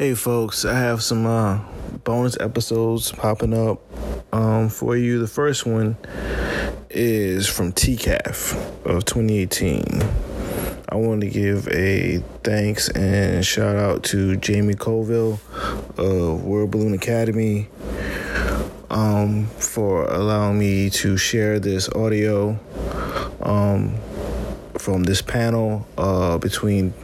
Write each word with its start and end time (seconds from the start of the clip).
Hey, 0.00 0.14
folks, 0.14 0.64
I 0.64 0.78
have 0.78 1.02
some 1.02 1.26
uh, 1.26 1.58
bonus 2.04 2.34
episodes 2.40 3.12
popping 3.12 3.52
up 3.52 3.82
um, 4.32 4.70
for 4.70 4.96
you. 4.96 5.18
The 5.18 5.28
first 5.28 5.66
one 5.66 5.98
is 6.88 7.46
from 7.46 7.74
TCAF 7.74 8.54
of 8.86 9.04
2018. 9.04 9.84
I 10.88 10.94
want 10.94 11.20
to 11.20 11.28
give 11.28 11.68
a 11.68 12.24
thanks 12.42 12.88
and 12.88 13.44
shout 13.44 13.76
out 13.76 14.02
to 14.04 14.38
Jamie 14.38 14.72
Coville 14.72 15.38
of 15.98 16.44
World 16.46 16.70
Balloon 16.70 16.94
Academy 16.94 17.68
um, 18.88 19.48
for 19.58 20.06
allowing 20.06 20.58
me 20.58 20.88
to 20.88 21.18
share 21.18 21.60
this 21.60 21.90
audio 21.90 22.58
um, 23.42 23.94
from 24.78 25.02
this 25.04 25.20
panel 25.20 25.86
uh, 25.98 26.38
between 26.38 26.94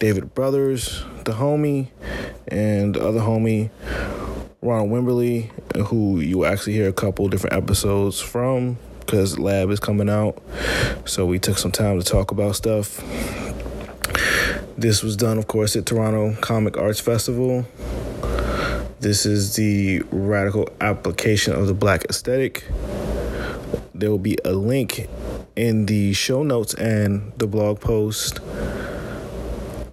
David 0.00 0.34
Brothers, 0.34 1.04
the 1.24 1.30
homie, 1.30 1.86
and 2.48 2.94
the 2.94 3.06
other 3.06 3.20
homie, 3.20 3.70
Ronald 4.60 4.90
Wimberly, 4.90 5.50
who 5.86 6.20
you 6.20 6.38
will 6.38 6.46
actually 6.46 6.74
hear 6.74 6.88
a 6.88 6.92
couple 6.92 7.28
different 7.28 7.56
episodes 7.56 8.20
from 8.20 8.78
because 9.00 9.38
Lab 9.38 9.70
is 9.70 9.80
coming 9.80 10.08
out. 10.08 10.40
So 11.04 11.26
we 11.26 11.38
took 11.38 11.58
some 11.58 11.72
time 11.72 12.00
to 12.00 12.04
talk 12.04 12.30
about 12.30 12.56
stuff. 12.56 13.02
This 14.78 15.02
was 15.02 15.16
done, 15.16 15.38
of 15.38 15.48
course, 15.48 15.76
at 15.76 15.86
Toronto 15.86 16.34
Comic 16.40 16.76
Arts 16.76 17.00
Festival. 17.00 17.66
This 19.00 19.26
is 19.26 19.56
the 19.56 20.02
radical 20.10 20.68
application 20.80 21.54
of 21.54 21.66
the 21.66 21.74
black 21.74 22.04
aesthetic. 22.04 22.64
There 23.94 24.10
will 24.10 24.18
be 24.18 24.38
a 24.44 24.52
link 24.52 25.08
in 25.56 25.86
the 25.86 26.12
show 26.12 26.42
notes 26.42 26.74
and 26.74 27.32
the 27.36 27.46
blog 27.46 27.80
post 27.80 28.40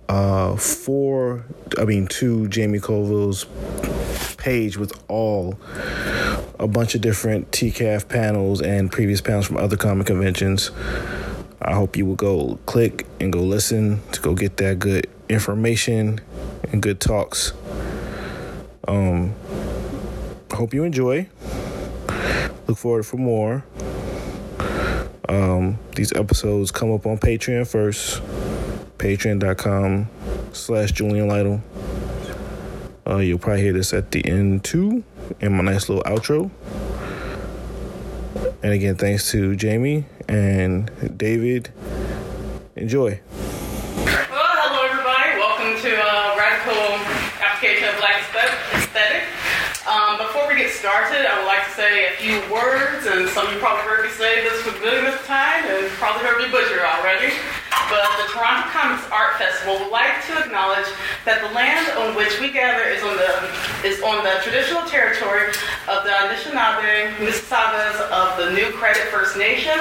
uh, 0.09 0.55
for, 0.57 1.45
I 1.77 1.85
mean, 1.85 2.07
to 2.07 2.47
Jamie 2.47 2.79
Coville's 2.79 3.45
page 4.37 4.77
with 4.77 4.91
all 5.07 5.59
a 6.57 6.67
bunch 6.67 6.95
of 6.95 7.01
different 7.01 7.51
TCAF 7.51 8.09
panels 8.09 8.61
and 8.61 8.91
previous 8.91 9.21
panels 9.21 9.45
from 9.45 9.57
other 9.57 9.77
comic 9.77 10.07
conventions. 10.07 10.71
I 11.61 11.75
hope 11.75 11.95
you 11.95 12.05
will 12.05 12.15
go 12.15 12.57
click 12.65 13.05
and 13.19 13.31
go 13.31 13.41
listen 13.41 14.01
to 14.13 14.21
go 14.21 14.33
get 14.33 14.57
that 14.57 14.79
good 14.79 15.07
information 15.29 16.19
and 16.71 16.81
good 16.81 16.99
talks. 16.99 17.53
Um, 18.87 19.35
hope 20.51 20.73
you 20.73 20.83
enjoy. 20.83 21.27
Look 22.67 22.77
forward 22.77 23.05
for 23.05 23.17
more. 23.17 23.63
Um, 25.27 25.77
these 25.95 26.11
episodes 26.13 26.71
come 26.71 26.91
up 26.91 27.05
on 27.05 27.19
Patreon 27.19 27.67
first. 27.67 28.21
Patreon.com 28.99 30.09
slash 30.51 30.91
Julian 30.91 31.29
Lytle. 31.29 31.61
Uh, 33.07 33.17
you'll 33.17 33.39
probably 33.39 33.63
hear 33.63 33.73
this 33.73 33.93
at 33.93 34.11
the 34.11 34.23
end 34.27 34.63
too, 34.63 35.03
in 35.39 35.53
my 35.53 35.63
nice 35.63 35.89
little 35.89 36.03
outro. 36.03 36.51
And 38.61 38.73
again, 38.73 38.95
thanks 38.95 39.31
to 39.31 39.55
Jamie 39.55 40.05
and 40.27 40.91
David. 41.17 41.71
Enjoy. 42.75 43.19
Well, 44.05 44.51
hello 44.61 44.83
everybody. 44.85 45.39
Welcome 45.39 45.81
to 45.81 45.91
uh, 45.95 46.35
Radical 46.37 46.99
Application 47.39 47.87
of 47.87 47.97
Black 47.97 48.19
Aesthetic. 48.75 49.23
Um, 49.87 50.19
before 50.19 50.45
we 50.47 50.59
get 50.59 50.69
started, 50.69 51.25
I 51.25 51.39
would 51.39 51.47
like 51.47 51.65
to 51.65 51.73
say 51.73 52.13
a 52.13 52.15
few 52.19 52.37
words, 52.53 53.07
and 53.07 53.25
some 53.31 53.47
of 53.47 53.53
you 53.55 53.59
probably 53.63 53.87
heard 53.89 54.05
me 54.05 54.11
say 54.11 54.43
this 54.43 54.61
for 54.61 54.75
the 54.75 54.85
millionth 54.85 55.25
time, 55.25 55.65
and 55.65 55.87
probably 55.97 56.27
heard 56.27 56.37
me 56.37 56.51
butcher 56.51 56.85
already. 56.85 57.33
But 57.89 58.05
the 58.21 58.29
Toronto 58.29 58.69
Comics 58.69 59.09
Art 59.09 59.41
Festival 59.41 59.81
would 59.81 59.91
like 59.91 60.21
to 60.29 60.37
acknowledge 60.37 60.85
that 61.25 61.41
the 61.41 61.49
land 61.57 61.89
on 61.97 62.15
which 62.15 62.39
we 62.39 62.53
gather 62.53 62.85
is 62.85 63.01
on 63.01 63.17
the 63.17 63.33
is 63.81 63.97
on 64.05 64.23
the 64.23 64.37
traditional 64.45 64.85
territory 64.85 65.49
of 65.89 66.05
the 66.05 66.13
Anishinaabe, 66.13 67.17
Mississaugas 67.17 67.97
of 68.13 68.37
the 68.37 68.53
New 68.53 68.69
Credit 68.77 69.09
First 69.09 69.37
Nation, 69.37 69.73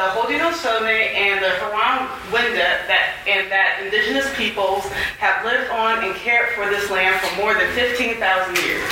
the 0.00 0.08
Haudenosaunee, 0.16 1.12
and 1.12 1.44
the 1.44 1.52
Huron 1.60 2.08
Wendat 2.32 2.88
that 2.88 3.20
and 3.28 3.52
that 3.52 3.84
Indigenous 3.84 4.32
peoples 4.34 4.88
have 5.20 5.44
lived 5.44 5.68
on 5.70 6.02
and 6.02 6.14
cared 6.16 6.56
for 6.56 6.70
this 6.72 6.88
land 6.90 7.20
for 7.20 7.36
more 7.36 7.52
than 7.52 7.68
15,000 7.76 8.16
years. 8.64 8.88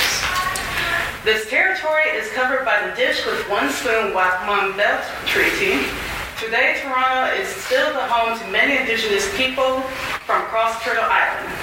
This 1.25 1.49
territory 1.49 2.13
is 2.13 2.29
covered 2.33 2.65
by 2.65 2.85
the 2.85 2.95
Dish 2.95 3.25
with 3.25 3.41
One 3.49 3.69
Spoon 3.69 4.13
Wampum 4.13 4.77
Belt 4.77 5.01
Treaty. 5.25 5.85
Today, 6.41 6.81
Toronto 6.81 7.37
is 7.37 7.47
still 7.47 7.93
the 7.93 8.01
home 8.09 8.33
to 8.33 8.45
many 8.49 8.75
Indigenous 8.75 9.29
people 9.37 9.85
from 10.25 10.41
across 10.41 10.81
Turtle 10.81 11.05
Island. 11.05 11.53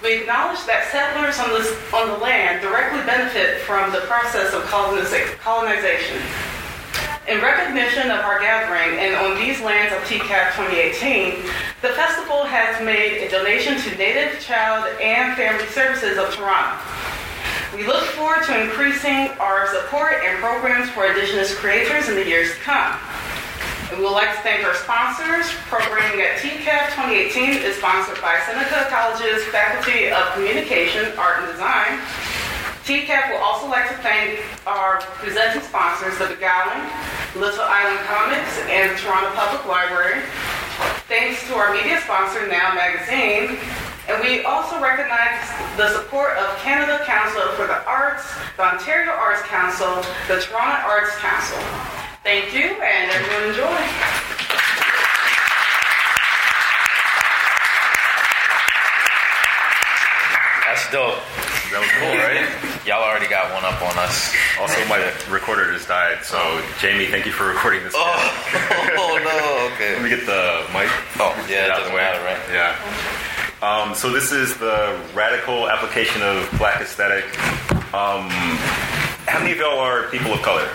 We 0.00 0.24
acknowledge 0.24 0.64
that 0.64 0.88
settlers 0.88 1.36
on, 1.36 1.52
this, 1.52 1.68
on 1.92 2.08
the 2.08 2.16
land 2.16 2.64
directly 2.64 3.04
benefit 3.04 3.60
from 3.60 3.92
the 3.92 4.00
process 4.08 4.56
of 4.56 4.64
colonization. 4.64 6.16
In 7.28 7.44
recognition 7.44 8.08
of 8.08 8.24
our 8.24 8.40
gathering 8.40 8.96
and 9.04 9.20
on 9.20 9.36
these 9.36 9.60
lands 9.60 9.92
of 9.92 10.00
TCAF 10.08 10.56
2018, 10.56 11.44
the 11.84 11.92
festival 11.92 12.48
has 12.48 12.80
made 12.80 13.20
a 13.20 13.28
donation 13.28 13.76
to 13.84 13.88
Native, 14.00 14.40
Child, 14.40 14.96
and 14.96 15.36
Family 15.36 15.68
Services 15.68 16.16
of 16.16 16.32
Toronto. 16.32 16.80
We 17.76 17.84
look 17.84 18.08
forward 18.16 18.48
to 18.48 18.64
increasing 18.64 19.28
our 19.36 19.68
support 19.68 20.24
and 20.24 20.40
programs 20.40 20.88
for 20.88 21.04
Indigenous 21.04 21.52
creators 21.52 22.08
in 22.08 22.16
the 22.16 22.24
years 22.24 22.48
to 22.56 22.60
come. 22.64 22.96
And 23.90 24.00
we 24.00 24.04
would 24.04 24.16
like 24.16 24.32
to 24.32 24.40
thank 24.40 24.64
our 24.64 24.74
sponsors. 24.74 25.52
Programming 25.68 26.20
at 26.24 26.40
TCAF 26.40 26.96
2018 26.96 27.60
is 27.60 27.76
sponsored 27.76 28.20
by 28.24 28.40
Seneca 28.48 28.88
College's 28.88 29.44
Faculty 29.52 30.08
of 30.08 30.24
Communication, 30.32 31.12
Art 31.18 31.44
and 31.44 31.52
Design. 31.52 32.00
TCAF 32.88 33.32
would 33.32 33.44
also 33.44 33.68
like 33.68 33.88
to 33.88 33.96
thank 34.00 34.40
our 34.66 35.00
presenting 35.20 35.60
sponsors, 35.62 36.16
the 36.16 36.32
Beguiling, 36.32 36.84
Little 37.36 37.64
Island 37.64 38.00
Comics, 38.08 38.56
and 38.72 38.92
the 38.92 38.96
Toronto 39.00 39.30
Public 39.36 39.68
Library. 39.68 40.20
Thanks 41.08 41.46
to 41.48 41.54
our 41.54 41.72
media 41.72 42.00
sponsor, 42.00 42.48
Now 42.48 42.74
Magazine. 42.74 43.60
And 44.08 44.20
we 44.20 44.44
also 44.44 44.80
recognize 44.80 45.44
the 45.76 45.92
support 45.96 46.36
of 46.36 46.56
Canada 46.60 47.04
Council 47.04 47.40
for 47.56 47.66
the 47.66 47.84
Arts, 47.84 48.24
the 48.56 48.64
Ontario 48.64 49.12
Arts 49.12 49.42
Council, 49.42 50.04
the 50.28 50.40
Toronto 50.40 50.88
Arts 50.88 51.16
Council. 51.16 52.03
Thank 52.24 52.54
you, 52.54 52.64
and 52.64 53.10
everyone 53.10 53.48
enjoy. 53.50 54.94
That's 60.64 60.90
dope. 60.90 61.20
That 61.70 61.80
was 61.84 61.92
cool, 62.00 62.16
right? 62.16 62.48
Y'all 62.86 63.02
already 63.04 63.28
got 63.28 63.52
one 63.52 63.64
up 63.64 63.80
on 63.82 63.96
us. 63.98 64.34
Also, 64.58 64.76
my 64.88 65.00
recorder 65.28 65.72
just 65.72 65.88
died, 65.88 66.24
so 66.24 66.36
Jamie, 66.80 67.06
thank 67.06 67.26
you 67.26 67.32
for 67.32 67.46
recording 67.46 67.82
this. 67.84 67.94
Oh, 67.96 68.00
oh 68.98 69.20
no, 69.20 69.84
Let 69.94 70.02
me 70.02 70.08
get 70.08 70.26
the 70.26 70.64
mic. 70.72 70.88
Oh, 71.20 71.32
yeah, 71.48 71.66
it 71.66 71.68
doesn't 71.68 71.88
the 71.90 71.94
way. 71.94 72.02
matter, 72.02 72.24
right? 72.24 72.40
Yeah. 72.52 72.76
Um, 73.62 73.94
so 73.94 74.10
this 74.12 74.32
is 74.32 74.56
the 74.58 74.98
radical 75.14 75.68
application 75.68 76.22
of 76.22 76.48
black 76.58 76.80
aesthetic. 76.80 77.24
Um, 77.94 78.28
how 79.28 79.38
many 79.38 79.52
of 79.52 79.58
y'all 79.58 79.78
are 79.78 80.08
people 80.10 80.32
of 80.32 80.42
color? 80.42 80.68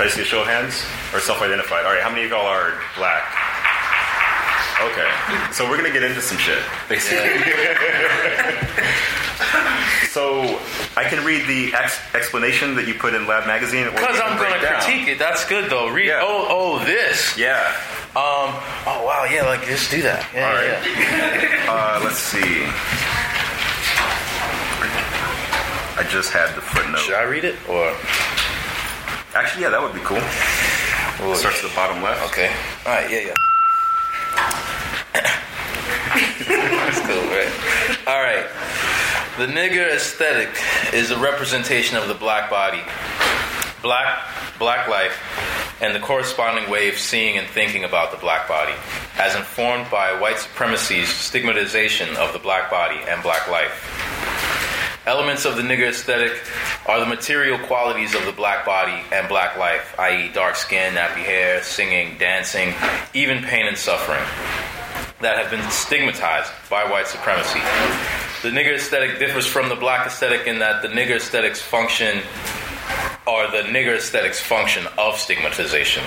Can 0.00 0.08
I 0.08 0.12
see 0.12 0.22
a 0.22 0.24
show 0.24 0.40
of 0.40 0.46
hands? 0.46 0.82
Or 1.12 1.20
self-identified? 1.20 1.84
All 1.84 1.92
right, 1.92 2.02
how 2.02 2.08
many 2.08 2.24
of 2.24 2.30
y'all 2.30 2.46
are 2.46 2.80
black? 2.96 3.20
Okay, 4.80 5.06
so 5.52 5.68
we're 5.68 5.76
gonna 5.76 5.92
get 5.92 6.02
into 6.02 6.22
some 6.22 6.38
shit, 6.38 6.62
basically. 6.88 7.28
so 10.08 10.58
I 10.96 11.04
can 11.04 11.22
read 11.22 11.46
the 11.46 11.74
ex- 11.76 12.00
explanation 12.14 12.76
that 12.76 12.88
you 12.88 12.94
put 12.94 13.12
in 13.12 13.26
Lab 13.26 13.46
Magazine. 13.46 13.90
Because 13.90 14.18
I'm 14.18 14.38
gonna 14.38 14.58
down. 14.62 14.80
critique 14.80 15.06
it. 15.06 15.18
That's 15.18 15.44
good 15.46 15.70
though. 15.70 15.90
Read. 15.90 16.06
Yeah. 16.06 16.20
Oh, 16.22 16.46
oh, 16.48 16.78
this. 16.86 17.36
Yeah. 17.36 17.60
Um. 18.16 18.56
Oh 18.88 19.04
wow. 19.04 19.26
Yeah. 19.30 19.44
Like 19.44 19.66
just 19.66 19.90
do 19.90 20.00
that. 20.00 20.26
Yeah. 20.32 20.48
All 20.48 20.54
right. 20.54 20.80
yeah. 20.96 21.68
Uh, 21.68 22.00
let's 22.02 22.16
see. 22.16 22.64
I 26.00 26.04
just 26.08 26.32
had 26.32 26.56
the 26.56 26.62
footnote. 26.62 27.00
Should 27.00 27.16
I 27.16 27.24
read 27.24 27.44
it 27.44 27.56
or? 27.68 27.94
Actually, 29.34 29.62
yeah, 29.62 29.70
that 29.70 29.80
would 29.82 29.94
be 29.94 30.00
cool. 30.00 30.18
or- 30.18 31.36
Starts 31.36 31.62
at 31.62 31.68
the 31.70 31.74
bottom 31.76 32.02
left. 32.02 32.22
Okay. 32.32 32.48
All 32.86 32.92
right. 32.92 33.10
Yeah. 33.10 33.20
Yeah. 33.20 33.34
That's 36.48 37.00
cool, 37.00 37.22
right? 37.30 37.52
All 38.06 38.20
right. 38.20 38.46
The 39.38 39.46
nigger 39.46 39.88
aesthetic 39.94 40.50
is 40.92 41.10
a 41.10 41.18
representation 41.18 41.96
of 41.96 42.08
the 42.08 42.14
black 42.14 42.50
body, 42.50 42.82
black 43.82 44.18
black 44.58 44.88
life, 44.88 45.16
and 45.80 45.94
the 45.94 46.00
corresponding 46.00 46.68
way 46.68 46.88
of 46.88 46.96
seeing 46.98 47.38
and 47.38 47.46
thinking 47.48 47.84
about 47.84 48.10
the 48.10 48.18
black 48.18 48.46
body, 48.48 48.74
as 49.18 49.34
informed 49.36 49.90
by 49.90 50.18
white 50.20 50.38
supremacy's 50.38 51.08
stigmatization 51.08 52.14
of 52.16 52.32
the 52.32 52.38
black 52.38 52.70
body 52.70 52.98
and 53.08 53.22
black 53.22 53.48
life. 53.48 53.86
Elements 55.06 55.46
of 55.46 55.56
the 55.56 55.62
nigger 55.62 55.88
aesthetic 55.88 56.32
are 56.86 57.00
the 57.00 57.06
material 57.06 57.58
qualities 57.58 58.14
of 58.14 58.26
the 58.26 58.32
black 58.32 58.66
body 58.66 59.02
and 59.10 59.26
black 59.28 59.56
life, 59.56 59.94
i.e., 59.98 60.30
dark 60.34 60.56
skin, 60.56 60.94
nappy 60.94 61.24
hair, 61.24 61.62
singing, 61.62 62.18
dancing, 62.18 62.74
even 63.14 63.42
pain 63.42 63.66
and 63.66 63.78
suffering, 63.78 64.22
that 65.22 65.38
have 65.38 65.50
been 65.50 65.70
stigmatized 65.70 66.52
by 66.68 66.84
white 66.84 67.06
supremacy. 67.06 67.60
the 68.42 68.50
nigger 68.50 68.74
aesthetic 68.74 69.18
differs 69.18 69.46
from 69.46 69.70
the 69.70 69.74
black 69.74 70.06
aesthetic 70.06 70.46
in 70.46 70.58
that 70.58 70.82
the 70.82 70.88
nigger 70.88 71.16
aesthetics 71.16 71.62
function 71.62 72.22
or 73.26 73.46
the 73.50 73.62
nigger 73.68 73.96
aesthetics 73.96 74.38
function 74.38 74.86
of 74.98 75.16
stigmatization. 75.16 76.04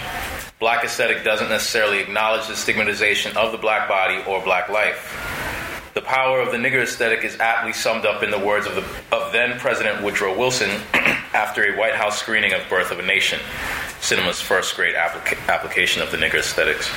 Black 0.60 0.84
aesthetic 0.84 1.24
doesn't 1.24 1.50
necessarily 1.50 2.00
acknowledge 2.00 2.48
the 2.48 2.56
stigmatization 2.56 3.36
of 3.38 3.52
the 3.52 3.58
black 3.58 3.90
body 3.90 4.24
or 4.28 4.44
black 4.44 4.70
life. 4.70 5.63
The 5.94 6.02
power 6.02 6.42
of 6.42 6.52
the 6.52 6.58
nigger 6.58 6.82
aesthetic 6.82 7.24
is 7.24 7.40
aptly 7.40 7.72
summed 7.72 8.06
up 8.06 8.24
in 8.24 8.32
the 8.32 8.40
words 8.40 8.66
of, 8.66 8.74
the, 8.76 8.84
of 9.16 9.32
then 9.32 9.60
President 9.60 10.02
Woodrow 10.04 10.36
Wilson 10.38 10.70
after 11.34 11.64
a 11.72 11.78
White 11.78 11.94
House 11.94 12.20
screening 12.20 12.52
of 12.54 12.62
Birth 12.68 12.90
of 12.92 12.98
a 12.98 13.04
Nation, 13.04 13.40
cinema's 14.02 14.42
first 14.42 14.76
great 14.76 14.96
applica- 14.96 15.38
application 15.54 16.02
of 16.02 16.10
the 16.10 16.18
nigger 16.18 16.40
aesthetics. 16.40 16.90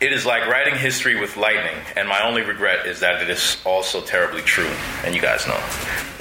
It 0.00 0.12
is 0.12 0.26
like 0.26 0.48
writing 0.48 0.74
history 0.74 1.14
with 1.18 1.36
lightning, 1.36 1.76
and 1.96 2.08
my 2.08 2.20
only 2.26 2.42
regret 2.42 2.86
is 2.86 2.98
that 3.00 3.22
it 3.22 3.30
is 3.30 3.56
also 3.64 4.00
terribly 4.02 4.42
true. 4.42 4.68
And 5.04 5.14
you 5.14 5.20
guys 5.22 5.46
know 5.46 5.56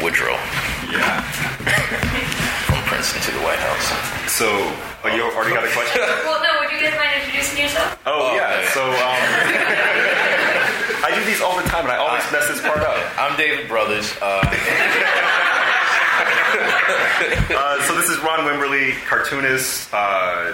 Woodrow 0.05 0.37
Yeah. 0.93 1.19
from 2.69 2.77
Princeton 2.85 3.21
to 3.23 3.31
the 3.31 3.41
White 3.43 3.57
House. 3.57 3.89
So, 4.31 4.45
oh, 5.03 5.09
you 5.09 5.23
already 5.33 5.55
got 5.55 5.65
a 5.65 5.71
question? 5.73 5.99
Well, 5.99 6.39
no, 6.45 6.61
would 6.61 6.69
you 6.71 6.79
guys 6.79 6.93
mind 6.95 7.17
introducing 7.25 7.57
yourself? 7.65 7.97
Oh, 8.05 8.29
Oh, 8.31 8.35
yeah. 8.37 8.61
okay. 8.61 8.69
So, 8.69 8.85
um, 8.85 9.21
I 11.03 11.11
do 11.13 11.19
these 11.25 11.41
all 11.41 11.57
the 11.59 11.67
time, 12.31 12.35
and 12.35 12.37
I 12.37 12.39
always 12.39 12.47
mess 12.47 12.47
this 12.47 12.61
part 12.61 12.79
up. 12.79 13.19
I'm 13.19 13.37
David 13.37 13.67
Brothers. 13.67 14.13
Uh, 14.21 14.41
Uh, 17.55 17.81
so 17.83 17.95
this 17.95 18.09
is 18.09 18.19
Ron 18.19 18.39
Wimberly, 18.41 18.93
cartoonist, 19.05 19.89
uh, 19.93 20.53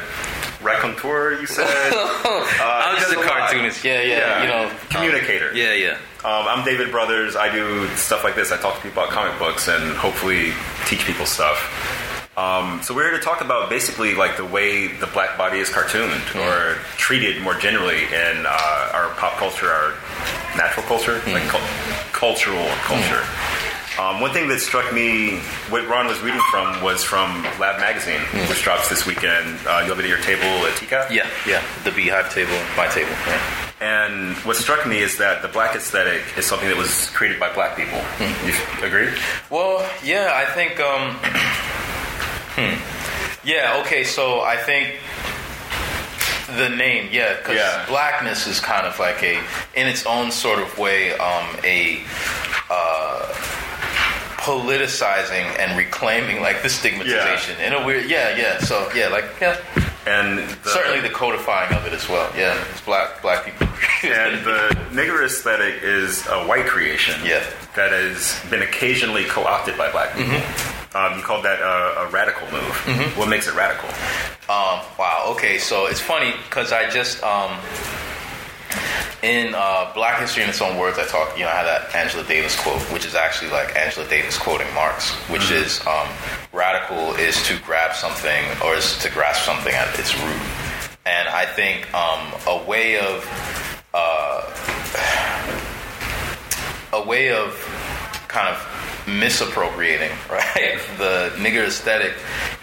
raconteur. 0.61 1.39
You 1.41 1.47
said 1.47 1.65
I'm 1.93 2.95
just 2.97 3.11
a 3.11 3.15
does 3.15 3.23
a 3.25 3.27
lot. 3.27 3.27
cartoonist. 3.27 3.83
Yeah, 3.83 4.01
yeah, 4.01 4.17
Yeah. 4.17 4.41
You 4.43 4.47
know, 4.47 4.71
communicator. 4.89 5.53
yeah, 5.53 5.73
yeah. 5.73 5.97
Um, 6.23 6.45
I'm 6.47 6.65
David 6.65 6.91
Brothers. 6.91 7.35
I 7.35 7.51
do 7.51 7.87
stuff 7.95 8.23
like 8.23 8.35
this. 8.35 8.51
I 8.51 8.57
talk 8.57 8.75
to 8.77 8.81
people 8.81 9.03
about 9.03 9.13
comic 9.13 9.37
books 9.39 9.67
and 9.67 9.95
hopefully 9.97 10.53
teach 10.85 11.05
people 11.05 11.25
stuff. 11.25 11.57
Um, 12.39 12.81
so 12.83 12.95
we're 12.95 13.09
here 13.09 13.19
to 13.19 13.23
talk 13.23 13.41
about 13.41 13.69
basically 13.69 14.15
like 14.15 14.37
the 14.37 14.45
way 14.45 14.87
the 14.87 15.07
black 15.07 15.37
body 15.37 15.59
is 15.59 15.69
cartooned 15.69 16.23
or 16.37 16.75
treated 16.95 17.41
more 17.43 17.53
generally 17.55 18.05
in 18.05 18.45
uh, 18.47 18.91
our 18.93 19.09
pop 19.15 19.33
culture, 19.33 19.67
our 19.67 19.91
natural 20.55 20.85
culture, 20.85 21.21
like 21.33 21.43
cul- 21.49 21.59
cultural 22.13 22.65
culture. 22.87 23.21
Um, 23.99 24.21
one 24.21 24.31
thing 24.31 24.47
that 24.47 24.59
struck 24.59 24.93
me, 24.93 25.39
what 25.67 25.85
Ron 25.89 26.07
was 26.07 26.21
reading 26.21 26.39
from, 26.49 26.81
was 26.81 27.03
from 27.03 27.43
Lab 27.59 27.81
Magazine, 27.81 28.21
which 28.47 28.63
drops 28.63 28.87
this 28.87 29.05
weekend. 29.05 29.59
Uh, 29.67 29.83
you'll 29.83 29.95
have 29.95 29.99
it 29.99 30.05
at 30.05 30.09
your 30.09 30.21
table 30.21 30.45
at 30.63 30.71
TCAF. 30.79 31.11
Yeah, 31.11 31.27
yeah. 31.45 31.61
The 31.83 31.91
beehive 31.91 32.33
table, 32.33 32.55
my 32.77 32.87
table. 32.87 33.11
Yeah. 33.27 33.41
And 33.81 34.37
what 34.45 34.55
struck 34.55 34.87
me 34.87 34.99
is 34.99 35.17
that 35.17 35.41
the 35.41 35.49
black 35.49 35.75
aesthetic 35.75 36.21
is 36.37 36.45
something 36.45 36.69
that 36.69 36.77
was 36.77 37.09
created 37.09 37.37
by 37.37 37.53
black 37.53 37.75
people. 37.75 37.99
You 38.47 38.53
agree? 38.85 39.09
Well, 39.49 39.85
yeah, 40.01 40.31
I 40.33 40.45
think. 40.53 40.79
Um, 40.79 41.19
hmm. 42.59 43.47
Yeah. 43.47 43.81
Okay. 43.81 44.03
So 44.03 44.41
I 44.41 44.57
think 44.57 44.95
the 46.57 46.69
name, 46.69 47.09
yeah, 47.11 47.35
because 47.37 47.55
Yeah. 47.55 47.85
blackness 47.87 48.47
is 48.47 48.59
kind 48.59 48.85
of 48.85 48.97
like 48.99 49.21
a, 49.23 49.39
in 49.75 49.87
its 49.87 50.05
own 50.05 50.31
sort 50.31 50.59
of 50.59 50.77
way, 50.77 51.13
um, 51.17 51.45
a. 51.63 52.01
Uh, 52.69 53.33
politicizing 54.39 55.45
and 55.59 55.77
reclaiming 55.77 56.41
like 56.41 56.63
the 56.63 56.69
stigmatization 56.69 57.59
in 57.59 57.73
a 57.73 57.85
weird 57.85 58.09
yeah 58.09 58.35
yeah 58.37 58.57
so 58.59 58.89
yeah 58.95 59.09
like 59.09 59.25
yeah 59.41 59.57
And 60.09 60.39
the, 60.39 60.69
certainly 60.69 61.01
the 61.01 61.13
codifying 61.13 61.71
of 61.77 61.85
it 61.85 61.93
as 61.93 62.09
well 62.09 62.31
yeah 62.35 62.57
it's 62.71 62.81
black 62.81 63.21
black 63.21 63.45
people 63.45 63.67
and 64.03 64.45
the 64.45 64.69
nigger 64.91 65.25
aesthetic 65.25 65.83
is 65.83 66.25
a 66.27 66.45
white 66.47 66.65
creation. 66.65 67.15
Yeah. 67.23 67.45
That 67.75 67.91
has 67.91 68.39
been 68.49 68.61
occasionally 68.61 69.25
co-opted 69.25 69.77
by 69.77 69.91
black 69.91 70.15
people. 70.15 70.33
Mm-hmm. 70.33 70.97
Um, 70.97 71.19
you 71.19 71.23
called 71.23 71.45
that 71.45 71.59
a, 71.59 72.01
a 72.01 72.09
radical 72.09 72.49
move. 72.51 73.17
What 73.17 73.29
makes 73.29 73.47
it 73.47 73.55
radical? 73.55 73.89
Um, 74.49 74.81
wow. 74.97 75.25
Okay, 75.35 75.59
so 75.59 75.85
it's 75.85 75.99
funny 75.99 76.33
because 76.49 76.71
I 76.71 76.89
just 76.89 77.21
um, 77.23 77.59
in 79.21 79.53
uh, 79.55 79.91
Black 79.93 80.19
History 80.19 80.43
in 80.43 80.49
Its 80.49 80.61
Own 80.61 80.77
Words, 80.77 80.97
I 80.97 81.05
talk. 81.05 81.37
You 81.37 81.43
know, 81.43 81.49
I 81.49 81.55
had 81.55 81.65
that 81.65 81.95
Angela 81.95 82.23
Davis 82.23 82.59
quote, 82.59 82.81
which 82.93 83.05
is 83.05 83.15
actually 83.15 83.51
like 83.51 83.75
Angela 83.75 84.07
Davis 84.07 84.37
quoting 84.37 84.71
Marx, 84.73 85.11
which 85.29 85.51
is 85.51 85.85
um, 85.85 86.07
radical 86.53 87.15
is 87.15 87.41
to 87.47 87.59
grab 87.59 87.95
something 87.95 88.45
or 88.63 88.75
is 88.75 88.97
to 88.99 89.09
grasp 89.09 89.45
something 89.45 89.73
at 89.73 89.97
its 89.99 90.15
root. 90.15 90.41
And 91.05 91.27
I 91.27 91.45
think 91.45 91.91
um, 91.93 92.33
a 92.47 92.63
way 92.65 92.97
of 92.99 93.25
uh, 93.93 94.45
a 96.93 97.05
way 97.05 97.31
of 97.31 97.78
kind 98.29 98.47
of 98.47 99.05
misappropriating, 99.07 100.11
right? 100.29 100.79
The 100.97 101.33
nigger 101.35 101.67
aesthetic, 101.67 102.13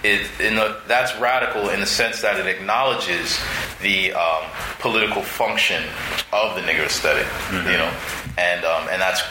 it 0.02 0.30
in 0.40 0.54
the, 0.54 0.80
that's 0.86 1.14
radical 1.20 1.68
in 1.68 1.80
the 1.80 1.86
sense 1.86 2.22
that 2.22 2.38
it 2.38 2.46
acknowledges 2.46 3.38
the 3.82 4.14
um, 4.14 4.44
political 4.78 5.22
function 5.22 5.82
of 6.32 6.54
the 6.54 6.62
nigger 6.62 6.86
esthetic 6.86 7.26
you 7.52 7.76
know, 7.76 7.92
and 8.38 8.64
um, 8.64 8.88
and 8.90 9.02
that's 9.02 9.22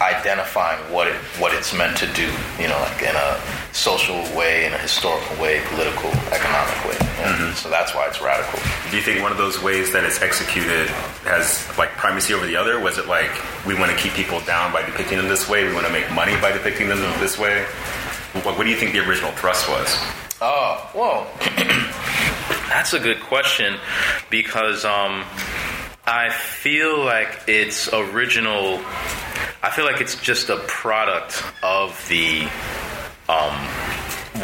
identifying 0.00 0.78
what 0.92 1.06
it 1.06 1.14
what 1.38 1.54
it's 1.54 1.72
meant 1.72 1.96
to 1.98 2.06
do, 2.14 2.26
you 2.58 2.68
know, 2.68 2.78
like 2.80 3.02
in 3.02 3.14
a 3.14 3.40
social 3.72 4.16
way, 4.36 4.66
in 4.66 4.72
a 4.72 4.78
historical 4.78 5.36
way, 5.40 5.62
political, 5.68 6.10
economic 6.32 6.84
way. 6.84 6.96
yeah. 7.18 7.54
So 7.54 7.70
that's 7.70 7.94
why 7.94 8.08
it's 8.08 8.20
radical. 8.20 8.58
Do 8.90 8.96
you 8.96 9.02
think 9.02 9.22
one 9.22 9.32
of 9.32 9.38
those 9.38 9.62
ways 9.62 9.92
that 9.92 10.04
it's 10.04 10.20
executed 10.20 10.88
has 11.24 11.66
like 11.78 11.90
primacy 11.90 12.34
over 12.34 12.46
the 12.46 12.56
other? 12.56 12.80
Was 12.80 12.98
it 12.98 13.06
like 13.06 13.30
we 13.64 13.74
want 13.74 13.90
to 13.90 13.96
keep 13.96 14.12
people 14.12 14.40
down 14.40 14.72
by 14.72 14.82
depicting 14.84 15.18
them 15.18 15.28
this 15.28 15.48
way? 15.48 15.66
We 15.66 15.74
want 15.74 15.86
to 15.86 15.92
make 15.92 16.10
money 16.12 16.34
by 16.40 16.52
depicting 16.52 16.88
them 16.88 16.98
this 17.20 17.38
way? 17.38 17.64
What, 18.42 18.58
what 18.58 18.64
do 18.64 18.70
you 18.70 18.76
think 18.76 18.92
the 18.92 19.06
original 19.06 19.30
thrust 19.32 19.68
was? 19.68 19.96
Oh, 20.40 20.90
well, 20.94 21.26
that's 22.68 22.92
a 22.92 22.98
good 22.98 23.20
question 23.20 23.78
because 24.28 24.84
um, 24.84 25.24
I 26.06 26.28
feel 26.30 27.02
like 27.02 27.44
its 27.46 27.92
original. 27.92 28.80
I 29.62 29.70
feel 29.70 29.86
like 29.86 30.02
it's 30.02 30.20
just 30.20 30.50
a 30.50 30.58
product 30.58 31.42
of 31.62 32.06
the 32.08 32.42
um, 33.28 33.56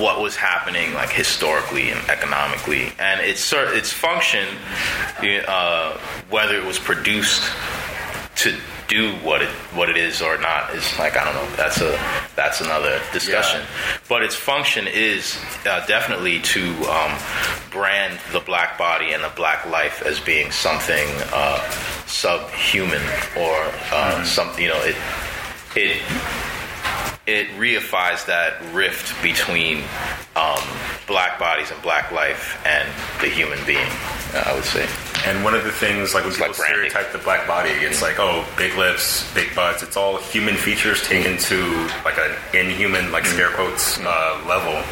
what 0.01 0.23
was 0.23 0.37
happening, 0.37 0.95
like 0.95 1.11
historically 1.11 1.91
and 1.91 2.01
economically, 2.09 2.93
and 2.99 3.21
its 3.21 3.53
its 3.53 3.93
function, 3.93 4.47
uh, 5.23 5.99
whether 6.31 6.57
it 6.57 6.65
was 6.65 6.79
produced 6.79 7.43
to 8.37 8.57
do 8.91 9.13
what 9.25 9.41
it 9.41 9.49
what 9.73 9.89
it 9.89 9.97
is 9.97 10.21
or 10.21 10.37
not 10.39 10.75
is 10.75 10.99
like 10.99 11.17
I 11.17 11.25
don't 11.25 11.35
know. 11.35 11.57
That's 11.57 11.81
a 11.81 11.99
that's 12.35 12.61
another 12.61 13.01
discussion. 13.13 13.63
But 14.09 14.23
its 14.25 14.35
function 14.35 14.87
is 14.89 15.39
uh, 15.65 15.87
definitely 15.87 16.41
to 16.41 16.75
um, 16.91 17.17
brand 17.71 18.19
the 18.33 18.41
black 18.41 18.77
body 18.77 19.13
and 19.13 19.23
the 19.23 19.33
black 19.37 19.65
life 19.67 20.03
as 20.03 20.19
being 20.19 20.51
something 20.51 21.07
uh, 21.33 21.71
subhuman 22.07 23.03
or 23.39 23.57
uh, 23.93 24.25
something. 24.25 24.63
You 24.63 24.71
know, 24.71 24.83
it 24.83 24.97
it 25.77 26.03
it 27.27 27.49
reifies 27.59 28.27
that 28.27 28.61
rift 28.73 29.21
between 29.23 29.85
um, 30.37 30.63
black 31.07 31.39
bodies 31.39 31.71
and 31.71 31.81
black 31.83 32.11
life 32.11 32.61
and 32.67 32.89
the 33.21 33.29
human 33.29 33.59
being. 33.67 33.89
I 34.35 34.53
would 34.55 34.65
say. 34.65 34.87
And 35.27 35.45
one 35.45 35.55
of 35.55 35.65
the 35.65 35.73
things, 35.73 36.15
like 36.15 36.25
when 36.25 36.33
people 36.33 36.49
like 36.49 36.57
branding. 36.57 36.91
stereotype 36.91 37.13
the 37.13 37.19
black 37.25 37.47
body, 37.47 37.71
it's 37.71 38.01
like, 38.01 38.19
oh, 38.19 38.47
big 38.57 38.75
lips, 38.77 39.33
big 39.35 39.55
butts. 39.55 39.83
It's 39.83 39.97
all 39.97 40.19
human 40.19 40.57
features 40.57 41.03
taken 41.03 41.37
to 41.37 41.91
like 42.05 42.17
an 42.17 42.37
inhuman, 42.55 43.13
like 43.13 43.27
scare 43.27 43.51
quotes, 43.51 43.99
uh, 44.01 44.43
level. 44.49 44.83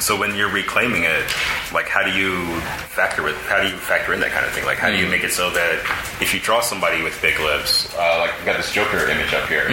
So 0.00 0.16
when 0.16 0.36
you're 0.36 0.50
reclaiming 0.50 1.02
it, 1.02 1.24
like 1.72 1.88
how 1.88 2.04
do 2.04 2.12
you 2.12 2.60
factor 2.94 3.22
with 3.22 3.36
how 3.46 3.60
do 3.60 3.68
you 3.68 3.76
factor 3.76 4.14
in 4.14 4.20
that 4.20 4.30
kind 4.30 4.46
of 4.46 4.52
thing? 4.52 4.64
Like 4.64 4.78
how 4.78 4.90
do 4.90 4.96
you 4.96 5.08
make 5.08 5.24
it 5.24 5.32
so 5.32 5.50
that 5.50 5.80
if 6.20 6.32
you 6.32 6.38
draw 6.40 6.60
somebody 6.60 7.02
with 7.02 7.20
big 7.20 7.40
lips, 7.40 7.92
uh, 7.96 8.18
like 8.20 8.38
we 8.38 8.44
got 8.44 8.56
this 8.56 8.72
Joker 8.72 9.08
image 9.08 9.34
up 9.34 9.48
here, 9.48 9.68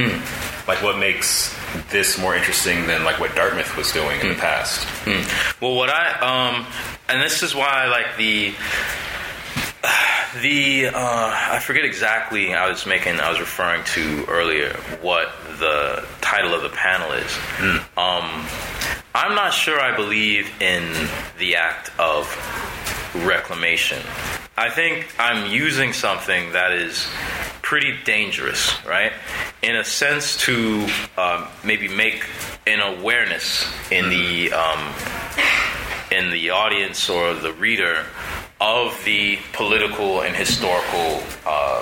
like 0.68 0.82
what 0.82 0.98
makes 0.98 1.54
this 1.90 2.20
more 2.20 2.36
interesting 2.36 2.88
than 2.88 3.04
like 3.04 3.20
what 3.20 3.36
Dartmouth 3.36 3.76
was 3.78 3.92
doing 3.92 4.20
in 4.22 4.30
the 4.30 4.36
past? 4.36 4.86
Well, 5.62 5.76
what 5.76 5.90
I 5.90 6.20
um, 6.20 6.66
and 7.10 7.22
this 7.22 7.44
is 7.44 7.54
why 7.56 7.68
I 7.68 7.88
like 7.88 8.18
the 8.18 8.54
the 10.42 10.88
uh, 10.88 10.92
I 10.96 11.60
forget 11.60 11.86
exactly. 11.86 12.54
I 12.54 12.70
was 12.70 12.86
making 12.86 13.20
I 13.20 13.30
was 13.30 13.40
referring 13.40 13.84
to 13.96 14.26
earlier 14.28 14.74
what 15.02 15.30
the 15.60 16.06
title 16.22 16.54
of 16.54 16.64
the 16.64 16.70
panel 16.70 17.12
is. 17.14 17.38
Um, 17.98 18.46
I'm 19.14 19.34
not 19.36 19.54
sure 19.54 19.80
I 19.80 19.96
believe 19.96 20.50
in 20.62 20.92
the 21.38 21.56
act 21.56 21.90
of 21.98 22.28
reclamation. 23.24 24.02
I 24.58 24.70
think 24.70 25.08
I'm 25.20 25.52
using 25.52 25.94
something 25.94 26.52
that 26.52 26.74
is 26.74 27.08
pretty 27.66 27.96
dangerous, 28.06 28.72
right? 28.86 29.12
In 29.64 29.76
a 29.76 29.84
sense, 29.84 30.38
to 30.46 30.88
um, 31.18 31.48
maybe 31.64 31.88
make 31.88 32.24
an 32.68 32.80
awareness 32.80 33.66
in 33.92 34.08
the 34.10 34.54
um, 34.54 34.94
in 36.12 36.30
the 36.30 36.52
audience 36.52 37.10
or 37.10 37.34
the 37.34 37.52
reader 37.54 38.06
of 38.62 39.04
the 39.04 39.40
political 39.52 40.22
and 40.22 40.36
historical 40.36 41.24
uh, 41.46 41.82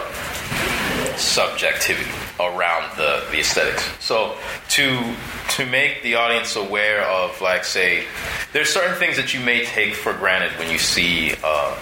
subjectivity 1.17 2.09
around 2.39 2.95
the, 2.95 3.21
the 3.31 3.39
aesthetics. 3.41 3.83
So 3.99 4.37
to 4.69 5.15
to 5.49 5.65
make 5.65 6.01
the 6.01 6.15
audience 6.15 6.55
aware 6.55 7.03
of, 7.03 7.41
like, 7.41 7.65
say, 7.65 8.05
there's 8.53 8.69
certain 8.69 8.95
things 8.95 9.17
that 9.17 9.33
you 9.33 9.41
may 9.41 9.65
take 9.65 9.95
for 9.95 10.13
granted 10.13 10.57
when 10.57 10.71
you 10.71 10.79
see 10.79 11.33
uh, 11.43 11.77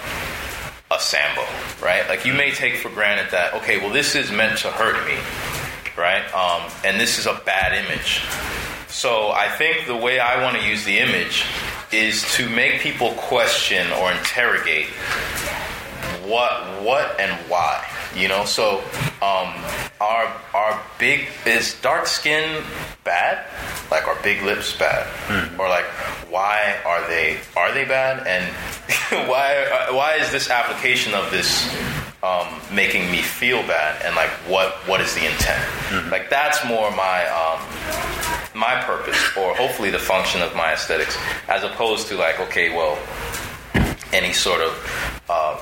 a 0.94 1.00
sambo, 1.00 1.42
right? 1.82 2.06
Like 2.08 2.24
you 2.24 2.34
may 2.34 2.50
take 2.50 2.76
for 2.76 2.88
granted 2.90 3.30
that 3.32 3.54
okay, 3.54 3.78
well, 3.78 3.92
this 3.92 4.14
is 4.14 4.30
meant 4.30 4.58
to 4.58 4.70
hurt 4.70 5.04
me, 5.06 5.16
right? 5.96 6.24
Um, 6.34 6.70
and 6.84 7.00
this 7.00 7.18
is 7.18 7.26
a 7.26 7.40
bad 7.44 7.72
image. 7.84 8.22
So 8.88 9.30
I 9.30 9.48
think 9.48 9.86
the 9.86 9.96
way 9.96 10.20
I 10.20 10.42
want 10.42 10.56
to 10.58 10.66
use 10.68 10.84
the 10.84 10.98
image 10.98 11.44
is 11.92 12.22
to 12.36 12.48
make 12.48 12.80
people 12.80 13.12
question 13.12 13.90
or 13.92 14.12
interrogate 14.12 14.88
what 16.24 16.82
what 16.82 17.18
and 17.18 17.32
why 17.50 17.84
you 18.14 18.28
know? 18.28 18.44
So 18.44 18.78
um 19.20 19.54
our 20.00 20.26
our 20.54 20.82
big 20.98 21.28
is 21.46 21.80
dark 21.80 22.06
skin 22.06 22.62
bad? 23.04 23.46
Like 23.90 24.06
are 24.08 24.18
big 24.22 24.42
lips 24.42 24.76
bad? 24.76 25.06
Or 25.58 25.68
like 25.68 25.86
why 26.30 26.76
are 26.84 27.06
they 27.08 27.38
are 27.56 27.72
they 27.72 27.84
bad? 27.84 28.26
And 28.26 28.44
why 29.28 29.64
uh, 29.70 29.94
why 29.94 30.14
is 30.16 30.30
this 30.30 30.50
application 30.50 31.14
of 31.14 31.30
this 31.30 31.68
um, 32.22 32.46
making 32.72 33.10
me 33.10 33.20
feel 33.20 33.62
bad? 33.66 34.02
And 34.04 34.14
like 34.16 34.30
what 34.48 34.72
what 34.88 35.00
is 35.00 35.14
the 35.14 35.26
intent? 35.26 36.10
Like 36.10 36.30
that's 36.30 36.64
more 36.66 36.90
my 36.90 37.26
um 37.28 37.60
my 38.54 38.80
purpose 38.82 39.18
or 39.36 39.54
hopefully 39.54 39.90
the 39.90 39.98
function 39.98 40.42
of 40.42 40.54
my 40.54 40.72
aesthetics 40.72 41.16
as 41.48 41.64
opposed 41.64 42.06
to 42.08 42.16
like 42.16 42.38
okay 42.38 42.68
well 42.68 42.98
any 44.12 44.32
sort 44.32 44.60
of 44.60 45.22
uh, 45.28 45.56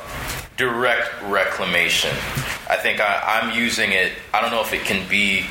direct 0.61 1.09
reclamation. 1.23 2.11
I 2.69 2.77
think 2.77 3.01
I, 3.01 3.41
I'm 3.41 3.57
using 3.57 3.93
it. 3.93 4.13
I 4.35 4.43
don't 4.43 4.51
know 4.51 4.61
if 4.61 4.75
it 4.75 4.83
can 4.83 5.09
be 5.09 5.47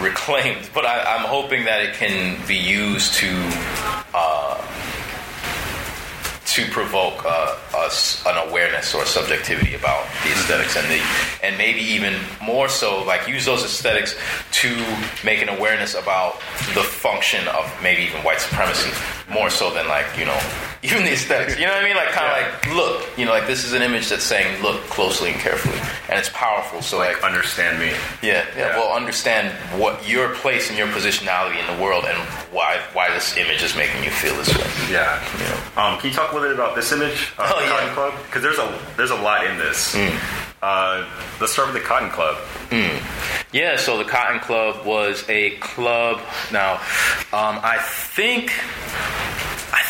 reclaimed, 0.00 0.70
but 0.74 0.86
I, 0.86 1.16
I'm 1.16 1.26
hoping 1.26 1.64
that 1.66 1.82
it 1.82 1.94
can 1.94 2.38
be 2.48 2.56
used 2.56 3.12
to 3.20 3.28
uh, 4.14 4.56
to 6.46 6.64
provoke 6.70 7.22
uh, 7.26 7.54
us 7.76 8.24
an 8.24 8.48
awareness 8.48 8.94
or 8.94 9.04
subjectivity 9.04 9.74
about 9.74 10.06
the 10.24 10.30
aesthetics 10.30 10.74
and 10.76 10.86
the 10.88 11.00
and 11.44 11.58
maybe 11.58 11.80
even 11.80 12.14
more 12.42 12.66
so 12.68 13.04
like 13.04 13.28
use 13.28 13.44
those 13.44 13.62
aesthetics 13.62 14.16
to 14.52 14.70
make 15.22 15.42
an 15.42 15.50
awareness 15.50 15.94
about 15.94 16.36
the 16.72 16.82
function 16.82 17.46
of 17.48 17.70
maybe 17.82 18.02
even 18.04 18.22
white 18.22 18.40
supremacy 18.40 18.88
more 19.30 19.50
so 19.50 19.68
than 19.74 19.86
like 19.88 20.06
you 20.16 20.24
know 20.24 20.38
even 20.82 21.04
the 21.04 21.12
aesthetics 21.12 21.58
you 21.58 21.66
know 21.66 21.72
what 21.74 21.82
I 21.82 21.86
mean 21.88 21.96
like 21.96 22.08
kind 22.12 22.24
of 22.32 22.38
Yeah. 22.38 22.48
like 22.48 22.74
look 22.74 22.95
you 23.16 23.24
know 23.24 23.32
like 23.32 23.46
this 23.46 23.64
is 23.64 23.72
an 23.72 23.82
image 23.82 24.08
that's 24.08 24.24
saying 24.24 24.62
look 24.62 24.80
closely 24.90 25.30
and 25.32 25.40
carefully 25.40 25.78
and 26.08 26.18
it's 26.18 26.28
powerful 26.30 26.82
so 26.82 26.98
like, 26.98 27.14
Like 27.22 27.24
understand 27.32 27.78
me. 27.78 27.90
yeah, 28.22 28.44
yeah, 28.54 28.58
Yeah. 28.58 28.76
well 28.78 28.92
understand 28.96 29.52
what 29.80 30.06
your 30.08 30.34
place 30.34 30.68
and 30.68 30.76
your 30.78 30.88
positionality 30.88 31.58
in 31.58 31.66
the 31.76 31.82
world 31.82 32.04
and 32.04 32.16
why 32.52 32.80
why 32.92 33.10
this 33.12 33.36
image 33.36 33.62
is 33.62 33.74
making 33.76 34.04
you 34.04 34.10
feel 34.10 34.34
this 34.36 34.48
way 34.56 34.66
Yeah. 34.92 35.20
you 35.38 35.44
know 35.48 35.82
Um, 35.82 35.98
can 35.98 36.10
you 36.10 36.16
talk 36.16 36.32
a 36.32 36.34
little 36.34 36.48
bit 36.50 36.54
about 36.58 36.74
this 36.76 36.92
image, 36.92 37.32
uh, 37.38 37.50
Oh, 37.54 37.58
the 37.60 37.64
yeah. 37.66 37.70
Cotton 37.70 37.94
Club? 37.94 38.14
Because 38.26 38.42
there's 38.42 38.58
a 38.58 38.78
there's 38.96 39.10
a 39.10 39.16
lot 39.16 39.44
in 39.46 39.58
this. 39.58 39.94
Uh, 40.62 41.04
let's 41.40 41.52
start 41.52 41.68
with 41.72 41.80
the 41.82 41.86
Cotton 41.86 42.08
Club. 42.10 42.36
Yeah, 43.52 43.76
so 43.76 43.98
the 43.98 44.04
Cotton 44.04 44.40
Club 44.40 44.84
was 44.86 45.22
a 45.28 45.50
club. 45.56 46.20
Now, 46.50 46.74
um, 47.32 47.60
I 47.62 47.76
think, 47.78 48.52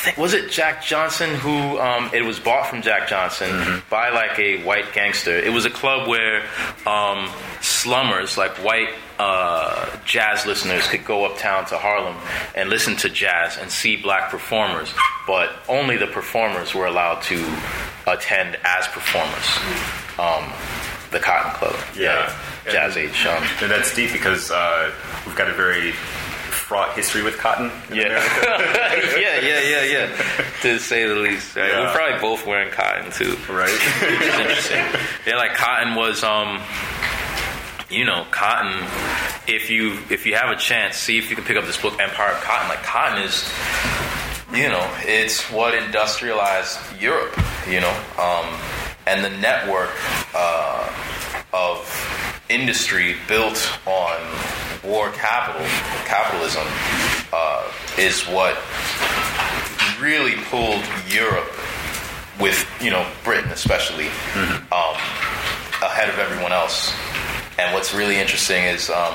think 0.07 0.17
was 0.19 0.33
it 0.35 0.51
Jack 0.51 0.83
Johnson 0.85 1.35
who 1.35 1.79
um, 1.79 2.11
it 2.15 2.23
was 2.23 2.39
bought 2.41 2.67
from 2.69 2.81
Jack 2.83 3.09
Johnson 3.09 3.83
by 3.91 4.11
like 4.11 4.39
a 4.39 4.63
white 4.65 4.93
gangster. 4.93 5.37
It 5.37 5.53
was 5.53 5.65
a 5.67 5.71
club 5.71 6.09
where 6.09 6.43
um, 6.87 7.29
slummers, 7.61 8.39
like 8.39 8.53
white 8.65 8.91
uh, 9.19 9.87
jazz 10.05 10.47
listeners, 10.47 10.87
could 10.89 11.05
go 11.05 11.25
uptown 11.27 11.67
to 11.67 11.77
Harlem 11.79 12.17
and 12.55 12.69
listen 12.71 12.97
to 12.97 13.09
jazz 13.11 13.57
and 13.59 13.71
see 13.71 13.97
black 13.97 14.31
performers, 14.31 14.93
but 15.27 15.51
only 15.69 15.97
the 15.97 16.07
performers 16.07 16.75
were 16.75 16.87
allowed 16.87 17.21
to 17.23 17.37
attend 18.07 18.57
as 18.65 18.87
performers. 18.89 19.47
Um, 20.19 20.53
the 21.11 21.21
Cotton 21.21 21.53
Club, 21.53 21.77
Yeah. 21.97 22.35
Jazz 22.71 22.97
And- 22.97 23.07
Age. 23.09 23.27
Um, 23.27 23.43
And 23.63 23.71
that's 23.71 23.95
deep 23.95 24.13
because 24.13 24.51
uh, 24.51 24.93
we've 25.25 25.37
got 25.37 25.49
a 25.49 25.55
very 25.55 25.93
fraught 26.67 26.97
history 26.97 27.23
with 27.23 27.39
cotton. 27.39 27.71
in 27.91 27.97
Yeah. 27.97 28.03
America. 28.07 29.21
yeah, 29.21 29.41
yeah, 29.41 29.61
yeah, 29.61 29.85
yeah. 29.85 30.23
To 30.63 30.79
say 30.81 31.07
the 31.07 31.15
least. 31.15 31.55
Right? 31.55 31.69
Yeah. 31.69 31.81
We're 31.83 31.93
probably 31.95 32.21
both 32.21 32.45
wearing 32.45 32.73
cotton 32.73 33.13
too. 33.13 33.37
right. 33.49 33.71
It's 34.03 34.39
interesting. 34.39 34.85
Yeah, 35.27 35.37
like 35.37 35.55
cotton 35.55 35.95
was 35.95 36.25
um 36.25 36.61
you 37.89 38.05
know, 38.05 38.27
cotton 38.33 38.83
if 39.47 39.71
you 39.71 39.97
if 40.11 40.27
you 40.27 40.35
have 40.35 40.51
a 40.51 40.57
chance, 40.57 40.97
see 40.97 41.19
if 41.19 41.31
you 41.31 41.37
can 41.37 41.45
pick 41.45 41.57
up 41.57 41.65
this 41.67 41.81
book, 41.81 42.01
Empire 42.01 42.33
of 42.33 42.41
Cotton. 42.43 42.69
Like 42.69 42.83
cotton 42.83 43.23
is 43.23 43.49
you 44.53 44.69
know, 44.69 44.85
it's 45.03 45.43
what 45.53 45.75
industrialized 45.75 46.79
Europe, 47.01 47.39
you 47.69 47.81
know, 47.81 47.95
um, 48.19 48.47
and 49.07 49.25
the 49.25 49.31
network 49.39 49.91
uh, 50.35 50.83
of 51.53 52.43
industry 52.49 53.17
built 53.29 53.71
on 53.87 54.21
war 54.85 55.11
capital, 55.13 55.67
capitalism, 56.05 56.67
uh, 57.33 57.71
is 57.99 58.23
what 58.25 58.57
really 60.01 60.37
pulled 60.51 60.83
Europe 61.09 61.51
with, 62.39 62.67
you 62.81 62.91
know, 62.91 63.07
Britain 63.25 63.51
especially, 63.51 64.07
um, 64.71 64.97
ahead 65.83 66.09
of 66.09 66.19
everyone 66.19 66.53
else. 66.53 66.93
And 67.59 67.73
what's 67.73 67.95
really 67.95 68.17
interesting 68.17 68.65
is 68.65 68.91
um, 68.91 69.15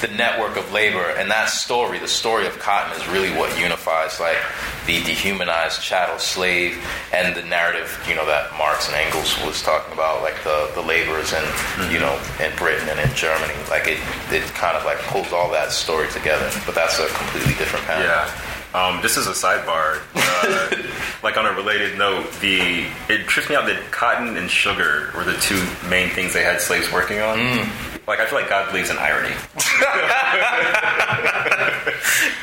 the 0.00 0.08
network 0.08 0.56
of 0.56 0.72
labor 0.72 1.10
and 1.18 1.30
that 1.30 1.48
story 1.48 1.98
the 1.98 2.08
story 2.08 2.46
of 2.46 2.58
cotton 2.58 2.98
is 3.00 3.06
really 3.08 3.30
what 3.36 3.56
unifies 3.58 4.18
like 4.20 4.38
the 4.86 5.02
dehumanized 5.04 5.82
chattel 5.82 6.18
slave 6.18 6.78
and 7.12 7.36
the 7.36 7.42
narrative 7.42 8.02
you 8.08 8.14
know 8.14 8.24
that 8.26 8.50
marx 8.56 8.88
and 8.88 8.96
engels 8.96 9.36
was 9.44 9.62
talking 9.62 9.92
about 9.92 10.22
like 10.22 10.42
the, 10.44 10.70
the 10.74 10.82
laborers 10.82 11.32
and 11.32 11.92
you 11.92 11.98
know 11.98 12.18
in 12.40 12.54
britain 12.56 12.88
and 12.88 12.98
in 12.98 13.14
germany 13.14 13.54
like 13.68 13.86
it, 13.86 13.98
it 14.32 14.42
kind 14.54 14.76
of 14.76 14.84
like 14.84 14.98
pulls 15.08 15.32
all 15.32 15.50
that 15.50 15.70
story 15.70 16.08
together 16.08 16.50
but 16.64 16.74
that's 16.74 16.98
a 16.98 17.06
completely 17.08 17.54
different 17.54 17.84
panel 17.86 18.04
Yeah. 18.04 18.30
Um, 18.72 19.02
just 19.02 19.16
as 19.18 19.26
a 19.26 19.32
sidebar, 19.32 20.00
uh, 20.14 20.82
like 21.24 21.36
on 21.36 21.44
a 21.44 21.50
related 21.54 21.98
note, 21.98 22.30
the 22.40 22.86
it 23.08 23.26
trips 23.26 23.48
me 23.48 23.56
out 23.56 23.66
that 23.66 23.90
cotton 23.90 24.36
and 24.36 24.48
sugar 24.48 25.10
were 25.16 25.24
the 25.24 25.34
two 25.40 25.60
main 25.88 26.08
things 26.10 26.32
they 26.32 26.44
had 26.44 26.60
slaves 26.60 26.92
working 26.92 27.18
on. 27.18 27.36
Mm. 27.38 27.99
Like 28.10 28.18
I 28.18 28.26
feel 28.26 28.40
like 28.40 28.48
God 28.48 28.68
believes 28.70 28.90
in 28.90 28.98
irony. 28.98 29.30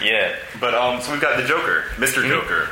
yeah 0.01 0.35
But 0.61 0.73
um, 0.73 1.01
so 1.01 1.11
we've 1.11 1.19
got 1.21 1.37
the 1.39 1.45
Joker, 1.47 1.83
Mister 1.99 2.21
Mm. 2.21 2.29
Joker, 2.29 2.69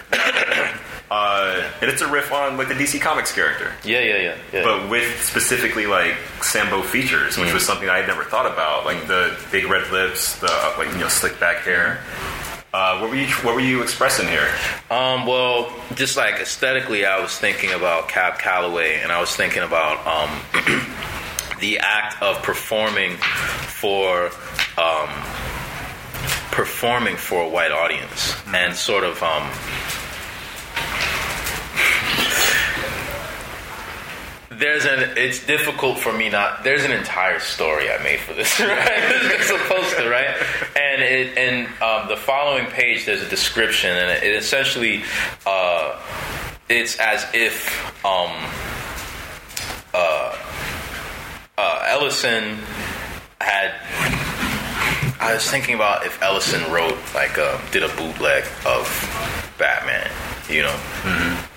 uh, 1.12 1.70
and 1.82 1.92
it's 1.92 2.02
a 2.02 2.08
riff 2.08 2.32
on 2.32 2.56
like 2.58 2.70
the 2.70 2.74
DC 2.74 3.00
Comics 3.02 3.32
character, 3.34 3.74
yeah 3.84 4.00
yeah 4.00 4.18
yeah, 4.18 4.36
yeah. 4.54 4.64
but 4.64 4.90
with 4.90 5.22
specifically 5.22 5.86
like 5.86 6.16
Sambo 6.42 6.82
features, 6.82 7.38
which 7.38 7.54
was 7.54 7.66
something 7.66 7.90
I 7.90 7.98
had 7.98 8.08
never 8.08 8.24
thought 8.24 8.46
about, 8.46 8.86
like 8.86 9.06
the 9.08 9.38
big 9.52 9.66
red 9.66 9.92
lips, 9.92 10.40
the 10.40 10.48
like 10.78 10.88
you 10.94 11.00
know 11.00 11.10
slick 11.10 11.38
back 11.40 11.58
hair. 11.64 12.00
Uh, 12.74 13.00
what 13.00 13.10
were 13.10 13.16
you 13.18 13.28
What 13.44 13.56
were 13.56 13.62
you 13.62 13.82
expressing 13.84 14.28
here? 14.28 14.50
Um, 14.90 15.25
well, 15.25 15.70
just 15.96 16.16
like 16.18 16.36
aesthetically, 16.36 17.06
I 17.06 17.20
was 17.22 17.38
thinking 17.38 17.72
about 17.74 18.08
Cab 18.10 18.40
Calloway, 18.40 19.02
and 19.02 19.12
I 19.12 19.20
was 19.20 19.36
thinking 19.36 19.64
about 19.64 20.06
um, 20.08 20.30
the 21.65 21.79
act 21.79 22.22
of 22.22 22.43
performing 22.43 23.17
for 23.17 24.25
um, 24.77 25.10
performing 26.51 27.15
for 27.15 27.41
a 27.41 27.50
white 27.50 27.72
audience, 27.72 28.36
and 28.53 28.75
sort 28.75 29.03
of. 29.03 29.22
Um, 29.24 29.50
there's 34.60 34.86
an 34.86 35.17
it's 35.17 35.45
difficult 35.45 35.98
for 35.98 36.13
me 36.13 36.29
not 36.29 36.63
there's 36.63 36.86
an 36.86 36.91
entire 36.91 37.39
story 37.39 37.89
i 37.89 38.01
made 38.01 38.22
for 38.22 38.34
this 38.34 38.57
right 38.62 39.41
supposed 39.41 39.98
to 39.98 40.07
right 40.07 40.34
and 40.77 41.01
it 41.01 41.38
and 41.38 41.67
um, 41.81 42.07
the 42.07 42.15
following 42.15 42.65
page 42.67 43.05
there's 43.05 43.22
a 43.22 43.29
description 43.29 43.89
and 43.89 44.12
it, 44.12 44.24
it 44.24 44.34
essentially 44.34 45.03
uh, 45.45 46.00
it's 46.69 46.98
as 47.00 47.25
if 47.34 48.05
um, 48.05 48.31
uh, 49.93 50.55
uh, 51.58 51.86
ellison 51.88 52.58
had 53.42 53.74
I 55.20 55.34
was 55.34 55.50
thinking 55.50 55.76
about 55.76 56.06
if 56.06 56.22
Ellison 56.22 56.72
wrote 56.72 56.98
like 57.16 57.38
uh, 57.38 57.60
did 57.72 57.84
a 57.84 57.88
bootleg 57.96 58.44
of 58.66 58.86
Batman, 59.58 60.12
you 60.50 60.62
know, 60.62 60.75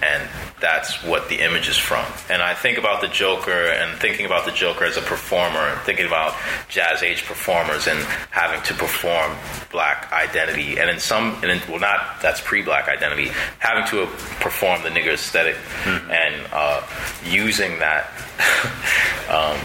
and 0.02 0.28
that's 0.60 1.02
what 1.04 1.28
the 1.28 1.40
image 1.40 1.68
is 1.68 1.76
from. 1.76 2.04
And 2.28 2.42
I 2.42 2.54
think 2.54 2.78
about 2.78 3.00
the 3.00 3.08
Joker 3.08 3.50
and 3.50 3.98
thinking 4.00 4.26
about 4.26 4.44
the 4.44 4.52
Joker 4.52 4.84
as 4.84 4.96
a 4.96 5.02
performer 5.02 5.60
and 5.60 5.80
thinking 5.82 6.06
about 6.06 6.34
jazz 6.68 7.02
age 7.02 7.24
performers 7.24 7.86
and 7.86 7.98
having 8.30 8.62
to 8.62 8.74
perform 8.74 9.36
black 9.70 10.12
identity. 10.12 10.78
And 10.78 10.90
in 10.90 10.98
some 10.98 11.34
and 11.42 11.50
in, 11.50 11.60
well 11.68 11.80
not 11.80 12.20
that's 12.20 12.40
pre-black 12.40 12.88
identity 12.88 13.30
having 13.58 13.86
to 13.90 14.06
perform 14.40 14.82
the 14.82 14.88
nigger 14.88 15.14
aesthetic 15.14 15.56
and 15.86 16.34
uh, 16.52 16.82
using 17.24 17.78
that 17.78 18.10
um, 19.30 19.58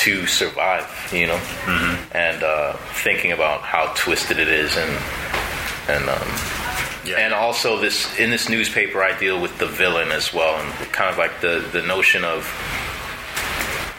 to 0.00 0.26
survive, 0.26 0.86
you 1.12 1.26
know, 1.26 1.40
and 2.12 2.42
uh, 2.42 2.72
thinking 3.04 3.32
about 3.32 3.60
how 3.60 3.92
twisted 3.94 4.38
it 4.38 4.48
is, 4.48 4.74
and 4.76 4.90
and 5.88 6.08
um, 6.08 6.59
Yeah. 7.04 7.16
and 7.16 7.32
also 7.32 7.80
this 7.80 8.18
in 8.18 8.30
this 8.30 8.48
newspaper, 8.48 9.02
I 9.02 9.18
deal 9.18 9.40
with 9.40 9.58
the 9.58 9.66
villain 9.66 10.10
as 10.10 10.32
well, 10.32 10.60
and 10.60 10.92
kind 10.92 11.10
of 11.10 11.18
like 11.18 11.40
the 11.40 11.66
the 11.72 11.82
notion 11.82 12.24
of 12.24 12.44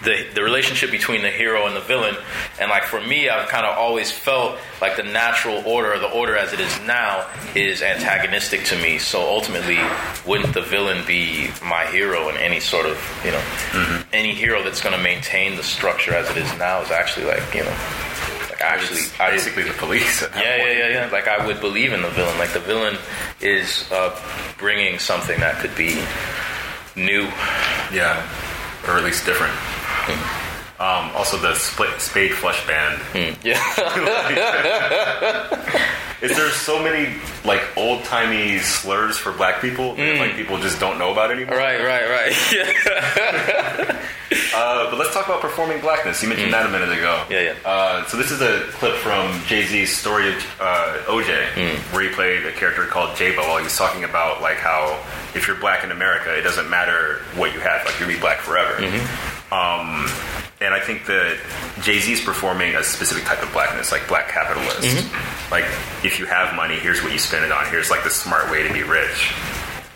the 0.04 0.26
the 0.34 0.44
relationship 0.44 0.92
between 0.92 1.22
the 1.22 1.30
hero 1.30 1.68
and 1.68 1.76
the 1.76 1.82
villain. 1.82 2.16
And 2.60 2.70
like 2.70 2.84
for 2.84 3.02
me, 3.02 3.30
I've 3.30 3.50
kind 3.50 3.66
of 3.66 3.78
always 3.78 4.12
felt 4.12 4.58
like 4.82 4.98
the 4.98 5.04
natural 5.04 5.64
order, 5.66 5.98
the 6.00 6.12
order 6.12 6.36
as 6.36 6.54
it 6.54 6.60
is 6.60 6.80
now, 6.82 7.28
is 7.56 7.82
antagonistic 7.82 8.64
to 8.66 8.76
me. 8.82 8.98
So 8.98 9.22
ultimately, 9.22 9.80
wouldn't 10.26 10.54
the 10.54 10.62
villain 10.62 11.06
be 11.06 11.50
my 11.64 11.86
hero 11.86 12.30
in 12.30 12.38
any 12.38 12.60
sort 12.60 12.86
of 12.86 12.98
you 13.24 13.32
know 13.32 13.44
mm-hmm. 13.72 14.10
any 14.14 14.34
hero 14.34 14.64
that's 14.64 14.82
going 14.82 14.96
to 14.96 15.02
maintain 15.02 15.56
the 15.56 15.64
structure 15.64 16.14
as 16.14 16.30
it 16.30 16.38
is 16.38 16.58
now 16.58 16.82
is 16.82 16.92
actually 16.92 17.26
like 17.26 17.54
you 17.54 17.64
know 17.64 17.78
actually 18.62 19.01
It's 19.01 19.18
basically 19.18 19.63
the 19.63 19.74
police. 19.74 20.24
At 20.24 20.34
that 20.34 20.44
yeah, 20.44 20.58
yeah, 20.58 20.72
yeah, 20.72 20.88
yeah. 21.06 21.12
Like 21.12 21.27
I 21.27 21.46
would 21.46 21.60
believe 21.60 21.94
in 21.94 22.01
the 22.01 22.10
villain. 22.10 22.38
Like 22.38 22.53
the 22.53 22.60
villain 22.60 22.98
is 23.39 23.89
uh, 23.91 24.18
bringing 24.58 25.00
something 25.00 25.39
that 25.39 25.60
could 25.60 25.75
be 25.75 25.96
new. 26.96 27.24
Yeah, 27.94 28.22
or 28.88 28.98
at 28.98 29.03
least 29.03 29.25
different. 29.25 29.53
Um, 30.80 31.12
also, 31.15 31.38
the 31.38 31.53
split 31.56 32.01
spade 32.01 32.32
flush 32.34 32.65
band. 32.65 33.00
Yeah. 33.44 33.62
Is 36.22 36.36
there 36.36 36.50
so 36.50 36.82
many 36.82 37.15
like 37.46 37.62
old 37.77 38.03
timey 38.06 38.58
slurs 38.60 39.18
for 39.18 39.32
black 39.32 39.62
people 39.62 39.96
that 39.96 40.18
like 40.18 40.36
people 40.36 40.60
just 40.60 40.80
don't 40.80 40.98
know 40.98 41.12
about 41.12 41.32
anymore? 41.32 41.56
right, 41.56 41.84
right, 41.84 42.10
right. 42.10 42.34
Yeah. 42.51 44.08
Uh, 44.53 44.89
but 44.89 45.00
let's 45.00 45.13
talk 45.13 45.25
about 45.27 45.39
performing 45.41 45.79
blackness. 45.81 46.22
You 46.22 46.29
mentioned 46.29 46.53
that 46.53 46.65
a 46.65 46.70
minute 46.70 46.91
ago. 46.91 47.24
Yeah, 47.29 47.41
yeah. 47.41 47.55
Uh, 47.63 48.05
so 48.05 48.17
this 48.17 48.31
is 48.31 48.41
a 48.41 48.67
clip 48.74 48.96
from 48.96 49.39
Jay 49.48 49.63
Z's 49.65 49.96
story 49.96 50.29
of 50.29 50.36
uh, 50.60 50.98
OJ, 51.08 51.93
where 51.93 52.03
he 52.03 52.10
played 52.13 52.46
a 52.46 52.51
character 52.51 52.86
called 52.86 53.15
J-Bo. 53.15 53.41
While 53.48 53.62
he's 53.63 53.77
talking 53.77 54.03
about 54.03 54.41
like 54.41 54.58
how 54.58 55.01
if 55.36 55.48
you're 55.48 55.55
black 55.58 55.84
in 55.84 55.91
America, 55.91 56.38
it 56.38 56.41
doesn't 56.41 56.70
matter 56.70 57.22
what 57.36 57.53
you 57.53 57.60
have, 57.62 57.86
like 57.86 57.98
you'll 58.00 58.10
be 58.10 58.20
black 58.20 58.39
forever. 58.39 58.75
Um, 59.51 60.08
and 60.62 60.74
I 60.74 60.79
think 60.79 61.05
that 61.08 61.38
Jay 61.81 62.00
Z's 62.00 62.24
performing 62.24 62.75
a 62.75 62.84
specific 62.84 63.24
type 63.25 63.41
of 63.43 63.51
blackness, 63.51 63.91
like 63.91 64.08
black 64.08 64.27
capitalist. 64.29 64.84
Like 65.50 65.65
if 66.03 66.20
you 66.20 66.25
have 66.25 66.55
money, 66.55 66.75
here's 66.75 67.01
what 67.01 67.12
you 67.13 67.20
spend 67.20 67.43
it 67.46 67.51
on. 67.51 67.65
Here's 67.70 67.89
like 67.89 68.03
the 68.03 68.10
smart 68.10 68.51
way 68.51 68.65
to 68.67 68.74
be 68.74 68.84
rich. 68.84 69.34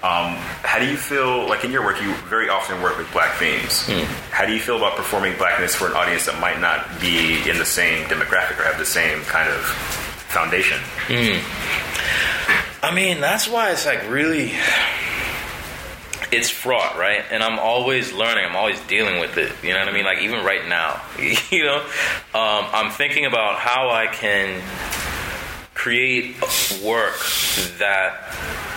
Um, 0.06 0.36
how 0.62 0.78
do 0.78 0.86
you 0.86 0.98
feel, 0.98 1.50
like 1.50 1.64
in 1.66 1.72
your 1.72 1.84
work, 1.84 2.00
you 2.00 2.14
very 2.30 2.48
often 2.48 2.80
work 2.84 2.96
with 3.00 3.12
black 3.12 3.40
themes. 3.40 3.90
How 4.30 4.46
do 4.46 4.54
you 4.54 4.60
feel 4.60 4.78
about 4.78 4.96
performing 4.98 5.36
blackness 5.36 5.74
for 5.74 5.88
an 5.88 5.94
audience 5.94 6.28
that 6.28 6.40
might 6.40 6.62
not 6.62 7.02
be 7.02 7.42
in 7.50 7.58
the 7.58 7.66
same 7.66 8.06
demographic 8.06 8.60
or 8.60 8.66
have 8.66 8.78
the 8.78 8.86
same 8.86 9.22
kind 9.22 9.50
of 9.50 9.62
foundation? 10.30 10.78
I 12.84 12.94
mean, 12.94 13.20
that's 13.20 13.48
why 13.48 13.72
it's 13.72 13.88
like 13.88 14.08
really. 14.08 14.54
It's 16.32 16.50
fraught, 16.50 16.98
right? 16.98 17.24
And 17.32 17.42
I'm 17.42 17.58
always 17.58 18.14
learning. 18.14 18.46
I'm 18.46 18.56
always 18.56 18.80
dealing 18.82 19.20
with 19.20 19.38
it. 19.38 19.54
You 19.64 19.74
know 19.74 19.80
what 19.80 19.90
I 19.90 19.92
mean? 19.92 20.06
Like 20.06 20.20
even 20.22 20.46
right 20.46 20.68
now, 20.68 21.02
you 21.50 21.64
know, 21.64 21.78
um, 21.80 22.66
I'm 22.74 22.92
thinking 22.92 23.26
about 23.26 23.58
how 23.58 23.90
I 23.90 24.06
can 24.06 24.62
create 25.74 26.36
work 26.84 27.18
that 27.80 28.75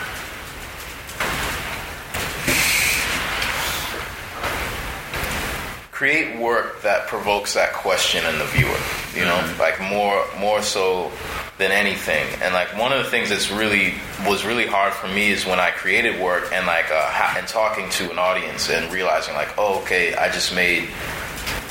create 5.98 6.38
work 6.38 6.80
that 6.82 7.08
provokes 7.08 7.54
that 7.54 7.72
question 7.72 8.24
in 8.30 8.38
the 8.38 8.44
viewer 8.54 8.80
you 9.18 9.24
know 9.26 9.56
like 9.58 9.80
more 9.80 10.24
more 10.38 10.62
so 10.62 11.10
than 11.58 11.72
anything. 11.72 12.24
And 12.40 12.54
like 12.54 12.68
one 12.78 12.92
of 12.92 13.04
the 13.04 13.10
things 13.10 13.28
that's 13.30 13.50
really 13.50 13.94
was 14.26 14.44
really 14.44 14.66
hard 14.66 14.92
for 14.92 15.08
me 15.08 15.30
is 15.30 15.44
when 15.44 15.58
i 15.58 15.70
created 15.70 16.20
work 16.22 16.52
and 16.52 16.66
like 16.66 16.86
uh, 16.90 17.34
and 17.36 17.46
talking 17.46 17.88
to 17.90 18.10
an 18.10 18.18
audience 18.18 18.70
and 18.70 18.90
realizing 18.92 19.34
like 19.34 19.58
oh 19.58 19.80
okay 19.82 20.14
i 20.14 20.30
just 20.30 20.54
made 20.54 20.88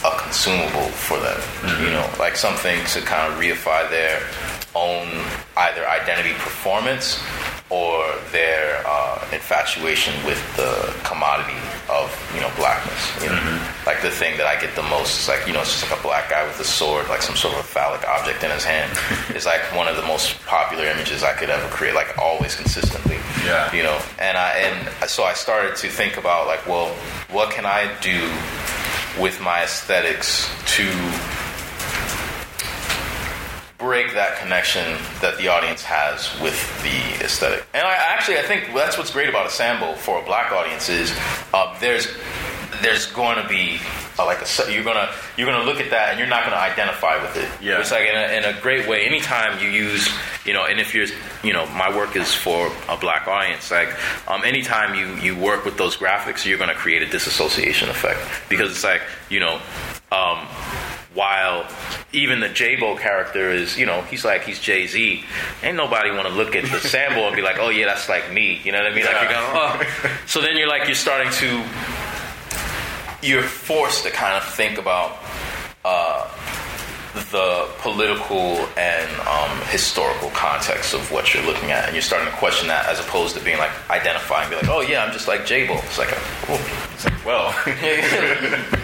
a 0.05 0.11
consumable 0.17 0.89
for 0.91 1.17
them 1.19 1.39
you 1.81 1.89
know 1.89 2.07
like 2.19 2.35
something 2.35 2.83
to 2.85 3.01
kind 3.01 3.31
of 3.31 3.39
reify 3.39 3.89
their 3.89 4.21
own 4.75 5.07
either 5.57 5.87
identity 5.87 6.33
performance 6.33 7.19
or 7.69 8.15
their 8.31 8.81
uh, 8.87 9.27
infatuation 9.33 10.13
with 10.25 10.39
the 10.55 10.95
commodity 11.03 11.57
of 11.89 12.07
you 12.33 12.39
know 12.39 12.51
blackness. 12.55 13.23
You 13.23 13.29
know, 13.29 13.67
like 13.85 14.01
the 14.01 14.11
thing 14.11 14.37
that 14.37 14.47
I 14.47 14.59
get 14.59 14.75
the 14.75 14.83
most 14.83 15.19
is 15.21 15.27
like 15.27 15.47
you 15.47 15.53
know 15.53 15.61
it's 15.61 15.71
just 15.79 15.89
like 15.89 15.99
a 15.99 16.03
black 16.03 16.29
guy 16.29 16.45
with 16.45 16.59
a 16.59 16.63
sword, 16.63 17.07
like 17.09 17.21
some 17.21 17.35
sort 17.35 17.53
of 17.55 17.59
a 17.59 17.63
phallic 17.63 18.07
object 18.07 18.43
in 18.43 18.51
his 18.51 18.63
hand. 18.63 18.91
is 19.35 19.45
like 19.45 19.61
one 19.75 19.87
of 19.87 19.95
the 19.95 20.07
most 20.07 20.39
popular 20.45 20.85
images 20.85 21.23
I 21.23 21.33
could 21.33 21.49
ever 21.49 21.67
create, 21.69 21.93
like 21.93 22.17
always 22.17 22.55
consistently. 22.55 23.17
Yeah. 23.43 23.73
You 23.73 23.83
know, 23.83 23.99
and 24.19 24.37
I 24.37 24.51
and 24.51 25.09
so 25.09 25.23
I 25.23 25.33
started 25.33 25.75
to 25.77 25.89
think 25.89 26.17
about 26.17 26.47
like, 26.47 26.65
well, 26.67 26.93
what 27.31 27.51
can 27.51 27.65
I 27.65 27.91
do 28.01 28.19
with 29.21 29.41
my 29.41 29.63
aesthetics 29.63 30.47
to 30.75 30.83
break 33.87 34.13
that 34.13 34.37
connection 34.39 34.83
that 35.21 35.37
the 35.37 35.47
audience 35.47 35.81
has 35.81 36.37
with 36.41 36.59
the 36.83 37.23
aesthetic. 37.23 37.65
And 37.73 37.87
I 37.87 37.93
actually 37.93 38.37
I 38.37 38.41
think 38.41 38.73
that's 38.73 38.97
what's 38.97 39.11
great 39.11 39.29
about 39.29 39.45
a 39.45 39.49
Sambo 39.49 39.93
for 39.93 40.21
a 40.21 40.25
black 40.25 40.51
audience 40.51 40.89
is 40.89 41.17
uh, 41.53 41.73
there's 41.79 42.05
there's 42.81 43.05
going 43.05 43.41
to 43.41 43.47
be 43.47 43.79
uh, 44.19 44.25
like 44.25 44.39
a 44.41 44.73
you're 44.73 44.83
gonna 44.83 45.09
you're 45.37 45.49
gonna 45.49 45.63
look 45.63 45.79
at 45.79 45.89
that 45.91 46.09
and 46.09 46.19
you're 46.19 46.27
not 46.27 46.43
gonna 46.43 46.57
identify 46.57 47.15
with 47.21 47.37
it. 47.37 47.49
Yeah. 47.63 47.79
It's 47.79 47.91
like 47.91 48.09
in 48.09 48.15
a, 48.17 48.37
in 48.37 48.43
a 48.43 48.59
great 48.59 48.89
way. 48.89 49.05
Anytime 49.05 49.63
you 49.63 49.69
use 49.69 50.09
you 50.43 50.51
know, 50.51 50.65
and 50.65 50.81
if 50.81 50.93
you're 50.93 51.07
you 51.41 51.53
know, 51.53 51.65
my 51.67 51.95
work 51.95 52.17
is 52.17 52.33
for 52.33 52.69
a 52.89 52.97
black 52.97 53.25
audience. 53.29 53.71
Like 53.71 53.89
um, 54.27 54.43
anytime 54.43 54.95
you 54.95 55.15
you 55.15 55.41
work 55.41 55.63
with 55.63 55.77
those 55.77 55.95
graphics, 55.95 56.45
you're 56.45 56.59
gonna 56.59 56.75
create 56.75 57.03
a 57.03 57.07
disassociation 57.07 57.87
effect 57.87 58.19
because 58.49 58.69
it's 58.69 58.83
like 58.83 59.01
you 59.29 59.39
know. 59.39 59.61
Um, 60.11 60.45
while 61.17 61.67
even 62.13 62.39
the 62.39 62.47
J-Bo 62.47 62.95
character 62.97 63.49
is, 63.49 63.75
you 63.75 63.87
know, 63.87 64.01
he's 64.03 64.23
like 64.23 64.43
he's 64.43 64.59
Jay 64.59 64.85
Z. 64.85 65.23
Ain't 65.63 65.75
nobody 65.75 66.11
want 66.11 66.27
to 66.27 66.33
look 66.33 66.55
at 66.55 66.63
the 66.65 66.79
Sambo 66.79 67.25
and 67.25 67.35
be 67.35 67.41
like, 67.41 67.57
oh 67.57 67.69
yeah, 67.69 67.87
that's 67.87 68.07
like 68.07 68.31
me. 68.31 68.61
You 68.63 68.71
know 68.71 68.83
what 68.83 68.91
I 68.91 68.95
mean? 68.95 69.03
Like 69.03 69.21
you're 69.21 69.31
going, 69.31 69.45
oh. 69.51 69.81
So 70.27 70.41
then 70.41 70.55
you're 70.57 70.69
like 70.69 70.85
you're 70.85 70.95
starting 70.95 71.31
to 71.33 71.63
you're 73.23 73.41
forced 73.41 74.03
to 74.03 74.11
kind 74.11 74.37
of 74.37 74.47
think 74.53 74.77
about 74.77 75.17
uh, 75.83 76.29
the 77.31 77.69
political 77.79 78.57
and 78.77 79.09
um, 79.27 79.57
historical 79.67 80.29
context 80.31 80.93
of 80.93 81.11
what 81.11 81.33
you're 81.33 81.45
looking 81.45 81.71
at, 81.71 81.85
and 81.85 81.93
you're 81.93 82.01
starting 82.01 82.29
to 82.29 82.37
question 82.37 82.67
that 82.67 82.87
as 82.87 82.99
opposed 82.99 83.35
to 83.37 83.43
being 83.43 83.57
like 83.57 83.71
identifying, 83.89 84.49
be 84.49 84.55
like, 84.55 84.67
oh 84.69 84.81
yeah, 84.81 85.03
I'm 85.03 85.11
just 85.11 85.27
like 85.27 85.45
J-Bo. 85.45 85.75
It's 85.75 85.97
like, 85.97 86.09
oh, 86.49 86.59
Well, 87.25 87.53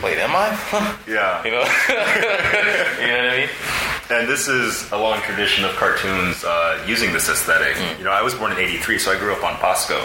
wait, 0.04 0.18
am 0.20 0.36
I? 0.36 0.50
Huh. 0.70 0.96
yeah. 1.08 1.44
You 1.44 1.52
know, 1.52 1.64
you 3.02 3.08
know 3.08 3.24
what 3.24 3.34
I 3.34 3.38
mean? 3.40 3.50
And 4.10 4.28
this 4.28 4.48
is 4.48 4.92
a 4.92 4.98
long 4.98 5.20
tradition 5.22 5.64
of 5.66 5.72
cartoons 5.72 6.44
uh, 6.44 6.84
using 6.86 7.14
this 7.14 7.30
aesthetic. 7.30 7.76
Mm. 7.76 7.98
You 8.00 8.04
know, 8.04 8.12
I 8.12 8.22
was 8.22 8.36
born 8.36 8.52
in 8.52 8.58
'83, 8.58 9.00
so 9.00 9.12
I 9.12 9.18
grew 9.18 9.34
up 9.34 9.44
on 9.44 9.54
Bosko, 9.56 9.98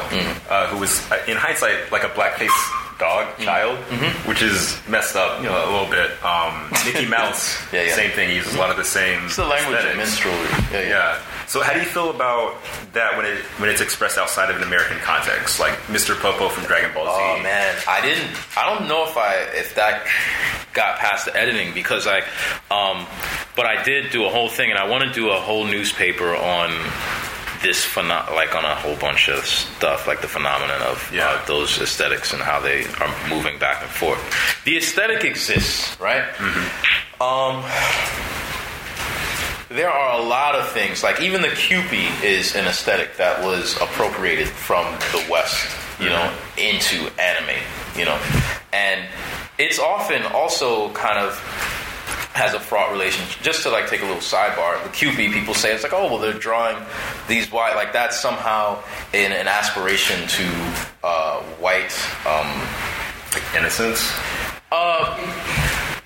uh, 0.49 0.69
who 0.69 0.79
was, 0.79 1.03
uh, 1.11 1.19
in 1.27 1.37
hindsight, 1.37 1.91
like 1.91 2.05
a 2.05 2.09
blackface 2.09 2.55
dog 2.98 3.26
Mm. 3.38 3.44
child, 3.44 3.78
Mm-hmm. 3.90 4.28
which 4.28 4.42
is 4.42 4.76
messed 4.88 5.14
up, 5.16 5.40
you 5.42 5.48
know, 5.48 5.54
a 5.54 5.70
little 5.70 5.88
bit. 5.90 6.11
Um, 6.24 6.70
Mickey 6.84 7.06
Mouse, 7.16 7.56
Yeah, 7.72 7.82
yeah. 7.84 7.94
same 7.94 8.11
thing. 8.11 8.28
He 8.30 8.37
uses 8.37 8.54
a 8.54 8.58
lot 8.58 8.70
of 8.70 8.76
the 8.76 8.84
same. 8.84 9.24
It's 9.26 9.37
the 9.37 9.44
language 9.46 9.78
of 9.84 9.98
aesthetics. 9.98 10.72
Yeah, 10.72 10.80
yeah. 10.80 10.88
Yeah. 10.88 11.18
So, 11.46 11.62
how 11.62 11.72
do 11.72 11.78
you 11.78 11.87
feel 11.87 12.11
about 12.11 12.56
that 12.92 13.16
when 13.16 13.24
it 13.24 13.38
when 13.58 13.70
it's 13.70 13.80
expressed 13.80 14.18
outside 14.18 14.50
of 14.50 14.56
an 14.56 14.62
American 14.62 14.98
context, 14.98 15.58
like 15.61 15.72
Mr. 15.88 16.14
Popo 16.18 16.48
from 16.50 16.64
Dragon 16.64 16.92
Ball 16.92 17.06
Z? 17.06 17.11
Oh 17.22 17.42
man, 17.42 17.74
I 17.88 18.02
didn't. 18.02 18.28
I 18.56 18.68
don't 18.68 18.87
know 18.88 19.04
if 19.04 19.16
I 19.16 19.34
if 19.56 19.74
that 19.76 20.04
got 20.74 20.98
past 20.98 21.24
the 21.24 21.34
editing 21.34 21.72
because 21.72 22.06
I, 22.06 22.18
um, 22.70 23.06
but 23.56 23.64
I 23.64 23.82
did 23.82 24.11
do 24.11 24.26
a 24.26 24.28
whole 24.28 24.48
thing, 24.50 24.68
and 24.70 24.78
I 24.78 24.87
want 24.88 25.04
to 25.04 25.12
do 25.12 25.30
a 25.30 25.40
whole 25.40 25.64
newspaper 25.64 26.37
on 26.37 26.68
this 27.62 27.85
phenom- 27.87 28.31
like 28.35 28.55
on 28.55 28.64
a 28.64 28.75
whole 28.75 28.97
bunch 28.97 29.29
of 29.29 29.44
stuff, 29.44 30.07
like 30.07 30.21
the 30.21 30.29
phenomenon 30.29 30.81
of 30.83 31.11
Yeah. 31.12 31.29
uh, 31.29 31.44
those 31.47 31.81
aesthetics 31.81 32.33
and 32.33 32.42
how 32.42 32.61
they 32.61 32.85
are 33.01 33.14
moving 33.29 33.59
back 33.59 33.83
and 33.83 33.90
forth. 33.90 34.21
The 34.64 34.77
aesthetic 34.77 35.25
exists, 35.25 35.99
right? 36.01 36.25
Um, 37.21 37.64
there 39.71 39.90
are 39.90 40.18
a 40.18 40.23
lot 40.23 40.55
of 40.55 40.68
things, 40.73 41.03
like 41.03 41.21
even 41.21 41.42
the 41.42 41.49
Kewpie 41.49 42.23
is 42.25 42.55
an 42.57 42.66
aesthetic 42.66 43.16
that 43.18 43.44
was 43.44 43.77
appropriated 43.81 44.49
from 44.49 44.87
the 45.12 45.25
West, 45.31 45.66
you 46.01 46.09
know, 46.09 46.33
into 46.57 47.11
anime, 47.21 47.57
you 47.97 48.05
know, 48.07 48.18
and 48.73 49.05
it's 49.59 49.79
often 49.79 50.23
also 50.33 50.90
kind 50.92 51.18
of 51.18 51.35
has 52.38 52.55
a 52.55 52.61
fraught 52.61 52.92
relationship. 52.92 53.42
Just 53.42 53.62
to 53.64 53.70
like 53.70 53.90
take 53.90 54.01
a 54.01 54.07
little 54.07 54.22
sidebar, 54.22 54.83
the 54.85 54.90
Kewpie 54.90 55.33
people 55.33 55.55
say 55.55 55.74
it's 55.74 55.83
like, 55.83 55.92
oh 55.92 56.07
well, 56.07 56.18
they're 56.18 56.33
drawing 56.33 56.77
these 57.27 57.51
white, 57.51 57.74
like 57.74 57.92
that's 57.92 58.18
somehow 58.18 58.83
in 59.12 59.33
an 59.33 59.48
aspiration 59.48 60.27
to 60.29 60.46
uh, 61.03 61.42
white. 61.61 61.92
Um, 62.27 62.48
innocence. 63.55 64.03
uh, 64.72 65.58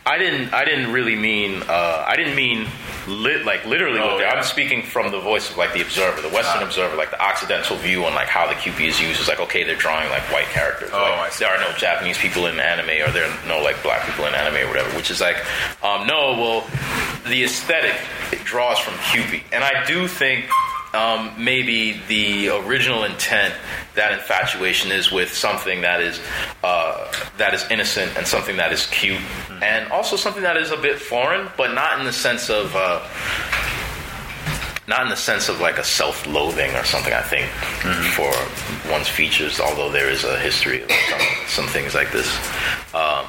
I 0.05 0.19
didn't. 0.19 0.53
I 0.53 0.65
didn't 0.65 0.93
really 0.93 1.15
mean. 1.15 1.63
Uh, 1.69 2.05
I 2.07 2.17
didn't 2.17 2.35
mean 2.35 2.67
lit 3.07 3.45
like 3.45 3.65
literally. 3.67 4.01
Oh, 4.01 4.19
yeah. 4.19 4.31
I'm 4.31 4.43
speaking 4.43 4.83
from 4.83 5.13
the 5.13 5.21
voice 5.21 5.49
of 5.51 5.57
like 5.57 5.73
the 5.75 5.81
observer, 5.81 6.21
the 6.21 6.29
Western 6.29 6.63
Ah. 6.63 6.67
observer, 6.67 6.97
like 6.97 7.11
the 7.11 7.23
Occidental 7.23 7.77
view 7.77 8.05
on 8.05 8.15
like 8.15 8.27
how 8.27 8.49
the 8.49 8.55
Kewpie 8.55 8.89
is 8.89 9.01
used. 9.01 9.21
Is 9.21 9.29
like 9.29 9.39
okay, 9.41 9.63
they're 9.63 9.77
drawing 9.77 10.09
like 10.11 10.23
white 10.33 10.47
characters. 10.47 10.91
Oh, 10.93 10.99
like, 10.99 11.13
I 11.19 11.31
see. 11.31 11.45
there 11.45 11.55
are 11.55 11.61
no 11.61 11.71
Japanese 11.77 12.19
people 12.19 12.47
in 12.47 12.59
anime, 12.59 12.91
or 13.09 13.13
there 13.13 13.29
are 13.31 13.39
no 13.47 13.63
like 13.63 13.81
black 13.85 14.05
people 14.05 14.27
in 14.27 14.35
anime, 14.35 14.57
or 14.67 14.69
whatever. 14.69 14.91
Which 14.97 15.11
is 15.13 15.21
like, 15.21 15.37
um, 15.85 16.07
no. 16.09 16.33
Well, 16.33 16.67
the 17.29 17.45
aesthetic 17.45 17.95
it 18.33 18.43
draws 18.45 18.81
from 18.81 18.95
Kewpie, 18.95 19.43
and 19.53 19.63
I 19.63 19.85
do 19.85 20.09
think 20.09 20.47
um, 20.95 21.33
maybe 21.39 22.01
the 22.09 22.49
original 22.49 23.05
intent, 23.05 23.55
that 23.95 24.13
infatuation 24.13 24.93
is 24.93 25.11
with 25.11 25.33
something 25.33 25.81
that 25.83 26.01
is 26.01 26.21
uh, 26.63 27.11
that 27.39 27.55
is 27.55 27.65
innocent 27.71 28.17
and 28.17 28.27
something 28.27 28.57
that 28.57 28.73
is 28.73 28.87
cute, 28.87 29.21
and 29.63 29.91
also 29.91 30.17
something 30.17 30.43
that 30.43 30.57
is 30.57 30.71
a 30.71 30.77
bit 30.77 30.99
foreign, 30.99 31.49
but 31.57 31.75
not 31.75 31.99
in 31.99 32.05
the 32.05 32.13
sense 32.13 32.51
of. 32.51 32.75
Uh, 32.75 33.07
not 34.89 35.05
in 35.05 35.09
the 35.09 35.17
sense 35.17 35.49
of 35.49 35.61
like 35.61 35.79
a 35.79 35.85
self-loathing 35.85 36.75
or 36.75 36.85
something. 36.85 37.15
I 37.15 37.23
think 37.23 37.47
for 38.15 38.31
one's 38.91 39.07
features, 39.09 39.61
although 39.61 39.91
there 39.91 40.11
is 40.11 40.25
a 40.25 40.37
history 40.41 40.83
of 40.83 40.91
some, 40.91 41.21
some 41.47 41.67
things 41.69 41.95
like 41.95 42.11
this. 42.11 42.27
Um, 42.93 43.25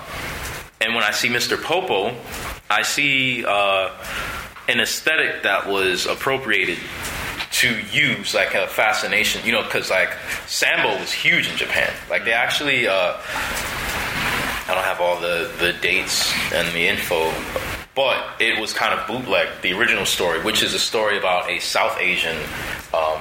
and 0.81 0.95
when 0.95 1.03
I 1.03 1.11
see 1.11 1.29
Mr. 1.29 1.61
Popo, 1.61 2.15
I 2.71 2.81
see 2.81 3.45
uh, 3.45 3.91
an 4.67 4.79
aesthetic 4.79 5.43
that 5.43 5.67
was 5.67 6.07
appropriated 6.07 6.79
to 7.53 7.79
use 7.91 8.33
like 8.33 8.55
a 8.55 8.67
fascination, 8.67 9.45
you 9.45 9.51
know, 9.51 9.63
because 9.63 9.89
like 9.89 10.09
Sambo 10.47 10.99
was 10.99 11.11
huge 11.11 11.49
in 11.49 11.55
Japan. 11.55 11.91
Like 12.09 12.25
they 12.25 12.33
actually, 12.33 12.87
uh, 12.87 13.15
I 14.65 14.71
don't 14.73 14.83
have 14.83 14.99
all 14.99 15.19
the, 15.19 15.51
the 15.59 15.73
dates 15.73 16.33
and 16.51 16.67
the 16.73 16.87
info, 16.87 17.31
but 17.95 18.41
it 18.41 18.59
was 18.59 18.73
kind 18.73 18.99
of 18.99 19.05
bootleg 19.07 19.47
the 19.61 19.73
original 19.73 20.05
story, 20.05 20.41
which 20.43 20.63
is 20.63 20.73
a 20.73 20.79
story 20.79 21.17
about 21.17 21.47
a 21.47 21.59
South 21.59 21.99
Asian 21.99 22.37
um, 22.91 23.19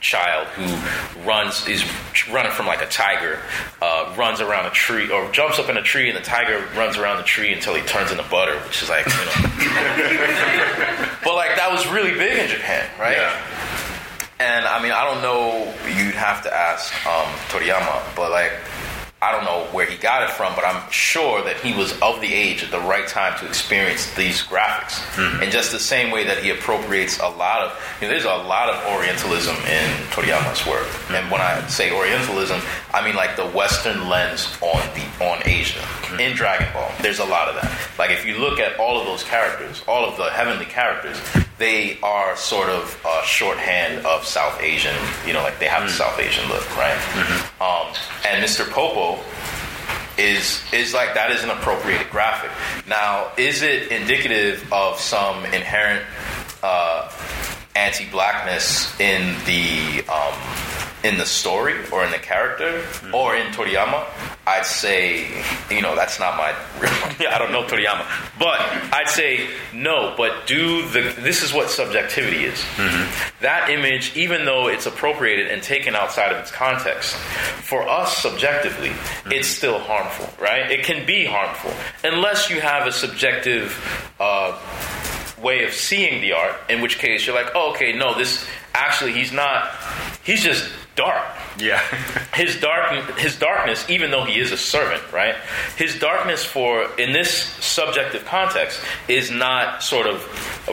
child 0.00 0.46
who 0.48 1.26
runs 1.26 1.66
is 1.66 1.84
running 2.30 2.52
from 2.52 2.66
like 2.66 2.80
a 2.80 2.86
tiger, 2.86 3.40
uh, 3.82 4.14
runs 4.16 4.40
around 4.40 4.66
a 4.66 4.70
tree 4.70 5.10
or 5.10 5.28
jumps 5.32 5.58
up 5.58 5.68
in 5.68 5.76
a 5.76 5.82
tree, 5.82 6.08
and 6.08 6.16
the 6.16 6.22
tiger 6.22 6.64
runs 6.76 6.96
around 6.96 7.16
the 7.16 7.24
tree 7.24 7.52
until 7.52 7.74
he 7.74 7.82
turns 7.82 8.12
into 8.12 8.22
butter, 8.30 8.56
which 8.60 8.82
is 8.82 8.88
like 8.88 9.04
you 9.06 9.12
know. 9.12 9.32
but 11.24 11.34
like 11.34 11.56
that 11.56 11.68
was 11.72 11.84
really 11.88 12.12
big 12.12 12.38
in 12.38 12.48
Japan, 12.48 12.88
right? 13.00 13.16
Yeah. 13.16 13.53
And 14.44 14.66
I 14.66 14.82
mean, 14.82 14.92
I 14.92 15.04
don't 15.04 15.22
know. 15.22 15.64
You'd 15.88 16.14
have 16.14 16.42
to 16.42 16.54
ask 16.54 16.92
um, 17.06 17.24
Toriyama, 17.48 18.14
but 18.14 18.30
like, 18.30 18.52
I 19.22 19.32
don't 19.32 19.44
know 19.44 19.64
where 19.72 19.86
he 19.86 19.96
got 19.96 20.22
it 20.22 20.28
from, 20.28 20.54
but 20.54 20.66
I'm 20.66 20.84
sure 20.90 21.42
that 21.44 21.56
he 21.56 21.72
was 21.72 21.98
of 22.02 22.20
the 22.20 22.30
age 22.30 22.62
at 22.62 22.70
the 22.70 22.80
right 22.80 23.08
time 23.08 23.38
to 23.38 23.46
experience 23.46 24.12
these 24.12 24.42
graphics. 24.42 25.00
In 25.42 25.50
just 25.50 25.72
the 25.72 25.78
same 25.78 26.10
way 26.12 26.24
that 26.24 26.42
he 26.42 26.50
appropriates 26.50 27.18
a 27.20 27.28
lot 27.28 27.62
of, 27.62 27.98
you 28.02 28.06
know, 28.06 28.12
there's 28.12 28.26
a 28.26 28.36
lot 28.44 28.68
of 28.68 28.76
Orientalism 28.92 29.56
in 29.64 29.88
Toriyama's 30.12 30.66
work. 30.66 30.86
And 31.08 31.30
when 31.30 31.40
I 31.40 31.66
say 31.68 31.90
Orientalism, 31.90 32.60
I 32.92 33.02
mean 33.02 33.16
like 33.16 33.36
the 33.36 33.46
Western 33.46 34.10
lens 34.10 34.58
on 34.60 34.82
the 34.92 35.24
on 35.24 35.40
Asia. 35.46 35.80
In 36.20 36.36
Dragon 36.36 36.70
Ball, 36.74 36.92
there's 37.00 37.18
a 37.18 37.24
lot 37.24 37.48
of 37.48 37.54
that. 37.62 37.72
Like 37.98 38.10
if 38.10 38.26
you 38.26 38.36
look 38.36 38.60
at 38.60 38.78
all 38.78 39.00
of 39.00 39.06
those 39.06 39.24
characters, 39.24 39.82
all 39.88 40.04
of 40.04 40.18
the 40.18 40.28
heavenly 40.30 40.66
characters, 40.66 41.18
they 41.58 41.98
are 42.02 42.36
sort 42.36 42.68
of 42.68 43.00
uh, 43.04 43.22
shorthand 43.22 44.04
of 44.06 44.24
South 44.24 44.60
Asian. 44.60 44.94
You 45.26 45.32
know, 45.32 45.42
like 45.42 45.58
they 45.58 45.66
have 45.66 45.84
a 45.84 45.88
South 45.88 46.18
Asian 46.18 46.48
look, 46.48 46.68
right? 46.76 46.98
Um, 47.60 47.94
and 48.26 48.44
Mr. 48.44 48.68
Popo 48.68 49.18
is 50.18 50.62
is 50.72 50.94
like 50.94 51.14
that 51.14 51.30
is 51.30 51.42
an 51.42 51.50
appropriated 51.50 52.10
graphic. 52.10 52.50
Now, 52.88 53.30
is 53.36 53.62
it 53.62 53.90
indicative 53.90 54.72
of 54.72 54.98
some 54.98 55.44
inherent 55.46 56.04
uh, 56.62 57.10
anti-blackness 57.74 58.98
in 59.00 59.34
the 59.44 60.04
um, 60.08 60.34
in 61.04 61.18
the 61.18 61.26
story 61.26 61.74
or 61.92 62.04
in 62.04 62.10
the 62.10 62.18
character 62.18 62.84
or 63.12 63.36
in 63.36 63.46
Toriyama? 63.52 64.06
I'd 64.46 64.66
say 64.66 65.26
you 65.70 65.80
know 65.80 65.94
that's 65.96 66.18
not 66.20 66.36
my. 66.36 66.54
I 67.28 67.38
don't 67.38 67.52
know 67.52 67.64
Toriyama, 67.64 68.06
but 68.38 68.60
I'd 68.92 69.08
say 69.08 69.48
no. 69.72 70.14
But 70.16 70.46
do 70.46 70.86
the 70.88 71.14
this 71.20 71.42
is 71.42 71.52
what 71.52 71.70
subjectivity 71.70 72.44
is. 72.44 72.62
That 73.40 73.70
image, 73.70 74.16
even 74.16 74.44
though 74.44 74.68
it's 74.68 74.86
appropriated 74.86 75.48
and 75.48 75.62
taken 75.62 75.94
outside 75.94 76.32
of 76.32 76.38
its 76.38 76.50
context, 76.50 77.14
for 77.14 77.88
us 77.88 78.16
subjectively, 78.18 78.92
it's 79.26 79.48
still 79.48 79.78
harmful, 79.78 80.28
right? 80.42 80.70
It 80.70 80.84
can 80.84 81.06
be 81.06 81.24
harmful 81.24 81.72
unless 82.02 82.50
you 82.50 82.60
have 82.60 82.86
a 82.86 82.92
subjective. 82.92 83.76
Uh, 84.20 84.58
way 85.44 85.64
of 85.64 85.72
seeing 85.72 86.20
the 86.22 86.32
art, 86.32 86.54
in 86.68 86.80
which 86.80 86.98
case 86.98 87.26
you're 87.26 87.36
like, 87.36 87.52
oh, 87.54 87.70
okay, 87.70 87.92
no, 87.92 88.16
this 88.16 88.44
actually 88.72 89.12
he's 89.12 89.30
not. 89.30 89.70
He's 90.24 90.42
just 90.42 90.68
dark. 90.94 91.26
Yeah. 91.58 91.80
His 92.34 92.60
dark, 92.60 93.16
his 93.16 93.38
darkness, 93.38 93.88
even 93.88 94.10
though 94.10 94.24
he 94.24 94.40
is 94.40 94.50
a 94.50 94.56
servant, 94.56 95.02
right? 95.12 95.36
His 95.76 95.98
darkness 96.00 96.44
for 96.44 96.90
in 96.98 97.12
this 97.12 97.30
subjective 97.30 98.24
context 98.24 98.80
is 99.06 99.30
not 99.30 99.84
sort 99.84 100.08
of 100.08 100.26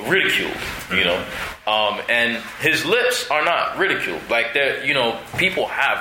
ridiculed, 0.10 0.58
you 0.92 1.04
know. 1.04 1.24
Um, 1.68 2.02
and 2.10 2.42
his 2.62 2.84
lips 2.84 3.30
are 3.30 3.46
not 3.46 3.78
ridiculed. 3.78 4.22
Like 4.28 4.54
they're, 4.56 4.84
you 4.84 4.96
know, 4.96 5.20
people 5.38 5.68
have 5.68 6.00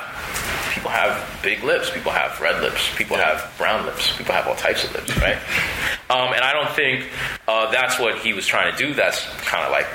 people 0.72 0.90
have 0.90 1.42
big 1.42 1.62
lips, 1.62 1.90
people 1.90 2.12
have 2.12 2.40
red 2.40 2.62
lips, 2.62 2.90
people 2.96 3.16
have 3.16 3.52
brown 3.58 3.84
lips, 3.84 4.16
people 4.16 4.32
have 4.32 4.46
all 4.46 4.54
types 4.54 4.84
of 4.84 4.94
lips, 4.94 5.14
right? 5.18 5.36
um, 6.10 6.32
and 6.32 6.42
I 6.42 6.52
don't 6.54 6.70
think 6.70 7.06
uh, 7.46 7.70
that's 7.70 7.98
what 7.98 8.18
he 8.18 8.32
was 8.32 8.46
trying 8.46 8.72
to 8.72 8.78
do. 8.78 8.94
That's 8.94 9.22
kind 9.40 9.64
of 9.64 9.70
like 9.70 9.86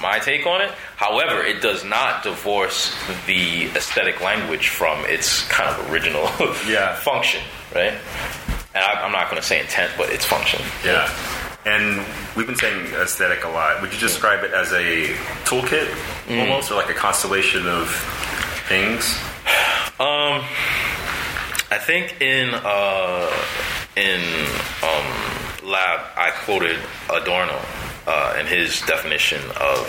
my 0.00 0.18
take 0.18 0.46
on 0.46 0.60
it. 0.60 0.70
However, 0.96 1.42
it 1.42 1.60
does 1.60 1.84
not 1.84 2.22
divorce 2.22 2.94
the 3.26 3.67
aesthetic 3.76 4.20
language 4.22 4.68
from 4.68 5.04
its 5.06 5.46
kind 5.48 5.68
of 5.70 5.90
original 5.92 6.24
Yeah. 6.66 6.94
function, 6.96 7.40
right? 7.74 7.94
And 8.74 8.84
I, 8.84 9.02
I'm 9.04 9.12
not 9.12 9.30
going 9.30 9.40
to 9.40 9.46
say 9.46 9.60
intent, 9.60 9.92
but 9.96 10.10
its 10.10 10.24
function. 10.24 10.60
Yeah. 10.84 11.08
And 11.64 12.04
we've 12.36 12.46
been 12.46 12.56
saying 12.56 12.86
aesthetic 12.94 13.44
a 13.44 13.48
lot. 13.48 13.82
Would 13.82 13.92
you 13.92 13.98
describe 13.98 14.44
it 14.44 14.52
as 14.52 14.72
a 14.72 15.08
toolkit 15.44 15.88
almost, 16.30 16.70
or 16.70 16.74
like 16.76 16.88
a 16.88 16.94
constellation 16.94 17.66
of 17.66 17.90
things? 18.68 19.18
Um, 20.00 20.44
I 21.70 21.78
think 21.78 22.20
in 22.22 22.50
uh, 22.54 23.30
in 23.96 24.20
um, 24.82 25.68
lab, 25.68 26.00
I 26.16 26.30
quoted 26.44 26.78
Adorno 27.10 27.58
uh, 28.08 28.36
in 28.40 28.46
his 28.46 28.80
definition 28.82 29.42
of 29.60 29.84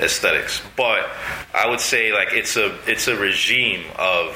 aesthetics, 0.00 0.62
but 0.76 1.10
I 1.52 1.68
would 1.68 1.80
say 1.80 2.12
like 2.12 2.28
it's 2.30 2.56
a 2.56 2.78
it's 2.86 3.08
a 3.08 3.16
regime 3.16 3.84
of 3.98 4.30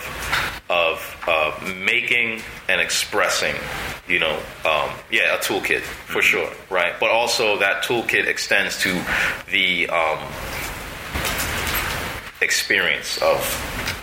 of 0.69 1.25
uh, 1.29 1.53
making 1.85 2.43
and 2.69 2.81
expressing. 2.81 3.55
You 4.09 4.19
know, 4.19 4.37
um, 4.65 4.91
yeah, 5.09 5.37
a 5.37 5.39
toolkit 5.39 5.83
for 5.83 6.21
sure, 6.21 6.51
right? 6.69 6.95
But 6.99 7.11
also 7.11 7.57
that 7.59 7.85
toolkit 7.85 8.27
extends 8.27 8.77
to 8.81 8.93
the 9.53 9.89
um, 9.89 10.19
experience 12.41 13.19
of 13.23 13.39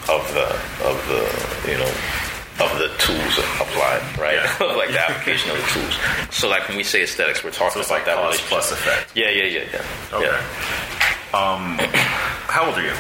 of 0.09 0.33
the 0.33 0.47
of 0.87 0.97
the 1.09 1.69
you 1.69 1.77
know 1.77 2.28
of 2.61 2.77
the 2.77 2.89
tools 2.99 3.37
applied, 3.59 4.01
right? 4.17 4.35
Yeah. 4.35 4.65
like 4.77 4.89
the 4.89 4.99
application 4.99 5.51
of 5.51 5.57
the 5.57 5.63
tools. 5.63 5.95
So 6.31 6.49
like 6.49 6.67
when 6.67 6.77
we 6.77 6.83
say 6.83 7.03
aesthetics, 7.03 7.43
we're 7.43 7.51
talking 7.51 7.73
So 7.73 7.79
it's 7.79 7.89
about 7.89 7.97
like 7.97 8.05
that 8.05 8.15
cause 8.17 8.41
plus 8.41 8.71
effect. 8.71 9.15
Yeah, 9.15 9.29
yeah, 9.29 9.43
yeah, 9.43 9.65
yeah. 9.73 10.17
Okay. 10.17 10.25
Yeah. 10.25 10.39
Um, 11.33 11.77
how 12.47 12.65
old 12.67 12.75
are 12.75 12.83
you? 12.83 12.95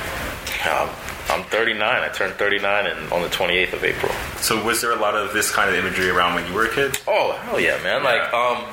Um, 0.69 0.89
I'm 1.29 1.43
39. 1.45 1.81
I 1.81 2.07
turned 2.09 2.33
39 2.33 2.87
in, 2.87 2.97
on 3.11 3.21
the 3.21 3.29
28th 3.29 3.73
of 3.73 3.83
April. 3.83 4.11
So 4.37 4.63
was 4.63 4.81
there 4.81 4.91
a 4.91 4.99
lot 4.99 5.15
of 5.15 5.33
this 5.33 5.51
kind 5.51 5.69
of 5.69 5.75
imagery 5.75 6.09
around 6.09 6.35
when 6.35 6.47
you 6.47 6.53
were 6.53 6.65
a 6.65 6.69
kid? 6.73 6.99
Oh 7.07 7.33
hell 7.43 7.59
yeah, 7.59 7.81
man! 7.83 8.03
Like 8.03 8.33
um, 8.33 8.65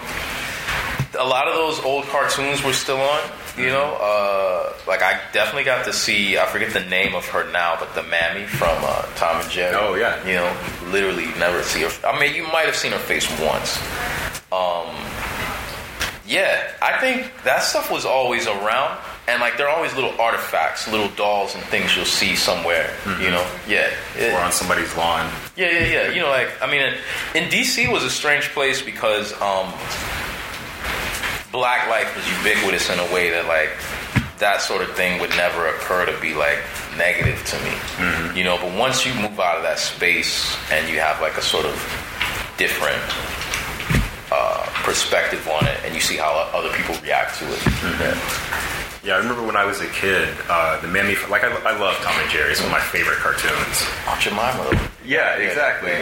a 1.18 1.24
lot 1.26 1.48
of 1.48 1.54
those 1.54 1.80
old 1.84 2.04
cartoons 2.06 2.64
were 2.64 2.72
still 2.72 3.00
on. 3.00 3.20
You 3.56 3.66
know, 3.68 3.96
uh, 4.00 4.72
like 4.86 5.00
I 5.02 5.18
definitely 5.32 5.64
got 5.64 5.86
to 5.86 5.92
see. 5.92 6.36
I 6.36 6.44
forget 6.46 6.72
the 6.74 6.84
name 6.84 7.14
of 7.14 7.24
her 7.28 7.50
now, 7.52 7.76
but 7.80 7.94
the 7.94 8.02
mammy 8.02 8.44
from 8.46 8.76
uh, 8.82 9.02
Tom 9.16 9.40
and 9.40 9.50
Jerry. 9.50 9.74
Oh, 9.74 9.94
yeah. 9.94 10.22
You 10.26 10.34
know, 10.34 10.90
literally 10.92 11.26
never 11.38 11.62
see 11.62 11.82
her. 11.82 12.06
I 12.06 12.18
mean, 12.20 12.34
you 12.34 12.42
might 12.52 12.66
have 12.66 12.76
seen 12.76 12.92
her 12.92 12.98
face 12.98 13.26
once. 13.40 13.78
Um, 14.52 14.94
yeah, 16.26 16.72
I 16.82 16.98
think 17.00 17.30
that 17.44 17.62
stuff 17.62 17.90
was 17.90 18.04
always 18.04 18.46
around, 18.48 18.98
and 19.28 19.40
like 19.40 19.56
there 19.56 19.68
are 19.68 19.74
always 19.76 19.94
little 19.94 20.12
artifacts, 20.20 20.88
little 20.90 21.08
dolls 21.10 21.54
and 21.54 21.62
things 21.64 21.94
you'll 21.96 22.04
see 22.04 22.34
somewhere. 22.36 22.92
You 23.20 23.30
know, 23.30 23.46
yeah. 23.68 23.90
It- 24.16 24.34
Or 24.34 24.40
on 24.40 24.50
somebody's 24.52 24.94
lawn? 24.96 25.30
yeah, 25.56 25.70
yeah, 25.70 25.86
yeah. 25.86 26.10
You 26.10 26.20
know, 26.20 26.28
like 26.30 26.50
I 26.60 26.70
mean, 26.70 26.82
in 27.34 27.48
DC 27.48 27.90
was 27.90 28.02
a 28.02 28.10
strange 28.10 28.48
place 28.50 28.82
because 28.82 29.32
um, 29.40 29.72
black 31.52 31.88
life 31.88 32.14
was 32.16 32.26
ubiquitous 32.38 32.90
in 32.90 32.98
a 32.98 33.14
way 33.14 33.30
that 33.30 33.46
like 33.46 33.70
that 34.38 34.60
sort 34.60 34.82
of 34.82 34.94
thing 34.94 35.20
would 35.20 35.30
never 35.30 35.68
occur 35.68 36.04
to 36.04 36.20
be 36.20 36.34
like 36.34 36.58
negative 36.96 37.42
to 37.46 37.56
me. 37.64 38.36
You 38.38 38.44
know, 38.44 38.58
but 38.58 38.76
once 38.76 39.06
you 39.06 39.14
move 39.14 39.38
out 39.40 39.56
of 39.56 39.62
that 39.62 39.78
space 39.78 40.56
and 40.70 40.88
you 40.88 41.00
have 41.00 41.20
like 41.20 41.36
a 41.36 41.42
sort 41.42 41.64
of 41.64 41.74
different 42.58 43.00
uh, 44.32 44.66
perspective 44.84 45.46
on 45.48 45.66
it, 45.66 45.78
and 45.84 45.94
you 45.94 46.00
see 46.00 46.16
how 46.16 46.32
other 46.52 46.70
people 46.76 46.94
react 47.02 47.38
to 47.38 47.44
it. 47.46 47.60
Yeah. 48.00 48.62
Yeah, 49.04 49.14
I 49.14 49.18
remember 49.18 49.46
when 49.46 49.54
I 49.56 49.64
was 49.64 49.80
a 49.80 49.86
kid, 49.86 50.28
uh, 50.48 50.80
the 50.80 50.88
Mammy, 50.88 51.14
like 51.30 51.44
I, 51.44 51.52
I 51.62 51.78
love 51.78 51.94
Tom 52.02 52.20
and 52.20 52.28
Jerry. 52.28 52.50
It's 52.50 52.60
one 52.60 52.70
of 52.70 52.72
my 52.72 52.80
favorite 52.80 53.18
cartoons. 53.18 53.86
Aunt 54.08 54.20
Jemima. 54.20 54.90
Yeah, 55.04 55.36
exactly. 55.36 55.92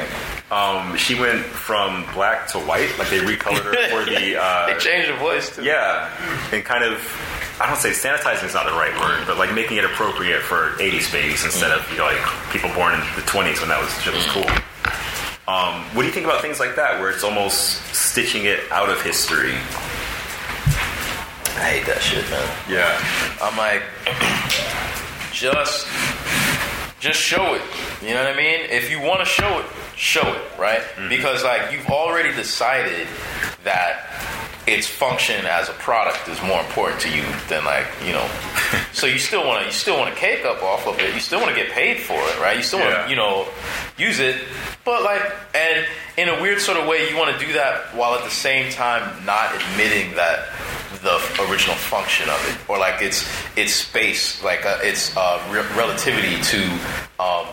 Um, 0.51 0.97
she 0.97 1.15
went 1.19 1.43
from 1.45 2.05
black 2.13 2.49
to 2.49 2.59
white, 2.59 2.97
like 2.99 3.09
they 3.11 3.19
recolored 3.19 3.65
her 3.65 3.75
for 3.89 4.05
the. 4.11 4.37
Uh, 4.41 4.67
They 4.67 4.79
changed 4.79 5.09
her 5.09 5.17
voice 5.19 5.55
too. 5.57 5.65
yeah, 5.65 6.11
and 6.53 6.65
kind 6.65 6.85
of. 6.85 7.01
I 7.61 7.67
don't 7.69 7.79
say 7.79 7.91
sanitizing 7.91 8.45
is 8.47 8.55
not 8.55 8.67
the 8.67 8.73
right 8.73 8.93
word, 9.01 9.25
but 9.27 9.39
like 9.39 9.55
making 9.55 9.77
it 9.79 9.85
appropriate 9.85 10.43
for 10.43 10.71
'80s 10.79 11.11
babies 11.13 11.45
instead 11.45 11.71
of 11.73 11.89
you 11.91 11.99
know 11.99 12.05
like 12.07 12.21
people 12.53 12.69
born 12.75 12.95
in 12.95 13.01
the 13.17 13.23
'20s 13.23 13.61
when 13.61 13.69
that 13.71 13.81
was 13.81 13.91
shit 14.03 14.13
was 14.15 14.27
cool. 14.27 14.45
Um, 15.47 15.83
what 15.95 16.03
do 16.03 16.09
you 16.09 16.13
think 16.13 16.27
about 16.27 16.41
things 16.43 16.59
like 16.61 16.75
that, 16.77 17.01
where 17.01 17.11
it's 17.11 17.23
almost 17.25 17.85
stitching 17.95 18.45
it 18.47 18.61
out 18.73 18.89
of 18.91 19.01
history? 19.03 19.53
I 21.57 21.79
hate 21.79 21.87
that 21.87 22.01
shit, 22.03 22.25
man. 22.31 22.49
Yeah, 22.69 22.91
I'm 23.41 23.57
like, 23.57 23.83
just, 25.33 25.87
just 27.01 27.21
show 27.21 27.55
it. 27.55 27.63
You 28.03 28.15
know 28.15 28.25
what 28.25 28.33
I 28.33 28.37
mean? 28.37 28.61
If 28.71 28.91
you 28.91 29.01
want 29.01 29.21
to 29.21 29.27
show 29.27 29.61
it, 29.61 29.67
show 29.97 30.27
it, 30.35 30.59
right? 30.59 30.83
Because 31.09 31.45
like 31.45 31.73
you've 31.73 31.87
already 31.87 32.33
decided 32.33 33.07
that 33.65 34.11
its 34.67 34.87
function 34.87 35.45
as 35.45 35.69
a 35.69 35.73
product 35.75 36.27
is 36.29 36.41
more 36.43 36.61
important 36.61 37.01
to 37.03 37.15
you 37.15 37.23
than 37.49 37.65
like 37.65 37.87
you 38.05 38.13
know. 38.13 38.29
so 38.93 39.07
you 39.07 39.19
still 39.19 39.47
want 39.47 39.61
to 39.61 39.67
you 39.67 39.73
still 39.73 39.99
want 39.99 40.13
to 40.13 40.19
cake 40.19 40.45
up 40.45 40.63
off 40.63 40.87
of 40.87 40.99
it. 41.01 41.15
You 41.15 41.21
still 41.21 41.41
want 41.41 41.55
to 41.55 41.61
get 41.61 41.71
paid 41.73 42.01
for 42.01 42.15
it, 42.15 42.41
right? 42.41 42.57
You 42.57 42.63
still 42.63 42.81
want 42.81 43.05
to 43.05 43.11
you 43.11 43.17
know 43.17 43.47
use 43.99 44.21
it, 44.21 44.43
but 44.85 45.03
like 45.03 45.23
and 45.55 45.87
in 46.17 46.29
a 46.29 46.41
weird 46.41 46.61
sort 46.61 46.79
of 46.79 46.87
way, 46.87 47.09
you 47.09 47.17
want 47.17 47.39
to 47.39 47.47
do 47.47 47.53
that 47.55 47.95
while 47.95 48.15
at 48.15 48.25
the 48.25 48.31
same 48.31 48.71
time 48.73 49.25
not 49.25 49.55
admitting 49.55 50.15
that 50.17 50.49
the 51.03 51.45
original 51.51 51.77
function 51.77 52.29
of 52.31 52.41
it, 52.49 52.71
or 52.71 52.79
like 52.79 53.03
its 53.03 53.29
its 53.57 53.75
space, 53.75 54.43
like 54.43 54.65
uh, 54.65 54.79
its 54.83 55.15
uh, 55.17 55.41
re- 55.51 55.67
relativity 55.77 56.41
to 56.43 56.65
um, 57.21 57.47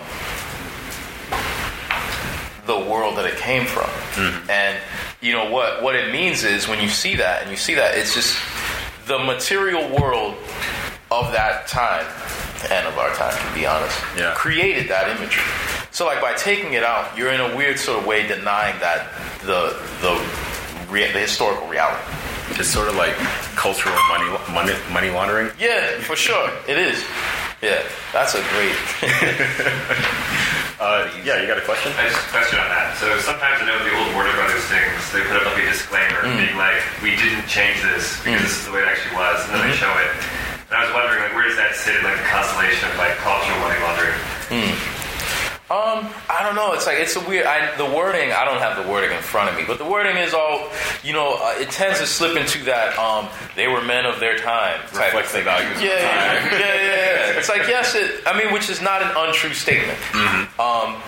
the 2.74 2.80
world 2.90 3.18
that 3.18 3.26
it 3.26 3.38
came 3.38 3.66
from. 3.66 3.90
Hmm. 4.16 4.50
And 4.50 4.78
you 5.22 5.32
know 5.34 5.50
what 5.52 5.82
what 5.84 5.96
it 5.96 6.12
means 6.12 6.44
is 6.44 6.68
when 6.68 6.80
you 6.82 6.90
see 6.90 7.16
that 7.16 7.42
and 7.42 7.52
you 7.52 7.58
see 7.58 7.76
that 7.76 7.98
it's 7.98 8.14
just 8.14 8.38
the 9.08 9.20
material 9.20 9.84
world 10.00 10.36
of 11.12 11.32
that 11.34 11.68
time 11.68 12.06
and 12.72 12.88
of 12.88 12.98
our 12.98 13.12
time, 13.16 13.36
to 13.48 13.54
be 13.60 13.66
honest, 13.66 13.98
Yeah. 14.18 14.34
created 14.36 14.88
that 14.90 15.10
imagery. 15.10 15.44
So 15.92 16.06
like 16.06 16.22
by 16.22 16.34
taking 16.36 16.74
it 16.74 16.84
out, 16.84 17.18
you're 17.18 17.32
in 17.34 17.42
a 17.42 17.56
weird 17.56 17.78
sort 17.80 18.00
of 18.00 18.06
way 18.06 18.26
denying 18.28 18.80
that 18.80 19.08
the 19.44 19.76
the 20.02 20.14
the 20.92 21.20
historical 21.20 21.68
reality. 21.68 22.04
It's 22.60 22.70
sort 22.70 22.88
of 22.88 22.96
like 22.96 23.16
cultural 23.56 23.96
money 24.10 24.30
money, 24.52 24.74
money 24.92 25.10
laundering. 25.10 25.52
Yeah, 25.60 26.00
for 26.02 26.16
sure, 26.16 26.50
it 26.68 26.78
is. 26.78 27.04
Yeah, 27.62 27.84
that's 28.12 28.34
a 28.36 28.42
great. 28.52 28.76
Uh, 30.82 31.06
yeah, 31.22 31.38
you 31.38 31.46
got 31.46 31.62
a 31.62 31.68
question? 31.70 31.94
I 31.94 32.10
just 32.10 32.18
have 32.18 32.26
a 32.26 32.34
question 32.34 32.58
on 32.58 32.66
that. 32.74 32.98
So 32.98 33.06
sometimes 33.22 33.62
I 33.62 33.70
know 33.70 33.78
the 33.86 33.94
old 34.02 34.18
Warner 34.18 34.34
Brothers 34.34 34.66
things, 34.66 34.98
they 35.14 35.22
put 35.30 35.38
up 35.38 35.46
like 35.46 35.62
a 35.62 35.70
disclaimer 35.70 36.26
mm. 36.26 36.42
being 36.42 36.58
like, 36.58 36.82
we 37.06 37.14
didn't 37.14 37.46
change 37.46 37.86
this 37.86 38.18
because 38.26 38.42
mm. 38.42 38.50
this 38.50 38.58
is 38.58 38.66
the 38.66 38.74
way 38.74 38.82
it 38.82 38.90
actually 38.90 39.14
was, 39.14 39.46
and 39.46 39.54
then 39.54 39.62
they 39.62 39.78
mm-hmm. 39.78 39.86
show 39.86 39.94
it. 40.02 40.10
And 40.74 40.82
I 40.82 40.90
was 40.90 40.92
wondering, 40.98 41.22
like, 41.22 41.38
where 41.38 41.46
does 41.46 41.54
that 41.62 41.78
sit 41.78 41.94
in 41.94 42.02
like 42.02 42.18
the 42.18 42.26
constellation 42.26 42.90
of 42.90 42.98
like 42.98 43.14
cultural 43.22 43.62
money 43.62 43.78
laundering? 43.78 44.18
Mm. 44.50 44.74
Um, 45.72 46.10
I 46.30 46.44
don't 46.44 46.56
know. 46.56 46.74
It's 46.74 46.86
like 46.86 47.00
it's 47.00 47.16
a 47.16 47.22
weird. 47.30 47.46
I, 47.48 47.74
the 47.78 47.86
wording. 47.86 48.34
I 48.34 48.44
don't 48.44 48.60
have 48.60 48.76
the 48.84 48.92
wording 48.92 49.16
in 49.16 49.24
front 49.24 49.50
of 49.50 49.56
me, 49.56 49.64
but 49.66 49.78
the 49.78 49.86
wording 49.86 50.18
is 50.18 50.34
all. 50.34 50.68
You 51.02 51.14
know, 51.14 51.38
uh, 51.40 51.56
it 51.60 51.70
tends 51.72 52.00
to 52.00 52.06
slip 52.06 52.36
into 52.36 52.66
that. 52.66 52.98
Um, 53.00 53.30
they 53.56 53.68
were 53.70 53.82
men 53.82 54.06
of 54.06 54.20
their 54.20 54.38
time. 54.38 54.82
Type 54.92 55.14
Reflects 55.14 55.32
the 55.32 55.44
values 55.44 55.78
of 55.78 55.82
Yeah, 55.82 55.92
yeah, 55.96 56.40
time. 56.50 56.60
yeah, 56.60 56.60
yeah, 56.60 56.84
yeah. 57.32 57.40
It's 57.40 57.48
like 57.48 57.68
yes, 57.70 57.96
it. 57.96 58.20
I 58.28 58.38
mean, 58.38 58.52
which 58.54 58.70
is 58.70 58.82
not 58.82 59.02
an 59.02 59.12
untrue 59.16 59.54
statement. 59.54 59.98
Um, 60.60 61.00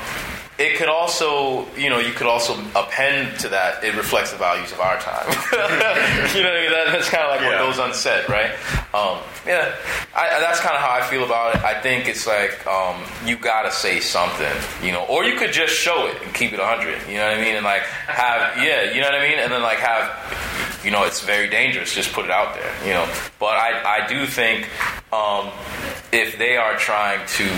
it 0.59 0.77
could 0.77 0.87
also, 0.89 1.65
you 1.75 1.89
know, 1.89 1.99
you 1.99 2.11
could 2.13 2.27
also 2.27 2.53
append 2.75 3.39
to 3.39 3.49
that. 3.49 3.83
It 3.83 3.95
reflects 3.95 4.31
the 4.31 4.37
values 4.37 4.71
of 4.71 4.79
our 4.79 4.99
time. 4.99 5.25
you 6.35 6.43
know, 6.43 6.51
I 6.53 6.61
mean? 6.61 6.71
That, 6.71 6.87
that's 6.91 7.09
kind 7.09 7.23
of 7.23 7.31
like 7.31 7.41
Yeah. 7.41 7.59
what 7.61 7.75
goes 7.75 7.79
unsaid, 7.79 8.29
right? 8.29 8.51
Um, 8.93 9.17
yeah, 9.47 9.73
I, 10.15 10.37
I- 10.37 10.39
that's 10.39 10.59
kind 10.59 10.75
of 10.75 10.81
how 10.81 10.91
I 10.91 11.01
feel 11.09 11.23
about 11.23 11.55
it. 11.55 11.63
I 11.63 11.81
think 11.81 12.07
it's 12.07 12.27
like 12.27 12.65
um, 12.67 13.01
you 13.25 13.35
gotta 13.35 13.71
say 13.71 13.99
something, 13.99 14.53
you 14.85 14.91
know, 14.91 15.05
or 15.07 15.25
you 15.25 15.35
could 15.37 15.51
just 15.53 15.73
show 15.73 16.05
it 16.07 16.21
and 16.23 16.33
keep 16.33 16.53
it 16.53 16.59
hundred. 16.59 17.01
You 17.09 17.17
know 17.17 17.27
what 17.29 17.37
I 17.37 17.41
mean? 17.41 17.55
And 17.55 17.65
like 17.65 17.81
have, 17.83 18.57
yeah, 18.63 18.91
you 18.93 19.01
know 19.01 19.07
what 19.09 19.15
I 19.19 19.27
mean? 19.27 19.39
And 19.39 19.51
then 19.51 19.61
like 19.63 19.79
have, 19.79 20.81
you 20.85 20.91
know, 20.91 21.03
it's 21.03 21.21
very 21.21 21.49
dangerous. 21.49 21.93
Just 21.95 22.13
put 22.13 22.25
it 22.25 22.31
out 22.31 22.53
there, 22.53 22.71
you 22.85 22.93
know. 22.93 23.07
But 23.39 23.57
I, 23.57 24.03
I 24.03 24.07
do 24.07 24.25
think 24.27 24.69
um, 25.11 25.49
if 26.11 26.37
they 26.37 26.57
are 26.57 26.77
trying 26.77 27.25
to 27.25 27.49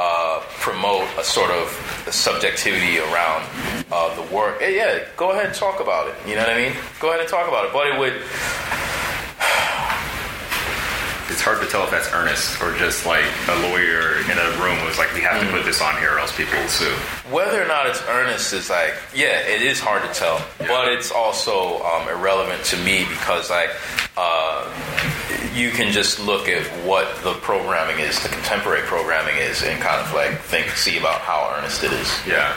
uh, 0.00 0.40
promote 0.60 1.06
a 1.18 1.24
sort 1.24 1.50
of 1.50 1.68
subjectivity 2.10 2.98
around 2.98 3.44
uh, 3.92 4.08
the 4.16 4.34
work. 4.34 4.58
Yeah, 4.62 5.04
go 5.18 5.32
ahead 5.32 5.46
and 5.46 5.54
talk 5.54 5.78
about 5.80 6.08
it. 6.08 6.14
You 6.26 6.36
know 6.36 6.42
what 6.42 6.56
I 6.56 6.56
mean? 6.56 6.72
Go 7.00 7.08
ahead 7.10 7.20
and 7.20 7.28
talk 7.28 7.46
about 7.48 7.66
it. 7.66 7.72
But 7.72 7.86
it 7.88 7.98
would. 7.98 8.14
It's 11.30 11.40
hard 11.40 11.62
to 11.62 11.68
tell 11.68 11.84
if 11.84 11.90
that's 11.90 12.12
earnest 12.12 12.60
or 12.60 12.76
just 12.76 13.06
like 13.06 13.24
a 13.48 13.56
lawyer 13.70 14.18
in 14.26 14.36
a 14.36 14.48
room 14.58 14.84
was 14.84 14.98
like, 14.98 15.14
we 15.14 15.20
have 15.22 15.40
to 15.40 15.48
put 15.50 15.64
this 15.64 15.80
on 15.80 15.96
here 15.98 16.14
or 16.14 16.18
else 16.18 16.34
people 16.36 16.58
will 16.58 16.68
sue. 16.68 16.90
Whether 17.30 17.62
or 17.62 17.68
not 17.68 17.86
it's 17.86 18.02
earnest 18.08 18.52
is 18.52 18.68
like, 18.68 18.94
yeah, 19.14 19.40
it 19.46 19.62
is 19.62 19.78
hard 19.78 20.02
to 20.02 20.12
tell, 20.12 20.44
but 20.58 20.88
it's 20.92 21.10
also 21.10 21.82
um, 21.84 22.08
irrelevant 22.08 22.64
to 22.74 22.76
me 22.84 23.06
because 23.08 23.48
like 23.48 23.70
uh, 24.16 24.66
you 25.54 25.70
can 25.70 25.92
just 25.92 26.18
look 26.20 26.48
at 26.48 26.66
what 26.84 27.06
the 27.22 27.34
programming 27.34 28.00
is, 28.00 28.20
the 28.22 28.28
contemporary 28.28 28.82
programming 28.82 29.36
is, 29.36 29.62
and 29.62 29.80
kind 29.80 30.00
of 30.00 30.12
like 30.12 30.38
think, 30.40 30.68
see 30.70 30.98
about 30.98 31.20
how 31.20 31.54
earnest 31.56 31.84
it 31.84 31.92
is. 31.92 32.10
Yeah. 32.26 32.52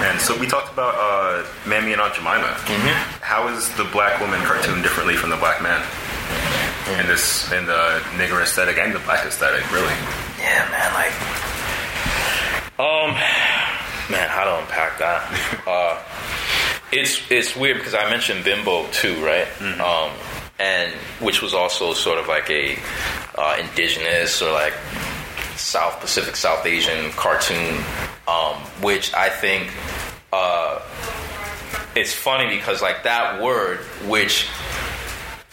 And 0.00 0.20
so 0.20 0.36
we 0.38 0.46
talked 0.46 0.72
about 0.72 0.94
uh, 0.96 1.46
Mammy 1.68 1.92
and 1.92 2.00
Aunt 2.00 2.14
Jemima. 2.14 2.56
How 3.20 3.48
is 3.48 3.68
the 3.76 3.84
black 3.92 4.20
woman 4.20 4.40
cartoon 4.42 4.82
differently 4.82 5.14
from 5.14 5.30
the 5.30 5.36
black 5.36 5.62
man? 5.62 5.84
In 6.98 7.06
this, 7.06 7.50
in 7.52 7.66
the 7.66 8.02
nigger 8.16 8.42
aesthetic 8.42 8.76
and 8.78 8.92
the 8.94 8.98
black 9.00 9.24
aesthetic, 9.24 9.70
really. 9.72 9.94
Yeah, 10.38 10.68
man, 10.70 10.92
like, 10.94 11.12
um, 12.78 13.14
man, 14.10 14.28
how 14.28 14.44
to 14.44 14.58
unpack 14.58 14.98
that? 14.98 15.62
uh, 15.66 16.02
it's 16.90 17.22
it's 17.30 17.56
weird 17.56 17.78
because 17.78 17.94
I 17.94 18.10
mentioned 18.10 18.44
Bimbo 18.44 18.86
too, 18.90 19.14
right? 19.24 19.46
Um, 19.80 20.10
and 20.58 20.92
which 21.20 21.40
was 21.40 21.54
also 21.54 21.92
sort 21.94 22.18
of 22.18 22.28
like 22.28 22.50
a 22.50 22.78
uh, 23.36 23.56
indigenous 23.58 24.42
or 24.42 24.52
like 24.52 24.74
South 25.56 26.00
Pacific, 26.00 26.36
South 26.36 26.66
Asian 26.66 27.10
cartoon, 27.12 27.82
um, 28.28 28.56
which 28.82 29.12
I 29.14 29.28
think 29.28 29.72
uh, 30.32 30.80
it's 31.94 32.12
funny 32.12 32.54
because 32.54 32.82
like 32.82 33.04
that 33.04 33.40
word, 33.40 33.78
which 34.06 34.48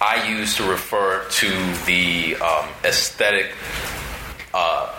I 0.01 0.29
use 0.29 0.55
to 0.55 0.63
refer 0.63 1.27
to 1.27 1.49
the 1.85 2.35
um, 2.37 2.69
aesthetic 2.85 3.51
uh, 4.53 4.95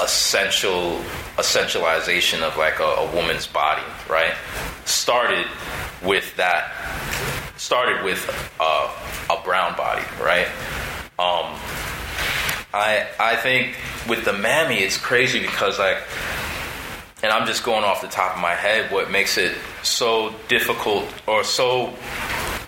essential 0.00 1.00
essentialization 1.36 2.42
of 2.42 2.56
like 2.56 2.80
a, 2.80 2.82
a 2.82 3.14
woman's 3.14 3.46
body, 3.46 3.82
right? 4.10 4.34
Started 4.84 5.46
with 6.02 6.36
that. 6.36 6.72
Started 7.56 8.04
with 8.04 8.28
uh, 8.58 8.92
a 9.30 9.42
brown 9.44 9.76
body, 9.76 10.02
right? 10.20 10.48
Um, 11.18 11.54
I 12.74 13.06
I 13.20 13.36
think 13.36 13.76
with 14.08 14.24
the 14.24 14.32
mammy, 14.32 14.78
it's 14.78 14.96
crazy 14.96 15.38
because 15.38 15.78
like, 15.78 15.98
and 17.22 17.30
I'm 17.30 17.46
just 17.46 17.62
going 17.62 17.84
off 17.84 18.00
the 18.00 18.08
top 18.08 18.34
of 18.34 18.42
my 18.42 18.54
head. 18.54 18.90
What 18.90 19.10
makes 19.12 19.38
it 19.38 19.56
so 19.84 20.34
difficult 20.48 21.06
or 21.28 21.44
so 21.44 21.94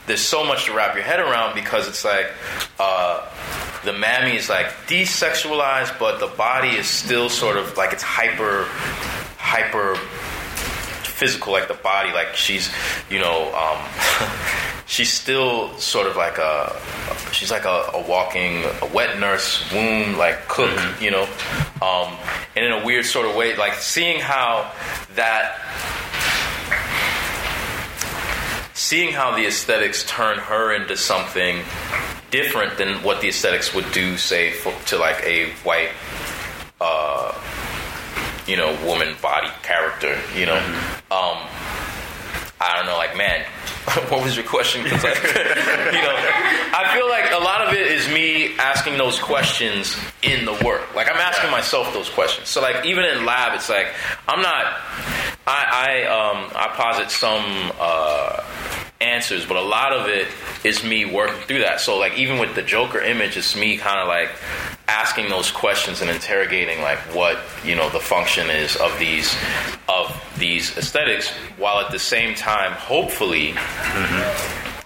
there's 0.07 0.21
so 0.21 0.45
much 0.45 0.67
to 0.67 0.75
wrap 0.75 0.95
your 0.95 1.05
head 1.05 1.21
around 1.21 1.55
because 1.55 1.89
it's 1.89 2.05
like 2.05 2.27
uh, 2.79 3.29
the 3.85 3.93
mammy 3.93 4.37
is 4.37 4.49
like 4.49 4.67
desexualized, 4.87 5.99
but 5.99 6.21
the 6.21 6.27
body 6.37 6.71
is 6.71 6.87
still 6.87 7.29
sort 7.29 7.57
of 7.57 7.77
like 7.77 7.93
it's 7.93 8.03
hyper, 8.03 8.67
hyper 9.39 9.97
physical, 11.15 11.53
like 11.53 11.69
the 11.69 11.75
body, 11.75 12.13
like 12.13 12.35
she's, 12.35 12.71
you 13.09 13.19
know, 13.19 13.55
um, 13.55 13.79
she's 14.87 15.13
still 15.13 15.77
sort 15.79 16.07
of 16.07 16.17
like 16.17 16.39
a, 16.39 16.75
she's 17.33 17.51
like 17.51 17.65
a, 17.65 17.91
a 17.95 18.03
walking, 18.09 18.65
a 18.83 18.87
wet 18.93 19.19
nurse 19.19 19.73
womb, 19.73 20.19
like 20.19 20.49
cook, 20.49 20.71
you 21.01 21.11
know, 21.11 21.23
um, 21.81 22.17
and 22.57 22.65
in 22.67 22.73
a 22.73 22.85
weird 22.85 23.07
sort 23.07 23.27
of 23.27 23.37
way, 23.37 23.57
like 23.57 23.75
seeing 23.75 24.21
how 24.21 24.71
that 25.15 25.61
seeing 28.75 29.13
how 29.13 29.37
the 29.37 29.47
aesthetics 29.47 30.05
turn 30.05 30.39
her 30.39 30.75
into 30.75 30.97
something 30.97 31.63
different 32.31 32.77
than 32.77 33.03
what 33.03 33.21
the 33.21 33.29
aesthetics 33.29 33.73
would 33.73 33.91
do, 33.93 34.17
say, 34.19 34.51
for, 34.53 34.73
to 34.87 34.99
like 34.99 35.23
a 35.23 35.51
white, 35.63 35.91
uh, 36.81 37.33
you 38.47 38.57
know, 38.57 38.77
woman 38.85 39.15
body 39.23 39.51
character. 39.63 40.19
You 40.37 40.47
know, 40.47 40.59
um, 41.11 41.39
I 42.65 42.77
don't 42.77 42.87
know, 42.87 42.97
like 42.97 43.17
man, 43.17 43.45
what 44.09 44.23
was 44.23 44.37
your 44.37 44.47
question? 44.47 44.83
Because 44.83 45.05
I, 45.05 45.09
you 45.93 46.03
know, 46.03 46.17
I 46.73 46.91
feel 46.97 47.09
like 47.09 47.31
a 47.33 47.45
lot 47.45 47.61
of 47.67 47.75
it 47.75 47.87
is 47.87 48.09
me 48.09 48.57
asking 48.57 48.97
those 48.97 49.19
questions 49.19 49.97
in 50.23 50.47
the 50.47 50.53
work. 50.65 50.95
Like 50.95 51.11
I'm 51.11 51.21
asking 51.21 51.51
myself 51.51 51.93
those 51.93 52.09
questions. 52.09 52.49
So 52.49 52.63
like 52.63 52.87
even 52.87 53.05
in 53.05 53.27
lab, 53.27 53.55
it's 53.55 53.69
like 53.69 53.89
I'm 54.27 54.41
not. 54.41 54.65
I 55.47 55.61
I 55.71 56.05
um 56.07 56.51
I 56.55 56.69
posit 56.75 57.11
some. 57.11 57.73
Uh, 57.79 58.43
answers, 59.05 59.45
but 59.47 59.57
a 59.57 59.63
lot 59.63 59.93
of 59.93 60.09
it 60.09 60.27
is 60.65 60.83
me 60.83 61.05
working 61.05 61.41
through 61.43 61.61
that. 61.61 61.81
So 61.81 61.99
like 61.99 62.17
even 62.19 62.39
with 62.39 62.55
the 62.55 62.63
Joker 62.63 63.01
image, 63.01 63.37
it's 63.37 63.55
me 63.55 63.77
kind 63.77 64.01
of 64.01 64.09
like 64.09 64.31
asking 64.89 65.29
those 65.29 65.51
questions 65.51 66.01
and 66.01 66.11
interrogating 66.11 66.81
like 66.83 66.99
what 67.15 67.39
you 67.65 67.75
know 67.75 67.89
the 67.91 68.01
function 68.01 68.51
is 68.51 68.77
of 68.77 68.99
these 68.99 69.35
of 69.89 70.11
these 70.39 70.77
aesthetics, 70.77 71.31
while 71.59 71.81
at 71.81 71.93
the 71.93 71.99
same 71.99 72.35
time, 72.35 72.73
hopefully. 72.73 73.55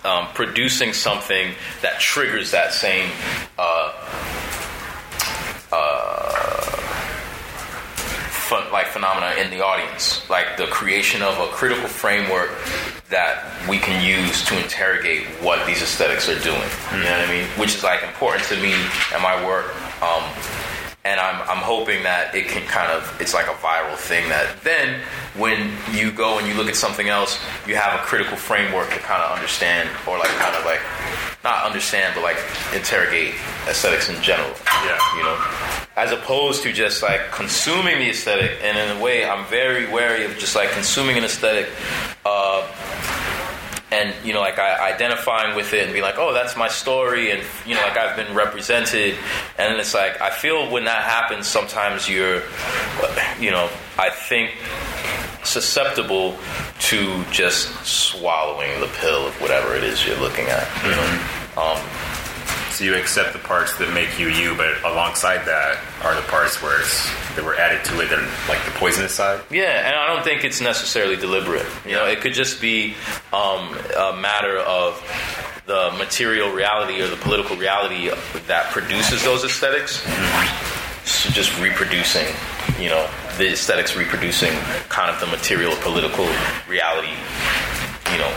Um, 0.05 0.29
producing 0.33 0.93
something 0.93 1.55
that 1.83 1.99
triggers 1.99 2.53
that 2.53 2.73
same 2.73 3.11
uh, 3.59 3.93
ph- 8.49 8.71
like 8.73 8.87
phenomena 8.89 9.41
in 9.41 9.51
the 9.51 9.65
audience, 9.65 10.29
like 10.31 10.57
the 10.57 10.67
creation 10.67 11.23
of 11.23 11.39
a 11.39 11.47
critical 11.53 11.89
framework 11.89 12.51
that 13.11 13.45
we 13.69 13.79
can 13.79 14.05
use 14.05 14.45
to 14.47 14.57
interrogate 14.63 15.25
what 15.43 15.67
these 15.67 15.81
aesthetics 15.83 16.29
are 16.29 16.39
doing. 16.41 16.69
You 16.93 17.05
know 17.05 17.11
what 17.19 17.29
I 17.29 17.31
mean? 17.31 17.45
Which 17.59 17.75
is 17.77 17.83
like 17.85 18.03
important 18.03 18.45
to 18.49 18.57
me 18.61 18.73
and 19.15 19.23
my 19.23 19.37
work. 19.47 19.73
Um, 20.03 20.23
and 21.05 21.19
I'm, 21.19 21.41
I'm 21.49 21.63
hoping 21.65 22.03
that 22.03 22.35
it 22.35 22.49
can 22.49 22.67
kind 22.69 22.93
of 22.93 23.17
it's 23.21 23.33
like 23.33 23.47
a 23.47 23.55
viral 23.65 23.97
thing 23.97 24.29
that 24.29 24.61
then 24.63 25.01
when 25.39 25.73
you 25.91 26.11
go 26.13 26.39
and 26.39 26.47
you 26.47 26.53
look 26.55 26.67
at 26.69 26.75
something 26.77 27.09
else 27.09 27.41
you 27.67 27.77
have 27.77 27.95
a 27.99 28.03
critical 28.03 28.37
framework 28.37 28.91
to 28.91 28.99
kind 28.99 29.23
of 29.23 29.31
understand 29.33 29.89
or 30.07 30.19
like 30.19 30.29
kind 30.43 30.55
of 30.57 30.65
like 30.67 30.81
not 31.45 31.65
understand 31.65 32.13
but 32.15 32.23
like 32.25 32.37
interrogate 32.75 33.33
aesthetics 33.71 34.11
in 34.11 34.21
general 34.21 34.51
Yeah. 34.85 34.99
you 35.17 35.23
know 35.23 35.39
as 35.99 36.13
opposed 36.13 36.63
to 36.63 36.73
just 36.73 37.03
like 37.03 37.33
consuming 37.33 37.99
the 37.99 38.11
aesthetic. 38.11 38.53
And 38.63 38.79
in 38.79 38.97
a 38.97 39.03
way 39.03 39.25
i'm 39.25 39.45
very 39.47 39.91
wary 39.91 40.25
of 40.25 40.39
just 40.39 40.55
like 40.55 40.71
consuming 40.71 41.19
an 41.19 41.25
aesthetic 41.25 41.69
uh, 42.25 42.67
and 43.91 44.15
you 44.25 44.33
know 44.33 44.41
like 44.41 44.59
I, 44.59 44.93
identifying 44.95 45.57
with 45.57 45.73
it 45.73 45.85
and 45.85 45.93
be 45.93 46.01
like 46.01 46.17
oh 46.19 46.33
that's 46.33 46.57
my 46.57 46.69
story 46.69 47.33
and 47.33 47.43
you 47.67 47.75
know 47.75 47.83
like 47.83 47.97
i've 47.97 48.17
been 48.17 48.35
represented. 48.35 49.17
And 49.59 49.77
it's 49.81 49.95
like 49.95 50.21
i 50.21 50.31
feel 50.31 50.71
when 50.71 50.85
that 50.85 51.03
happens 51.03 51.47
sometimes 51.47 52.09
you're 52.09 52.43
you 53.41 53.51
know 53.51 53.69
i 53.99 54.11
think 54.11 54.53
susceptible 55.43 56.37
to 56.79 57.25
just 57.33 57.75
swallowing 57.85 58.81
the 58.81 58.91
pill 59.01 59.27
of 59.27 59.41
whatever 59.41 59.75
it 59.75 59.83
is 59.83 60.07
you're 60.07 60.21
looking 60.21 60.47
at 60.47 60.67
you 60.85 60.91
know? 60.91 61.63
Um, 61.63 62.08
So 62.79 62.85
you 62.85 62.95
accept 62.95 63.33
the 63.33 63.41
parts 63.41 63.77
that 63.79 63.93
make 63.93 64.21
you 64.21 64.29
you, 64.29 64.55
but 64.55 64.71
alongside 64.85 65.39
that 65.47 65.83
are 66.05 66.15
the 66.15 66.23
parts 66.29 66.63
where 66.63 66.81
it's 66.81 67.11
that 67.35 67.45
were 67.45 67.57
added 67.57 67.85
to 67.87 67.99
it, 67.99 68.07
that 68.07 68.21
are 68.21 68.49
like 68.49 68.65
the 68.67 68.71
poisonous 68.79 69.13
side. 69.13 69.41
Yeah, 69.51 69.85
and 69.85 69.97
I 69.97 70.15
don't 70.15 70.23
think 70.23 70.45
it's 70.45 70.61
necessarily 70.61 71.17
deliberate. 71.17 71.67
You 71.85 71.97
know, 71.97 72.07
it 72.07 72.21
could 72.21 72.35
just 72.35 72.61
be 72.61 72.95
um, 73.33 73.75
a 73.99 74.17
matter 74.23 74.59
of 74.59 74.95
the 75.67 75.91
material 75.99 76.53
reality 76.53 77.03
or 77.03 77.09
the 77.09 77.17
political 77.17 77.57
reality 77.57 78.11
that 78.47 78.71
produces 78.71 79.25
those 79.25 79.43
aesthetics. 79.43 79.99
So 81.03 81.31
just 81.31 81.51
reproducing, 81.61 82.29
you 82.79 82.91
know, 82.91 83.11
the 83.39 83.55
aesthetics 83.55 83.97
reproducing 83.97 84.55
kind 84.89 85.11
of 85.11 85.19
the 85.19 85.27
material 85.27 85.75
political 85.81 86.31
reality, 86.69 87.11
you 88.13 88.19
know, 88.23 88.31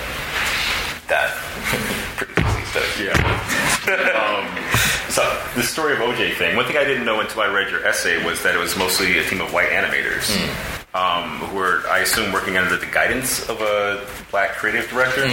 that 1.14 1.30
produces 2.18 2.74
the 2.74 2.80
aesthetics. 2.82 3.00
Yeah. 3.00 3.51
Um, 3.88 4.46
so 5.10 5.24
the 5.56 5.64
story 5.64 5.94
of 5.94 6.00
OJ 6.00 6.36
thing. 6.36 6.56
One 6.56 6.66
thing 6.66 6.78
I 6.78 6.84
didn't 6.84 7.06
know 7.06 7.20
until 7.20 7.42
I 7.42 7.48
read 7.48 7.70
your 7.72 7.86
essay 7.86 8.24
was 8.24 8.42
that 8.44 8.56
it 8.56 8.60
was 8.60 8.78
mostly 8.78 9.18
a 9.18 9.24
team 9.26 9.42
of 9.42 9.52
white 9.54 9.70
animators. 9.70 10.30
Um, 10.94 11.40
who 11.40 11.58
were, 11.58 11.82
I 11.90 12.00
assume, 12.00 12.32
working 12.34 12.58
under 12.58 12.76
the 12.78 12.86
guidance 12.86 13.48
of 13.50 13.62
a 13.62 14.06
black 14.30 14.52
creative 14.52 14.90
director. 14.90 15.24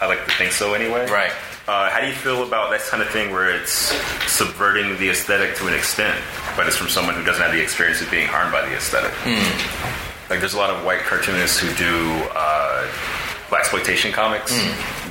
I 0.00 0.06
like 0.06 0.24
to 0.24 0.32
think 0.32 0.52
so, 0.52 0.72
anyway. 0.74 1.06
Right. 1.10 1.32
Uh, 1.68 1.90
how 1.90 2.00
do 2.00 2.06
you 2.06 2.14
feel 2.14 2.42
about 2.46 2.70
that 2.70 2.80
kind 2.88 3.02
of 3.02 3.08
thing 3.10 3.30
where 3.30 3.54
it's 3.54 3.92
subverting 4.26 4.96
the 4.98 5.10
aesthetic 5.10 5.54
to 5.56 5.68
an 5.68 5.74
extent, 5.74 6.18
but 6.56 6.66
it's 6.66 6.76
from 6.76 6.88
someone 6.88 7.14
who 7.14 7.22
doesn't 7.24 7.42
have 7.42 7.52
the 7.52 7.60
experience 7.62 8.00
of 8.00 8.10
being 8.10 8.26
harmed 8.26 8.50
by 8.52 8.62
the 8.66 8.74
aesthetic? 8.74 9.12
Like, 10.28 10.40
there's 10.40 10.54
a 10.54 10.58
lot 10.58 10.70
of 10.70 10.84
white 10.84 11.00
cartoonists 11.00 11.58
who 11.58 11.68
do 11.76 12.26
uh, 12.34 12.86
blaxploitation 13.50 14.12
comics 14.12 14.52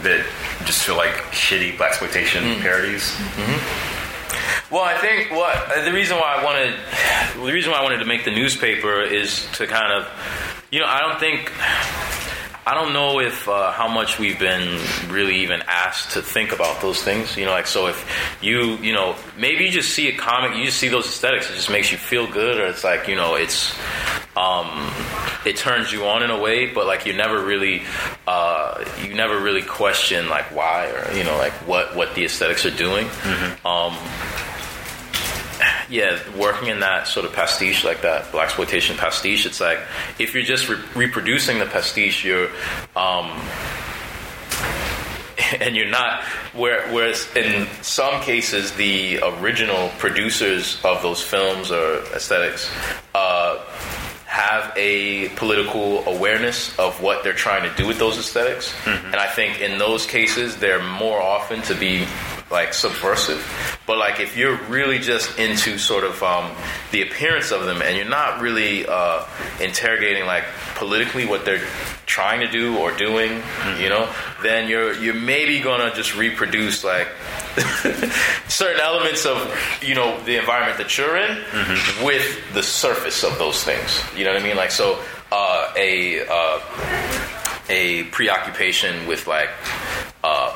that 0.04 0.26
just 0.66 0.84
feel 0.84 0.96
like 0.96 1.14
shitty 1.32 1.78
blaxploitation 1.78 2.60
parodies. 2.62 3.16
Well, 4.72 4.84
I 4.84 4.98
think 4.98 5.32
what 5.32 5.56
uh, 5.56 5.84
the 5.84 5.92
reason 5.92 6.18
why 6.18 6.36
I 6.36 6.44
wanted 6.44 6.76
the 7.46 7.52
reason 7.52 7.72
why 7.72 7.80
I 7.80 7.84
wanted 7.84 8.00
to 8.00 8.06
make 8.06 8.24
the 8.24 8.32
newspaper 8.32 9.02
is 9.02 9.48
to 9.54 9.66
kind 9.66 9.92
of, 9.94 10.08
you 10.72 10.80
know, 10.80 10.86
I 10.86 11.00
don't 11.02 11.20
think. 11.20 11.52
I 12.68 12.76
don't 12.76 12.94
know 12.94 13.20
if 13.20 13.50
uh, 13.50 13.72
how 13.72 13.88
much 13.88 14.20
we've 14.20 14.38
been 14.38 14.80
really 15.10 15.38
even 15.38 15.64
asked 15.66 16.12
to 16.12 16.22
think 16.22 16.52
about 16.52 16.82
those 16.82 17.02
things. 17.02 17.36
You 17.36 17.46
know, 17.46 17.52
like 17.52 17.66
so 17.66 17.88
if 17.88 18.38
you 18.44 18.78
you 18.78 18.94
know 18.94 19.16
maybe 19.40 19.66
you 19.66 19.72
just 19.72 19.90
see 19.90 20.08
a 20.08 20.16
comic, 20.16 20.56
you 20.56 20.66
just 20.66 20.78
see 20.78 20.88
those 20.88 21.06
aesthetics, 21.06 21.50
it 21.50 21.56
just 21.56 21.72
makes 21.72 21.92
you 21.92 21.98
feel 21.98 22.28
good, 22.28 22.60
or 22.60 22.68
it's 22.68 22.84
like 22.84 23.08
you 23.08 23.16
know 23.16 23.34
it's 23.34 23.76
um, 24.38 24.92
it 25.46 25.56
turns 25.58 25.92
you 25.92 26.06
on 26.06 26.22
in 26.22 26.30
a 26.30 26.40
way, 26.40 26.72
but 26.72 26.86
like 26.86 27.08
you 27.08 27.14
never 27.14 27.44
really 27.44 27.82
uh, 28.28 28.49
you 29.04 29.13
never 29.13 29.39
really 29.39 29.62
question 29.62 30.30
like 30.30 30.54
why 30.56 30.88
or 30.88 31.12
you 31.15 31.24
know 31.24 31.38
like 31.38 31.54
what 31.68 31.96
what 31.96 32.15
the 32.15 32.26
aesthetics 32.26 32.65
are 32.65 32.76
doing. 32.76 33.08
Um, 33.65 33.98
yeah, 35.89 36.20
working 36.38 36.70
in 36.70 36.80
that 36.82 37.08
sort 37.08 37.26
of 37.26 37.34
pastiche, 37.34 37.84
like 37.84 38.02
that 38.02 38.26
blaxploitation 38.26 38.96
pastiche, 38.98 39.46
it's 39.46 39.60
like 39.60 39.80
if 40.20 40.34
you're 40.34 40.44
just 40.44 40.70
re- 40.70 40.78
reproducing 40.96 41.60
the 41.60 41.65
pastiche, 41.65 42.24
you're 42.24 42.50
um, 42.96 43.42
and 45.60 45.76
you're 45.76 45.89
not. 45.89 46.24
Where, 46.54 46.88
whereas 46.92 47.28
in 47.36 47.68
some 47.82 48.22
cases, 48.22 48.72
the 48.74 49.20
original 49.39 49.89
producers 49.98 50.80
of 50.84 51.02
those 51.02 51.22
films 51.22 51.72
or 51.72 52.00
aesthetics 52.13 52.72
uh, 53.13 53.58
have 54.39 54.73
a 54.75 55.30
political 55.30 56.08
awareness 56.08 56.78
of 56.80 57.02
what 57.02 57.23
they're 57.23 57.34
trying 57.34 57.69
to 57.69 57.75
do 57.75 57.86
with 57.86 57.99
those 57.99 58.17
esthetics 58.17 58.71
mm-hmm. 58.84 59.08
and 59.08 59.15
I 59.15 59.28
think 59.28 59.60
in 59.60 59.78
those 59.78 60.06
cases, 60.06 60.58
they're 60.58 60.84
more 60.84 61.21
often 61.21 61.62
to 61.63 61.75
be 61.75 62.06
like 62.52 62.74
subversive. 62.74 63.80
But 63.86 63.98
like 63.98 64.20
if 64.20 64.38
you're 64.38 64.58
really 64.64 65.00
just 65.00 65.38
into 65.38 65.78
sort 65.78 66.04
of 66.04 66.22
um, 66.24 66.52
the 66.92 67.02
appearance 67.02 67.52
of 67.52 67.66
them 67.66 67.82
and 67.82 67.96
you're 67.96 68.10
not 68.10 68.42
really 68.42 68.86
uh, 68.88 69.26
interrogating 69.60 70.26
like 70.26 70.44
politically 70.76 71.26
what 71.26 71.46
they're 71.46 71.66
trying 72.06 72.40
to 72.40 72.48
do 72.48 72.78
or 72.78 72.92
doing, 72.98 73.42
you 73.80 73.90
know, 73.90 74.12
then 74.42 74.70
you're 74.70 74.94
you're 74.94 75.14
maybe 75.14 75.60
gonna 75.60 75.94
just 75.94 76.16
reproduce 76.16 76.84
like 76.84 77.08
certain 78.48 78.82
elements 78.82 79.26
of 79.26 79.38
you 79.82 79.96
know 79.96 80.20
the 80.24 80.38
environment 80.38 80.78
that 80.78 80.98
you're 80.98 81.18
in 81.18 81.38
with 82.06 82.54
the 82.54 82.64
surface 82.64 83.24
of 83.24 83.38
those 83.38 83.64
things. 83.64 84.02
You 84.16 84.26
know 84.26 84.34
what 84.34 84.42
I 84.42 84.46
mean? 84.46 84.56
Like 84.58 84.72
so, 84.72 85.00
uh, 85.32 85.72
a 85.78 86.26
uh, 86.28 86.60
a 87.70 88.04
preoccupation 88.06 89.08
with 89.08 89.28
like 89.28 89.50
uh, 90.24 90.56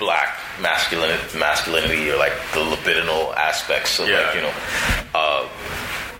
black 0.00 0.36
masculinity, 0.60 1.38
masculinity 1.38 2.10
or 2.10 2.16
like 2.16 2.32
the 2.54 2.60
libidinal 2.60 3.32
aspects 3.36 4.00
of 4.00 4.08
Yeah. 4.08 4.20
like 4.26 4.34
you 4.34 4.42
know. 4.42 4.52
Uh, 5.14 5.48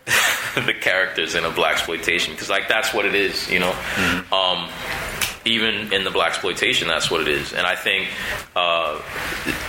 the 0.67 0.75
characters 0.75 1.35
in 1.35 1.45
a 1.45 1.51
blaxploitation 1.51 2.31
because 2.31 2.51
like 2.51 2.69
that's 2.69 2.93
what 2.93 3.05
it 3.07 3.15
is 3.15 3.49
you 3.51 3.61
know 3.61 3.71
um, 4.33 4.69
even 5.45 5.93
in 5.93 6.03
the 6.03 6.11
blaxploitation 6.11 6.87
that's 6.89 7.11
what 7.11 7.21
it 7.21 7.29
is 7.29 7.53
and 7.53 7.65
i 7.67 7.77
think 7.77 8.09
uh, 8.57 9.01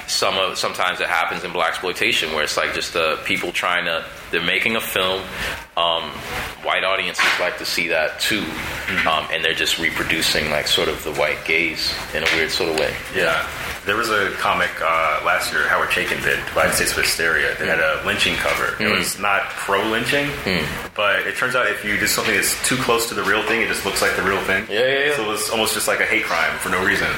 some 0.07 0.35
of 0.39 0.57
sometimes 0.57 0.99
it 0.99 1.07
happens 1.07 1.43
in 1.43 1.51
blaxploitation 1.51 2.33
where 2.33 2.43
it's 2.43 2.57
like 2.57 2.73
just 2.73 2.95
uh, 2.95 3.15
people 3.23 3.51
trying 3.51 3.85
to 3.85 4.03
they're 4.31 4.41
making 4.41 4.75
a 4.75 4.81
film 4.81 5.21
um, 5.77 6.03
white 6.63 6.83
audiences 6.83 7.23
like 7.39 7.57
to 7.59 7.65
see 7.65 7.87
that 7.89 8.19
too 8.19 8.43
um, 9.07 9.27
and 9.31 9.45
they're 9.45 9.53
just 9.53 9.77
reproducing 9.77 10.49
like 10.49 10.65
sort 10.67 10.87
of 10.87 11.03
the 11.03 11.13
white 11.13 11.43
gaze 11.45 11.93
in 12.15 12.23
a 12.23 12.27
weird 12.35 12.49
sort 12.49 12.69
of 12.71 12.79
way 12.79 12.93
Yeah. 13.15 13.47
There 13.85 13.95
was 13.97 14.09
a 14.09 14.29
comic 14.37 14.69
uh, 14.79 15.21
last 15.25 15.51
year, 15.51 15.67
Howard 15.67 15.89
Chaykin 15.89 16.21
did, 16.23 16.37
Divided 16.45 16.75
States 16.75 16.91
of 16.91 16.97
Hysteria, 16.97 17.55
that 17.57 17.67
had 17.67 17.79
a 17.79 18.05
lynching 18.05 18.35
cover. 18.35 18.77
It 18.81 18.95
was 18.95 19.17
not 19.19 19.41
pro 19.57 19.81
lynching, 19.89 20.29
but 20.95 21.25
it 21.25 21.35
turns 21.35 21.55
out 21.55 21.65
if 21.67 21.83
you 21.83 21.97
do 21.97 22.05
something 22.05 22.35
that's 22.35 22.53
too 22.67 22.77
close 22.77 23.09
to 23.09 23.15
the 23.15 23.23
real 23.23 23.41
thing, 23.43 23.61
it 23.61 23.67
just 23.69 23.83
looks 23.83 24.01
like 24.01 24.15
the 24.15 24.21
real 24.21 24.39
thing. 24.43 24.65
Yeah, 24.69 24.85
yeah, 24.85 25.05
yeah. 25.07 25.15
So 25.15 25.23
it 25.25 25.27
was 25.27 25.49
almost 25.49 25.73
just 25.73 25.87
like 25.87 25.99
a 25.99 26.05
hate 26.05 26.25
crime 26.25 26.55
for 26.59 26.69
no 26.69 26.85
reason. 26.85 27.09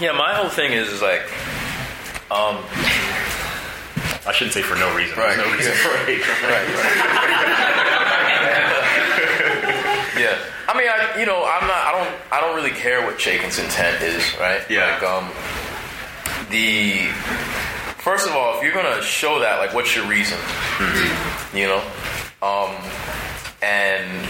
yeah 0.00 0.10
my 0.12 0.34
whole 0.34 0.50
thing 0.50 0.72
is, 0.72 0.88
is 0.88 1.02
like 1.02 1.22
um, 2.34 2.58
I 4.26 4.32
shouldn't 4.34 4.54
say 4.54 4.62
for 4.62 4.74
no 4.74 4.90
reason. 4.96 5.16
Right. 5.16 5.36
There's 5.36 5.46
no 5.46 5.54
reason 5.54 5.72
for 5.74 5.94
hate 6.02 6.20
crime. 6.20 6.50
Right, 6.50 6.66
right. 6.66 6.96
yeah. 10.18 10.34
I 10.66 10.74
mean, 10.76 10.88
I, 10.90 11.14
you 11.20 11.26
know, 11.26 11.46
I'm 11.46 11.62
not. 11.68 11.78
I 11.86 11.92
don't. 11.94 12.10
I 12.32 12.40
don't 12.40 12.56
really 12.56 12.74
care 12.74 13.06
what 13.06 13.18
Chaykin's 13.18 13.60
intent 13.60 14.02
is, 14.02 14.24
right? 14.40 14.60
Yeah. 14.68 14.94
Like, 14.98 15.02
um, 15.04 15.30
the 16.50 17.08
first 17.98 18.26
of 18.26 18.34
all, 18.34 18.56
if 18.56 18.62
you're 18.62 18.72
gonna 18.72 19.02
show 19.02 19.40
that, 19.40 19.58
like, 19.58 19.74
what's 19.74 19.94
your 19.96 20.06
reason? 20.06 20.38
You 21.54 21.66
know, 21.66 21.82
um, 22.42 22.74
and 23.62 24.26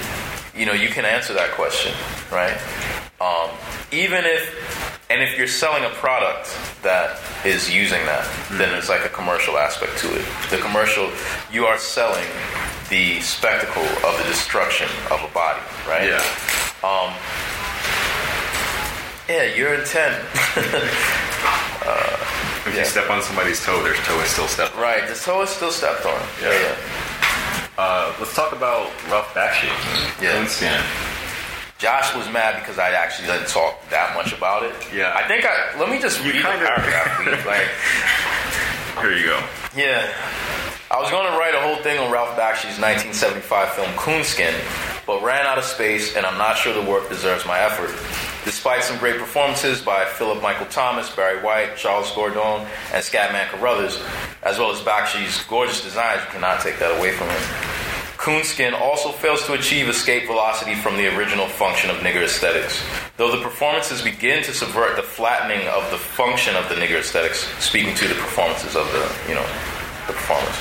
you 0.57 0.65
know, 0.65 0.73
you 0.73 0.89
can 0.89 1.05
answer 1.05 1.35
that 1.35 1.51
question, 1.53 1.93
right? 2.33 2.57
Um, 3.21 3.51
even 3.93 4.25
if, 4.25 5.07
and 5.11 5.23
if 5.23 5.37
you're 5.37 5.47
selling 5.47 5.85
a 5.85 5.91
product 5.91 6.57
that 6.83 7.21
is 7.45 7.73
using 7.73 8.01
that, 8.07 8.27
then 8.53 8.71
there's 8.73 8.89
like 8.89 9.05
a 9.05 9.11
commercial 9.11 9.59
aspect 9.59 9.99
to 9.99 10.09
it. 10.15 10.25
The 10.51 10.59
commercial, 10.59 11.11
you 11.53 11.67
are 11.67 11.79
selling 11.79 12.27
the 12.89 13.21
spectacle 13.21 13.85
of 14.07 14.17
the 14.19 14.25
destruction 14.25 14.89
of 15.11 15.21
a 15.23 15.33
body, 15.35 15.61
right? 15.89 16.09
Yeah. 16.09 16.25
Um, 16.85 17.13
yeah, 19.29 19.55
your 19.55 19.75
intent. 19.75 20.25
If 22.67 22.75
Yeah. 22.75 22.81
you 22.81 22.85
step 22.87 23.09
on 23.11 23.23
somebody's 23.23 23.65
toe, 23.65 23.81
their 23.85 23.95
toe 23.95 24.19
is 24.21 24.29
still 24.31 24.49
stepped. 24.49 24.75
on. 24.75 24.83
right, 24.83 25.07
the 25.07 25.15
toe 25.15 25.43
is 25.43 25.51
still 25.51 25.71
stepped 25.71 26.05
on. 26.05 26.21
Yeah, 26.43 26.51
Yeah. 26.51 26.61
yeah. 26.61 26.75
Uh, 27.79 28.13
let's 28.19 28.35
talk 28.35 28.51
about 28.53 28.91
Ralph 29.09 29.33
Bakshi. 29.35 29.69
Yeah. 30.21 30.33
Coonskin. 30.33 30.81
Josh 31.79 32.13
was 32.17 32.29
mad 32.33 32.57
because 32.59 32.79
I 32.81 32.91
actually 32.91 33.29
didn't 33.29 33.47
talk 33.49 33.89
that 33.91 34.17
much 34.17 34.33
about 34.33 34.65
it. 34.65 34.75
Yeah. 34.93 35.13
I 35.15 35.29
think 35.29 35.45
I 35.47 35.79
let 35.79 35.89
me 35.91 36.01
just 36.01 36.25
You 36.25 36.33
read 36.33 36.43
kind 36.43 36.61
the 36.61 36.65
of- 36.67 36.75
paragraph. 36.75 37.23
please. 37.23 37.47
like, 37.55 37.69
Here 39.05 39.13
you 39.17 39.25
go. 39.27 39.39
yeah, 39.77 40.09
I 40.91 40.99
was 41.01 41.09
going 41.11 41.31
to 41.31 41.39
write 41.39 41.55
a 41.55 41.61
whole 41.61 41.77
thing 41.77 41.99
on 42.01 42.11
Ralph 42.11 42.37
Bakshi's 42.37 42.81
1975 42.83 43.73
film 43.75 43.89
Coonskin, 43.95 44.55
but 45.07 45.23
ran 45.23 45.47
out 45.47 45.59
of 45.59 45.65
space, 45.65 46.17
and 46.17 46.27
I'm 46.27 46.39
not 46.39 46.57
sure 46.57 46.73
the 46.75 46.83
work 46.91 47.09
deserves 47.11 47.47
my 47.47 47.61
effort. 47.61 47.91
Despite 48.47 48.85
some 48.85 48.97
great 48.99 49.19
performances 49.19 49.83
by 49.83 50.05
Philip 50.05 50.41
Michael 50.41 50.67
Thomas, 50.67 51.11
Barry 51.11 51.43
White, 51.43 51.77
Charles 51.77 52.13
Gordone, 52.13 52.61
and 52.95 53.03
Scatman 53.03 53.49
Crothers, 53.49 54.01
as 54.45 54.57
well 54.57 54.71
as 54.71 54.81
Bakshi's 54.83 55.43
gorgeous 55.47 55.83
designs, 55.83 56.23
you 56.23 56.31
cannot 56.31 56.61
take 56.61 56.79
that 56.79 56.97
away 56.97 57.11
from 57.11 57.27
him. 57.27 57.43
Coonskin 58.17 58.73
also 58.73 59.11
fails 59.11 59.45
to 59.47 59.55
achieve 59.55 59.89
escape 59.89 60.29
velocity 60.29 60.77
from 60.77 60.97
the 60.97 61.13
original 61.19 61.49
function 61.49 61.91
of 61.91 61.97
nigger 61.97 62.23
aesthetics. 62.23 62.81
Though 63.17 63.37
the 63.37 63.43
performances 63.43 64.01
begin 64.01 64.45
to 64.45 64.55
subvert 64.55 64.95
the 64.95 65.03
flattening 65.03 65.67
of 65.67 65.91
the 65.91 65.99
function 65.99 66.55
of 66.55 66.69
the 66.69 66.77
nigger 66.77 67.01
aesthetics, 67.01 67.49
speaking 67.59 67.97
to 67.97 68.07
the 68.07 68.15
performances 68.15 68.77
of 68.77 68.87
the, 68.93 69.29
you 69.29 69.35
know, 69.35 69.47
the 70.07 70.13
performance. 70.13 70.57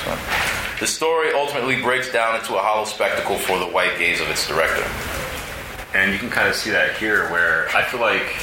The 0.80 0.88
story 0.88 1.32
ultimately 1.32 1.80
breaks 1.80 2.12
down 2.12 2.34
into 2.34 2.56
a 2.56 2.58
hollow 2.58 2.84
spectacle 2.84 3.36
for 3.36 3.60
the 3.60 3.66
white 3.66 3.96
gaze 3.96 4.20
of 4.20 4.28
its 4.28 4.48
director. 4.48 4.82
And 5.96 6.12
you 6.12 6.18
can 6.18 6.28
kind 6.28 6.46
of 6.46 6.54
see 6.54 6.70
that 6.72 6.94
here, 6.98 7.24
where 7.30 7.68
I 7.74 7.82
feel 7.82 8.00
like 8.00 8.36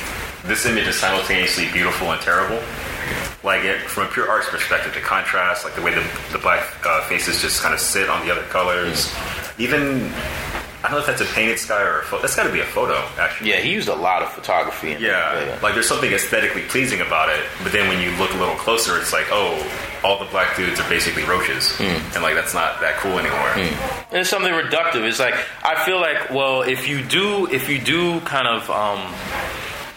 this 0.44 0.66
image 0.66 0.88
is 0.88 0.96
simultaneously 0.98 1.72
beautiful 1.72 2.12
and 2.12 2.20
terrible. 2.20 2.58
Like 3.44 3.64
it, 3.64 3.80
from 3.82 4.08
a 4.08 4.10
pure 4.10 4.28
arts 4.28 4.50
perspective, 4.50 4.96
the 4.96 5.02
contrast, 5.02 5.64
like 5.64 5.76
the 5.76 5.84
way 5.84 5.94
the, 5.94 6.04
the 6.32 6.40
black 6.40 6.66
uh, 6.84 7.08
faces 7.08 7.44
just 7.44 7.62
kind 7.62 7.76
of 7.76 7.80
sit 7.80 8.10
on 8.10 8.26
the 8.26 8.32
other 8.32 8.42
colors. 8.50 9.14
Even 9.60 10.12
I 10.84 10.90
don't 10.90 10.98
know 10.98 11.00
if 11.00 11.06
that's 11.06 11.22
a 11.22 11.34
painted 11.34 11.60
sky 11.60 11.82
or 11.82 12.00
a 12.00 12.04
photo. 12.04 12.22
That's 12.24 12.36
got 12.36 12.44
to 12.44 12.52
be 12.52 12.60
a 12.60 12.66
photo, 12.66 12.96
actually. 13.18 13.52
Yeah, 13.52 13.62
he 13.62 13.72
used 13.72 13.88
a 13.88 13.96
lot 13.96 14.22
of 14.22 14.30
photography. 14.34 14.92
In 14.92 15.02
Yeah, 15.02 15.58
like 15.64 15.76
there's 15.76 15.88
something 15.88 16.12
aesthetically 16.12 16.64
pleasing 16.64 17.00
about 17.00 17.30
it, 17.30 17.40
but 17.64 17.72
then 17.72 17.88
when 17.88 18.02
you 18.02 18.12
look 18.18 18.34
a 18.34 18.38
little 18.38 18.56
closer, 18.56 18.98
it's 19.00 19.14
like, 19.14 19.28
oh, 19.32 19.56
all 20.04 20.20
the 20.20 20.30
black 20.30 20.58
dudes 20.58 20.82
are 20.82 20.90
basically 20.90 21.24
roaches, 21.24 21.74
and 21.80 22.22
like 22.22 22.36
that's 22.36 22.54
not 22.54 22.82
that 22.82 22.98
cool 22.98 23.18
anymore. 23.18 23.54
It's 24.12 24.30
something 24.30 24.52
reductive. 24.52 25.08
It's 25.08 25.20
like 25.20 25.36
I 25.64 25.86
feel 25.86 26.02
like 26.02 26.30
well, 26.32 26.64
if 26.64 26.90
you 26.90 27.02
do 27.02 27.48
if 27.50 27.70
you 27.70 27.80
do 27.80 28.20
kind 28.22 28.48
of 28.48 28.70
um, 28.70 29.14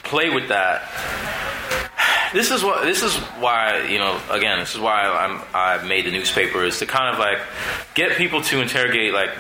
play 0.05 0.31
with 0.31 0.49
that, 0.51 0.83
this 2.33 2.53
is 2.53 2.63
what 2.63 2.85
this 2.85 3.03
is 3.03 3.17
why 3.41 3.89
you 3.89 3.99
know 3.99 4.21
again 4.31 4.61
this 4.61 4.75
is 4.75 4.81
why 4.81 5.03
I'm 5.03 5.43
I 5.53 5.85
made 5.85 6.07
the 6.07 6.13
newspaper 6.13 6.63
is 6.63 6.79
to 6.79 6.87
kind 6.87 7.13
of 7.13 7.19
like 7.19 7.39
get 7.95 8.17
people 8.17 8.41
to 8.43 8.61
interrogate 8.61 9.13
like 9.13 9.31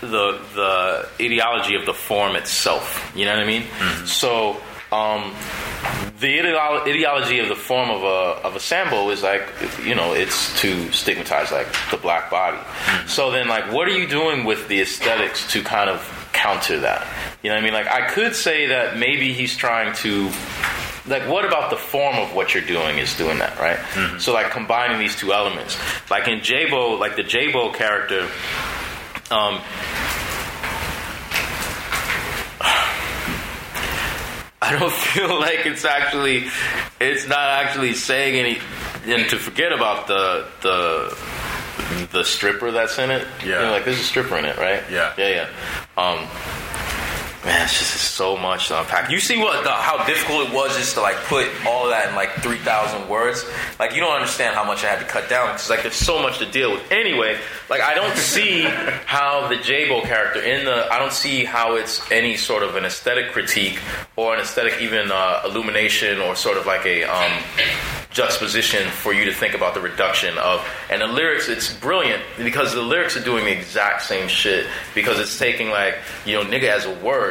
the 0.00 0.40
the 0.54 1.08
ideology 1.20 1.74
of 1.74 1.86
the 1.86 1.94
form 1.94 2.36
itself. 2.36 3.12
You 3.14 3.24
know 3.24 3.32
what 3.32 3.42
I 3.42 3.46
mean? 3.46 3.62
Mm-hmm. 3.62 4.06
So. 4.06 4.60
Um, 4.90 5.34
the 6.18 6.38
ideolo- 6.38 6.88
ideology 6.88 7.38
of 7.40 7.48
the 7.48 7.54
form 7.54 7.90
of 7.90 8.02
a 8.02 8.46
of 8.46 8.56
a 8.56 8.60
sambo 8.60 9.10
is 9.10 9.22
like 9.22 9.46
you 9.84 9.94
know 9.94 10.14
it's 10.14 10.58
to 10.62 10.90
stigmatize 10.92 11.52
like 11.52 11.68
the 11.90 11.98
black 11.98 12.30
body. 12.30 12.56
Mm-hmm. 12.56 13.06
So 13.06 13.30
then 13.30 13.48
like 13.48 13.70
what 13.70 13.86
are 13.86 13.96
you 13.96 14.08
doing 14.08 14.44
with 14.44 14.66
the 14.68 14.80
aesthetics 14.80 15.52
to 15.52 15.62
kind 15.62 15.90
of 15.90 16.00
counter 16.32 16.80
that? 16.80 17.06
You 17.42 17.50
know 17.50 17.56
what 17.56 17.60
I 17.60 17.64
mean? 17.64 17.74
Like 17.74 17.86
I 17.86 18.08
could 18.08 18.34
say 18.34 18.66
that 18.66 18.96
maybe 18.96 19.32
he's 19.32 19.56
trying 19.56 19.94
to 19.96 20.30
like 21.06 21.28
what 21.28 21.44
about 21.44 21.70
the 21.70 21.76
form 21.76 22.16
of 22.16 22.34
what 22.34 22.54
you're 22.54 22.64
doing 22.64 22.98
is 22.98 23.16
doing 23.16 23.38
that, 23.38 23.58
right? 23.58 23.78
Mm-hmm. 23.78 24.18
So 24.18 24.32
like 24.32 24.50
combining 24.50 24.98
these 24.98 25.16
two 25.16 25.32
elements. 25.32 25.78
Like 26.10 26.28
in 26.28 26.42
J-Bo, 26.42 26.94
like 26.94 27.16
the 27.16 27.22
J-Bo 27.22 27.72
character 27.72 28.28
um 29.30 29.60
I 34.60 34.76
don't 34.78 34.92
feel 35.14 35.38
like 35.38 35.66
it's 35.66 35.84
actually 35.84 36.46
it's 37.00 37.26
not 37.28 37.38
actually 37.38 37.94
saying 37.94 38.34
any 38.36 38.58
and 39.06 39.28
to 39.30 39.36
forget 39.38 39.72
about 39.72 40.06
the 40.06 40.46
the 40.62 41.16
the 42.12 42.24
stripper 42.24 42.70
that's 42.70 42.98
in 42.98 43.10
it. 43.10 43.26
You 43.42 43.50
Yeah. 43.52 43.60
know, 43.62 43.70
like 43.70 43.84
there's 43.84 44.00
a 44.00 44.04
stripper 44.04 44.36
in 44.36 44.44
it, 44.44 44.56
right? 44.58 44.82
Yeah. 44.90 45.12
Yeah, 45.16 45.28
yeah. 45.46 45.48
Um 45.96 46.26
Man, 47.44 47.62
it's 47.62 47.78
just 47.78 48.14
so 48.14 48.36
much 48.36 48.66
to 48.68 48.80
unpack. 48.80 49.10
You 49.12 49.20
see 49.20 49.38
what 49.38 49.62
the, 49.62 49.70
how 49.70 50.04
difficult 50.04 50.48
it 50.48 50.52
was 50.52 50.76
just 50.76 50.94
to 50.94 51.00
like 51.00 51.14
put 51.26 51.46
all 51.64 51.84
of 51.84 51.90
that 51.90 52.08
in 52.08 52.16
like 52.16 52.30
three 52.42 52.58
thousand 52.58 53.08
words. 53.08 53.48
Like 53.78 53.94
you 53.94 54.00
don't 54.00 54.12
understand 54.12 54.56
how 54.56 54.64
much 54.64 54.82
I 54.82 54.88
had 54.88 54.98
to 54.98 55.04
cut 55.04 55.28
down 55.28 55.52
because 55.52 55.70
like 55.70 55.82
there's 55.82 55.94
so 55.94 56.20
much 56.20 56.38
to 56.38 56.50
deal 56.50 56.72
with. 56.72 56.90
Anyway, 56.90 57.38
like 57.70 57.80
I 57.80 57.94
don't 57.94 58.16
see 58.16 58.62
how 59.06 59.46
the 59.46 59.56
J-Bo 59.56 60.00
character 60.02 60.42
in 60.42 60.64
the 60.64 60.92
I 60.92 60.98
don't 60.98 61.12
see 61.12 61.44
how 61.44 61.76
it's 61.76 62.10
any 62.10 62.36
sort 62.36 62.64
of 62.64 62.74
an 62.74 62.84
aesthetic 62.84 63.30
critique 63.30 63.78
or 64.16 64.34
an 64.34 64.40
aesthetic 64.40 64.80
even 64.80 65.12
uh, 65.12 65.42
illumination 65.44 66.20
or 66.20 66.34
sort 66.34 66.58
of 66.58 66.66
like 66.66 66.84
a 66.86 67.04
um, 67.04 67.32
juxtaposition 68.10 68.88
for 68.90 69.12
you 69.12 69.24
to 69.26 69.32
think 69.32 69.54
about 69.54 69.74
the 69.74 69.80
reduction 69.80 70.36
of 70.38 70.66
and 70.90 71.02
the 71.02 71.06
lyrics 71.06 71.48
it's 71.48 71.72
brilliant 71.74 72.22
because 72.38 72.72
the 72.72 72.82
lyrics 72.82 73.16
are 73.16 73.22
doing 73.22 73.44
the 73.44 73.52
exact 73.52 74.02
same 74.02 74.26
shit 74.26 74.66
because 74.94 75.20
it's 75.20 75.38
taking 75.38 75.68
like 75.68 75.94
you 76.24 76.34
know 76.34 76.42
nigga 76.42 76.68
as 76.68 76.86
a 76.86 76.94
word 77.00 77.27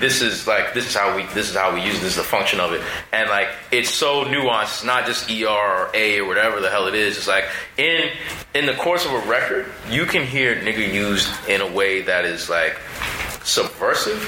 this 0.00 0.20
is 0.22 0.46
like 0.46 0.74
this 0.74 0.86
is 0.88 0.94
how 0.94 1.14
we 1.16 1.22
this 1.34 1.48
is 1.50 1.56
how 1.56 1.74
we 1.74 1.82
use 1.82 1.96
it, 1.96 2.00
this 2.00 2.10
is 2.10 2.16
the 2.16 2.22
function 2.22 2.60
of 2.60 2.72
it. 2.72 2.82
And 3.12 3.28
like 3.30 3.48
it's 3.70 3.90
so 3.90 4.24
nuanced. 4.24 4.62
It's 4.64 4.84
not 4.84 5.06
just 5.06 5.30
er 5.30 5.46
or 5.48 5.90
a 5.94 6.18
or 6.20 6.26
whatever 6.26 6.60
the 6.60 6.70
hell 6.70 6.86
it 6.86 6.94
is. 6.94 7.16
It's 7.16 7.28
like 7.28 7.44
in 7.76 8.10
in 8.54 8.66
the 8.66 8.74
course 8.74 9.04
of 9.04 9.12
a 9.12 9.20
record 9.28 9.66
you 9.90 10.04
can 10.06 10.24
hear 10.24 10.56
nigga 10.56 10.92
used 10.92 11.30
in 11.48 11.60
a 11.60 11.70
way 11.72 12.02
that 12.02 12.24
is 12.24 12.48
like 12.50 12.76
subversive 13.44 14.22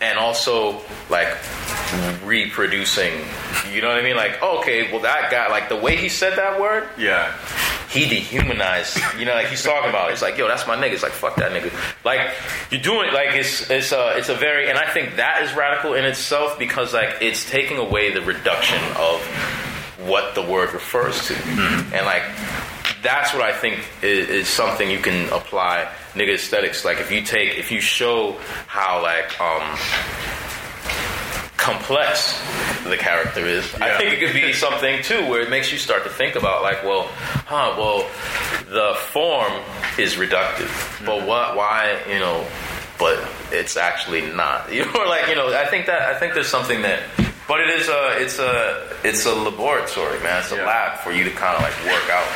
and 0.00 0.18
also 0.18 0.80
like 1.10 1.28
reproducing. 2.24 3.12
You 3.72 3.80
know 3.82 3.88
what 3.88 3.98
i 3.98 4.02
mean? 4.02 4.16
Like 4.16 4.42
okay 4.42 4.90
well 4.92 5.02
that 5.02 5.30
guy 5.30 5.48
like 5.48 5.68
the 5.68 5.76
way 5.76 5.96
he 5.96 6.08
said 6.08 6.36
that 6.38 6.60
word 6.60 6.88
Yeah, 6.96 7.32
he 7.90 8.08
dehumanized. 8.08 8.98
You 9.18 9.24
know, 9.24 9.34
like 9.34 9.48
he's 9.48 9.62
talking 9.62 9.90
about. 9.90 10.10
It's 10.12 10.22
like, 10.22 10.36
yo, 10.36 10.48
that's 10.48 10.66
my 10.66 10.76
nigga. 10.76 10.92
It's 10.92 11.02
like, 11.02 11.12
fuck 11.12 11.36
that 11.36 11.52
nigga. 11.52 11.72
Like 12.04 12.30
you're 12.70 12.80
doing 12.80 13.12
like 13.12 13.34
it's 13.34 13.70
it's 13.70 13.92
a 13.92 14.16
it's 14.16 14.28
a 14.28 14.34
very 14.34 14.68
and 14.68 14.78
I 14.78 14.90
think 14.90 15.16
that 15.16 15.42
is 15.42 15.54
radical 15.54 15.94
in 15.94 16.04
itself 16.04 16.58
because 16.58 16.92
like 16.94 17.16
it's 17.20 17.48
taking 17.50 17.78
away 17.78 18.12
the 18.12 18.22
reduction 18.22 18.82
of 18.96 19.20
what 20.06 20.34
the 20.34 20.42
word 20.42 20.72
refers 20.72 21.26
to, 21.26 21.34
and 21.34 22.06
like 22.06 22.22
that's 23.02 23.32
what 23.32 23.42
I 23.42 23.52
think 23.52 23.84
is, 24.02 24.28
is 24.28 24.48
something 24.48 24.90
you 24.90 24.98
can 24.98 25.28
apply 25.32 25.90
nigga 26.14 26.34
aesthetics. 26.34 26.84
Like 26.84 26.98
if 26.98 27.10
you 27.12 27.22
take 27.22 27.56
if 27.58 27.70
you 27.70 27.80
show 27.80 28.36
how 28.66 29.02
like 29.02 29.40
um 29.40 29.78
complex 31.66 32.40
the 32.84 32.96
character 32.96 33.44
is. 33.44 33.74
I 33.74 33.98
think 33.98 34.14
it 34.14 34.20
could 34.24 34.34
be 34.34 34.52
something 34.66 35.02
too 35.02 35.28
where 35.28 35.42
it 35.42 35.50
makes 35.50 35.72
you 35.72 35.78
start 35.78 36.04
to 36.04 36.10
think 36.10 36.36
about 36.36 36.62
like, 36.62 36.84
well, 36.84 37.08
huh, 37.46 37.74
well, 37.76 38.08
the 38.70 38.94
form 39.10 39.52
is 39.98 40.14
reductive, 40.14 40.70
but 41.04 41.18
mm-hmm. 41.18 41.26
what, 41.26 41.56
why, 41.56 41.98
you 42.08 42.20
know, 42.20 42.46
but 43.00 43.18
it's 43.50 43.76
actually 43.76 44.22
not. 44.32 44.72
You 44.76 44.84
know, 44.86 45.04
like 45.08 45.28
you 45.28 45.34
know, 45.34 45.52
I 45.52 45.66
think 45.66 45.86
that 45.86 46.02
I 46.02 46.18
think 46.18 46.34
there's 46.34 46.48
something 46.48 46.82
that, 46.82 47.02
but 47.48 47.60
it 47.60 47.70
is 47.70 47.88
a, 47.88 48.22
it's 48.22 48.38
a, 48.38 48.86
it's 49.02 49.26
a 49.26 49.34
laboratory, 49.34 50.20
man. 50.22 50.40
It's 50.42 50.52
a 50.52 50.56
Yeah. 50.56 50.66
lab 50.66 51.00
for 51.00 51.10
you 51.10 51.24
to 51.24 51.30
kind 51.30 51.56
of 51.56 51.62
like 51.62 51.76
work 51.84 52.08
out 52.10 52.28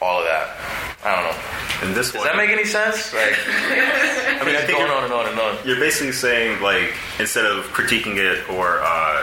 all 0.00 0.20
of 0.20 0.26
that. 0.26 0.85
I 1.06 1.14
don't 1.14 1.24
know. 1.30 1.86
and 1.86 1.96
this 1.96 2.10
Does 2.10 2.18
one, 2.18 2.26
that 2.26 2.36
make 2.36 2.50
any 2.50 2.64
sense? 2.64 3.14
Like, 3.14 3.38
I 3.46 4.42
mean, 4.44 4.56
I 4.56 4.66
think 4.66 4.78
going 4.78 4.90
you're, 4.90 4.96
on 4.96 5.04
and 5.04 5.12
on 5.12 5.26
and 5.30 5.38
on. 5.38 5.58
you're 5.64 5.78
basically 5.78 6.12
saying 6.12 6.60
like 6.60 6.92
instead 7.20 7.46
of 7.46 7.64
critiquing 7.70 8.16
it 8.18 8.48
or 8.50 8.80
uh, 8.82 9.22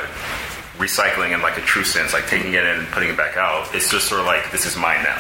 recycling 0.80 1.34
in 1.34 1.42
like 1.42 1.58
a 1.58 1.62
true 1.62 1.84
sense, 1.84 2.14
like 2.14 2.26
taking 2.28 2.54
it 2.54 2.64
in 2.64 2.80
and 2.80 2.88
putting 2.90 3.10
it 3.10 3.18
back 3.18 3.36
out. 3.38 3.68
It's 3.76 3.92
just 3.92 4.08
sort 4.08 4.22
of 4.22 4.28
like 4.28 4.50
this 4.52 4.66
is 4.66 4.76
mine 4.78 5.04
now. 5.04 5.20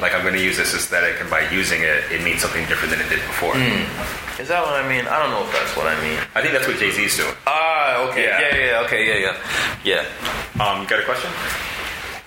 Like 0.00 0.14
I'm 0.14 0.22
going 0.22 0.34
to 0.34 0.42
use 0.42 0.56
this 0.56 0.74
aesthetic, 0.74 1.20
and 1.20 1.28
by 1.30 1.48
using 1.50 1.82
it, 1.82 2.10
it 2.10 2.24
means 2.24 2.40
something 2.40 2.64
different 2.66 2.90
than 2.96 3.04
it 3.04 3.08
did 3.08 3.20
before. 3.28 3.54
Is 4.40 4.48
that 4.48 4.62
what 4.62 4.74
I 4.78 4.86
mean? 4.88 5.06
I 5.06 5.18
don't 5.20 5.30
know 5.30 5.44
if 5.44 5.52
that's 5.52 5.76
what 5.76 5.86
I 5.86 5.98
mean. 6.00 6.18
I 6.34 6.40
think 6.40 6.54
that's 6.54 6.66
what 6.66 6.78
Jay 6.78 6.90
Z's 6.90 7.16
doing. 7.16 7.34
Ah, 7.46 8.08
okay. 8.08 8.22
Yeah. 8.24 8.40
Yeah, 8.40 8.56
yeah, 8.56 8.66
yeah. 8.70 8.84
Okay, 8.86 9.02
yeah, 9.06 9.34
yeah. 9.84 10.04
Yeah. 10.06 10.62
Um, 10.64 10.82
you 10.82 10.88
got 10.88 11.00
a 11.00 11.04
question? 11.04 11.30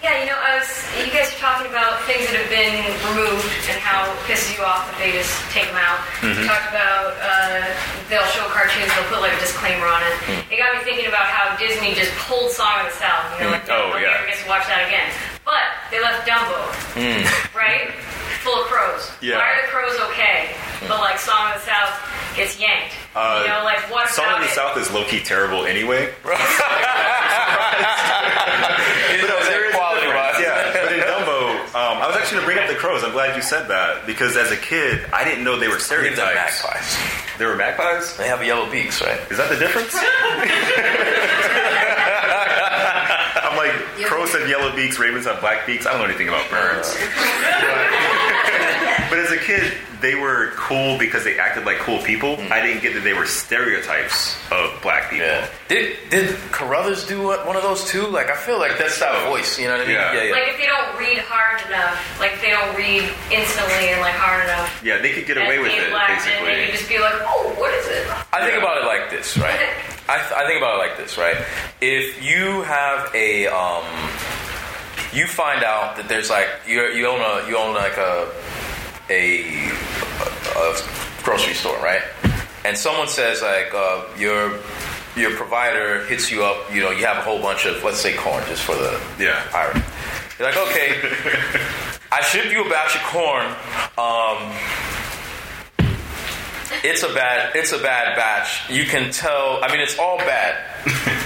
Yeah, 0.02 0.18
you 0.18 0.26
know, 0.26 0.34
I 0.34 0.58
was. 0.58 0.66
You 0.97 1.14
guys 1.14 1.30
are 1.30 1.38
talking 1.38 1.70
about 1.70 2.02
things 2.10 2.26
that 2.34 2.41
have 2.41 2.49
been 2.49 2.74
removed 3.14 3.45
and 3.70 3.78
how 3.78 4.02
it 4.10 4.18
pisses 4.26 4.49
you 4.58 4.66
off 4.66 4.89
that 4.89 4.97
they 4.97 5.14
just 5.14 5.30
take 5.54 5.70
them 5.70 5.78
out. 5.78 6.02
Mm-hmm. 6.26 6.41
You 6.41 6.49
talked 6.49 6.74
about 6.74 7.14
uh, 7.22 7.70
they'll 8.10 8.26
show 8.34 8.41
cartoons, 8.49 8.89
they'll 8.97 9.06
put 9.14 9.22
like 9.22 9.30
a 9.38 9.41
disclaimer 9.41 9.86
on 9.86 10.02
it. 10.02 10.16
Hmm. 10.26 10.41
It 10.49 10.58
got 10.58 10.74
me 10.74 10.82
thinking 10.82 11.06
about 11.06 11.30
how 11.30 11.54
Disney 11.62 11.93
just 11.93 12.10
pulled 12.26 12.49
Song 12.49 12.82
of 12.82 12.89
the 12.89 12.97
South. 12.97 13.30
You 13.38 13.45
know, 13.45 13.54
like 13.54 13.70
Oh, 13.70 13.93
nobody 13.93 14.10
yeah. 14.10 14.18
ever 14.18 14.26
gets 14.26 14.41
to 14.41 14.49
watch 14.49 14.66
that 14.66 14.89
again. 14.89 15.06
But 15.45 15.62
they 15.93 16.02
left 16.02 16.26
Dumbo, 16.26 16.58
right? 17.54 17.93
Full 18.41 18.58
of 18.58 18.66
crows. 18.74 19.06
Yeah. 19.22 19.38
Why 19.38 19.54
are 19.54 19.62
the 19.62 19.70
crows 19.70 19.97
okay? 20.10 20.49
But 20.89 20.97
like 20.97 21.22
Song 21.22 21.54
of 21.54 21.62
the 21.62 21.66
South 21.70 21.93
gets 22.34 22.58
yanked. 22.58 22.97
Uh, 23.14 23.45
you 23.45 23.54
know, 23.54 23.62
like 23.62 23.86
what 23.93 24.10
Song 24.10 24.26
of 24.34 24.41
the 24.41 24.49
it? 24.49 24.58
South 24.58 24.74
is 24.82 24.89
low 24.89 25.06
key 25.06 25.22
terrible 25.22 25.70
anyway. 25.70 26.10
You 29.12 29.28
know, 29.28 29.39
there 29.43 29.68
is 29.68 29.74
a 29.74 29.78
quality 29.78 30.08
difference. 30.08 30.34
wise. 30.34 30.41
Yeah, 30.41 30.72
but 30.74 30.91
in 30.93 30.99
Dumbo, 31.04 31.39
um, 31.76 31.99
I 32.02 32.06
was 32.22 32.32
actually 32.32 32.45
going 32.45 32.49
to 32.49 32.53
bring 32.53 32.59
up 32.63 32.69
the 32.69 32.80
crows. 32.80 33.03
I'm 33.03 33.11
glad 33.11 33.36
you 33.36 33.41
said 33.41 33.67
that 33.67 34.05
because 34.05 34.38
as 34.38 34.51
a 34.51 34.57
kid, 34.57 35.05
I 35.11 35.24
didn't 35.24 35.43
know 35.43 35.57
they 35.59 35.67
were 35.67 35.74
They're 35.74 35.80
stereotypes. 36.13 36.63
magpies. 36.63 36.97
They 37.38 37.45
were 37.45 37.55
magpies. 37.55 38.15
They 38.17 38.28
have 38.28 38.43
yellow 38.45 38.69
beaks, 38.72 39.01
right? 39.01 39.19
Is 39.32 39.38
that 39.38 39.49
the 39.49 39.57
difference? 39.57 39.93
I'm 43.43 43.57
like, 43.57 43.72
crows 44.07 44.34
have 44.34 44.47
yellow 44.47 44.76
beaks, 44.76 44.99
ravens 44.99 45.26
have 45.26 45.39
black 45.41 45.65
beaks. 45.65 45.86
I 45.86 45.91
don't 45.91 45.99
know 46.01 46.05
anything 46.05 46.28
about 46.30 46.49
birds. 46.49 46.95
but 49.12 49.20
as 49.20 49.30
a 49.32 49.38
kid, 49.38 49.74
they 49.99 50.16
were 50.16 50.51
cool 50.55 50.97
because 50.97 51.24
they 51.26 51.38
acted 51.38 51.66
like 51.66 51.78
cool 51.80 51.99
people. 51.99 52.38
I 52.49 52.66
didn't 52.66 52.82
get 52.82 52.93
that 52.95 53.03
they 53.03 53.12
were 53.14 53.26
stereotypes 53.28 54.36
of 54.51 54.82
black 54.82 55.09
people. 55.12 55.28
Yeah. 55.28 55.47
Did 55.68 55.97
did 56.09 56.36
Crothers 56.49 57.05
do 57.05 57.22
one 57.28 57.55
of 57.57 57.62
those 57.62 57.84
too? 57.86 58.07
Like 58.07 58.30
I 58.32 58.36
feel 58.38 58.57
like 58.57 58.78
that's 58.80 58.99
that 58.99 59.28
voice. 59.28 59.59
You 59.59 59.68
know 59.68 59.74
what 59.78 59.82
I 59.84 59.88
mean? 59.88 59.95
Yeah. 59.95 60.24
yeah. 60.24 60.32
Like 60.32 60.47
if 60.47 60.57
they 60.57 60.66
don't 60.66 60.97
read 60.97 61.20
hard 61.28 61.59
enough, 61.68 61.99
like 62.20 62.39
they 62.41 62.49
don't 62.49 62.74
read 62.76 63.03
instantly 63.30 63.91
and 63.91 63.99
like 64.01 64.16
hard 64.16 64.45
enough. 64.45 64.82
Yeah, 64.84 64.97
they 65.01 65.12
could 65.14 65.28
get 65.28 65.38
away 65.38 65.59
with 65.59 65.72
it, 65.76 65.91
Basically, 65.91 66.34
And 66.39 66.47
they 66.47 66.55
basically. 66.55 66.66
can 66.66 66.72
just 66.72 66.89
be 66.89 66.99
like, 66.99 67.14
oh, 67.28 67.53
what 67.59 67.74
is 67.76 67.86
it? 67.88 68.07
I 68.34 68.47
think 68.47 68.57
about 68.57 68.78
it 68.82 68.86
like 68.88 69.12
this, 69.12 69.38
right? 69.38 69.53
I, 70.09 70.18
th- 70.18 70.32
I 70.34 70.47
think 70.47 70.57
about 70.57 70.76
it 70.76 70.80
like 70.88 70.97
this, 70.97 71.18
right? 71.18 71.38
If 71.80 72.24
you 72.24 72.64
have 72.64 73.14
a, 73.14 73.47
um, 73.47 73.84
you 75.14 75.28
find 75.28 75.64
out 75.64 75.97
that 75.97 76.07
there's 76.07 76.30
like 76.30 76.47
you 76.66 76.82
you 76.93 77.05
own 77.07 77.20
a 77.20 77.47
you 77.47 77.57
own 77.57 77.76
like 77.76 77.97
a 77.97 78.32
a, 79.12 79.70
a 80.55 81.24
grocery 81.24 81.53
store, 81.53 81.78
right? 81.80 82.01
And 82.64 82.78
someone 82.78 83.07
says 83.07 83.41
like 83.41 83.74
uh, 83.74 84.05
your 84.18 84.59
your 85.16 85.32
provider 85.36 86.05
hits 86.05 86.32
you 86.32 86.43
up, 86.43 86.74
you 86.74 86.82
know, 86.82 86.91
you 86.91 87.05
have 87.05 87.18
a 87.18 87.22
whole 87.22 87.41
bunch 87.41 87.66
of 87.66 87.84
let's 87.84 87.99
say 87.99 88.16
corn 88.16 88.43
just 88.47 88.64
for 88.64 88.76
the 88.76 88.99
Yeah. 89.20 89.43
irony. 89.53 89.84
You're 90.39 90.47
like, 90.47 90.57
okay, 90.70 90.95
I 92.12 92.22
shipped 92.22 92.51
you 92.51 92.64
a 92.66 92.70
batch 92.70 92.95
of 92.95 93.01
corn. 93.03 93.45
Um, 93.97 94.53
it's 96.84 97.03
a 97.03 97.14
bad 97.14 97.55
it's 97.55 97.74
a 97.74 97.78
bad 97.80 98.16
batch. 98.16 98.70
You 98.70 98.86
can 98.86 99.12
tell. 99.12 99.59
I 99.64 99.72
mean, 99.72 99.82
it's 99.82 99.99
all 99.99 100.18
bad. 100.20 100.55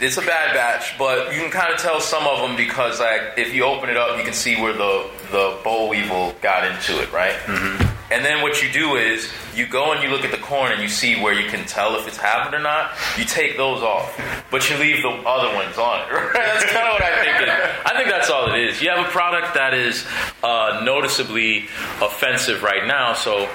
it's 0.00 0.16
a 0.16 0.22
bad 0.22 0.54
batch, 0.54 0.98
but 0.98 1.32
you 1.34 1.40
can 1.40 1.50
kind 1.50 1.72
of 1.72 1.78
tell 1.78 2.00
some 2.00 2.26
of 2.26 2.40
them 2.40 2.56
because, 2.56 3.00
like, 3.00 3.20
if 3.36 3.54
you 3.54 3.64
open 3.64 3.90
it 3.90 3.96
up, 3.96 4.16
you 4.18 4.24
can 4.24 4.32
see 4.32 4.60
where 4.60 4.72
the 4.72 5.08
the 5.30 5.58
boll 5.62 5.88
weevil 5.88 6.34
got 6.40 6.66
into 6.66 7.00
it, 7.02 7.12
right? 7.12 7.34
Mm-hmm. 7.44 7.99
And 8.10 8.24
then 8.24 8.42
what 8.42 8.60
you 8.62 8.70
do 8.72 8.96
is 8.96 9.30
you 9.54 9.66
go 9.66 9.92
and 9.92 10.02
you 10.02 10.08
look 10.10 10.24
at 10.24 10.32
the 10.32 10.38
corn 10.38 10.72
and 10.72 10.82
you 10.82 10.88
see 10.88 11.20
where 11.20 11.32
you 11.32 11.48
can 11.48 11.64
tell 11.66 11.96
if 11.96 12.08
it's 12.08 12.16
happened 12.16 12.54
or 12.54 12.58
not. 12.58 12.92
You 13.16 13.24
take 13.24 13.56
those 13.56 13.82
off, 13.82 14.20
but 14.50 14.68
you 14.68 14.76
leave 14.78 15.02
the 15.02 15.08
other 15.08 15.54
ones 15.54 15.78
on. 15.78 16.00
Right? 16.10 16.32
That's 16.34 16.64
kind 16.66 16.86
of 16.86 16.92
what 16.94 17.02
I 17.02 17.24
think. 17.24 17.48
It, 17.48 17.48
I 17.86 17.96
think 17.96 18.08
that's 18.08 18.30
all 18.30 18.52
it 18.52 18.60
is. 18.60 18.80
You 18.82 18.90
have 18.90 19.06
a 19.06 19.10
product 19.10 19.54
that 19.54 19.74
is 19.74 20.06
uh, 20.42 20.82
noticeably 20.84 21.66
offensive 22.00 22.62
right 22.62 22.86
now, 22.86 23.14
so 23.14 23.48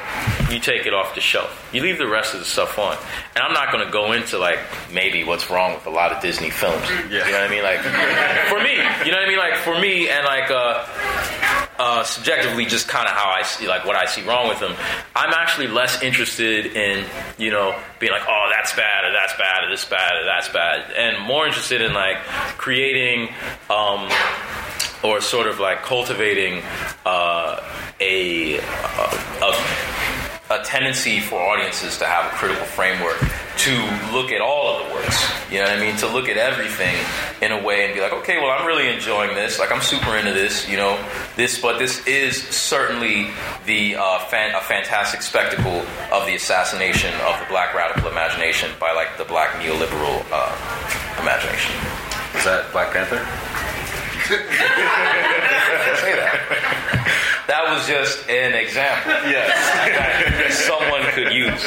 you 0.49 0.59
take 0.59 0.85
it 0.85 0.93
off 0.93 1.15
the 1.15 1.21
shelf. 1.21 1.69
You 1.73 1.81
leave 1.81 1.97
the 1.97 2.07
rest 2.07 2.33
of 2.33 2.39
the 2.39 2.45
stuff 2.45 2.77
on. 2.79 2.97
And 3.35 3.43
I'm 3.43 3.53
not 3.53 3.71
going 3.71 3.85
to 3.85 3.91
go 3.91 4.11
into 4.13 4.37
like 4.37 4.59
maybe 4.91 5.23
what's 5.23 5.49
wrong 5.49 5.73
with 5.75 5.85
a 5.85 5.89
lot 5.89 6.11
of 6.11 6.21
Disney 6.21 6.49
films. 6.49 6.83
Yeah. 7.09 7.25
You 7.25 7.31
know 7.31 7.39
what 7.39 7.41
I 7.41 7.49
mean? 7.49 7.63
Like 7.63 7.79
for 8.49 8.59
me, 8.63 8.73
you 9.05 9.11
know 9.11 9.17
what 9.17 9.25
I 9.25 9.29
mean? 9.29 9.37
Like 9.39 9.55
for 9.57 9.79
me, 9.79 10.09
and 10.09 10.25
like. 10.25 10.49
Uh, 10.51 10.85
uh, 11.79 12.03
subjectively 12.03 12.65
just 12.65 12.87
kind 12.87 13.07
of 13.07 13.13
how 13.13 13.29
I 13.29 13.43
see, 13.43 13.67
like 13.67 13.85
what 13.85 13.95
I 13.95 14.05
see 14.05 14.23
wrong 14.23 14.47
with 14.47 14.59
them. 14.59 14.75
I'm 15.15 15.33
actually 15.33 15.67
less 15.67 16.01
interested 16.01 16.67
in, 16.67 17.05
you 17.37 17.51
know, 17.51 17.77
being 17.99 18.11
like, 18.11 18.23
oh, 18.27 18.51
that's 18.51 18.73
bad, 18.75 19.05
or 19.05 19.11
that's 19.11 19.33
bad, 19.37 19.63
or 19.63 19.69
this 19.69 19.85
bad, 19.85 20.21
or 20.21 20.25
that's 20.25 20.49
bad, 20.49 20.91
and 20.91 21.25
more 21.25 21.45
interested 21.45 21.81
in 21.81 21.93
like 21.93 22.17
creating, 22.57 23.29
um, 23.69 24.09
or 25.03 25.21
sort 25.21 25.47
of 25.47 25.59
like 25.59 25.83
cultivating 25.83 26.63
uh, 27.05 27.61
a, 27.99 28.57
a 28.57 29.95
a 30.51 30.63
tendency 30.63 31.19
for 31.19 31.41
audiences 31.41 31.97
to 31.97 32.05
have 32.05 32.31
a 32.31 32.35
critical 32.35 32.65
framework 32.65 33.17
to 33.57 33.71
look 34.11 34.31
at 34.31 34.41
all 34.41 34.75
of 34.75 34.87
the 34.87 34.93
works. 34.93 35.23
You 35.51 35.59
know 35.59 35.65
what 35.65 35.77
I 35.77 35.79
mean? 35.79 35.95
To 35.97 36.07
look 36.07 36.27
at 36.27 36.37
everything 36.37 36.95
in 37.41 37.51
a 37.51 37.63
way 37.63 37.85
and 37.85 37.93
be 37.93 38.01
like, 38.01 38.13
okay, 38.13 38.37
well, 38.37 38.51
I'm 38.51 38.65
really 38.65 38.89
enjoying 38.89 39.35
this. 39.35 39.59
Like, 39.59 39.71
I'm 39.71 39.81
super 39.81 40.15
into 40.15 40.33
this. 40.33 40.67
You 40.67 40.77
know, 40.77 40.99
this, 41.35 41.59
but 41.61 41.79
this 41.79 42.05
is 42.07 42.41
certainly 42.49 43.29
the 43.65 43.95
uh, 43.95 44.19
fan, 44.25 44.53
a 44.55 44.61
fantastic 44.61 45.21
spectacle 45.21 45.85
of 46.11 46.25
the 46.25 46.35
assassination 46.35 47.13
of 47.21 47.39
the 47.39 47.45
black 47.49 47.73
radical 47.73 48.09
imagination 48.09 48.71
by 48.79 48.91
like 48.91 49.17
the 49.17 49.25
black 49.25 49.51
neoliberal 49.61 50.25
uh, 50.31 51.21
imagination. 51.21 51.75
Is 52.35 52.43
that 52.43 52.69
Black 52.73 52.91
Panther? 52.91 53.23
Say 54.27 56.15
that. 56.15 56.91
That 57.47 57.69
was 57.69 57.85
just 57.85 58.25
an 58.29 58.53
example 58.57 59.13
Yes. 59.29 59.53
that 59.53 60.49
someone 60.49 61.05
could 61.13 61.29
use. 61.29 61.61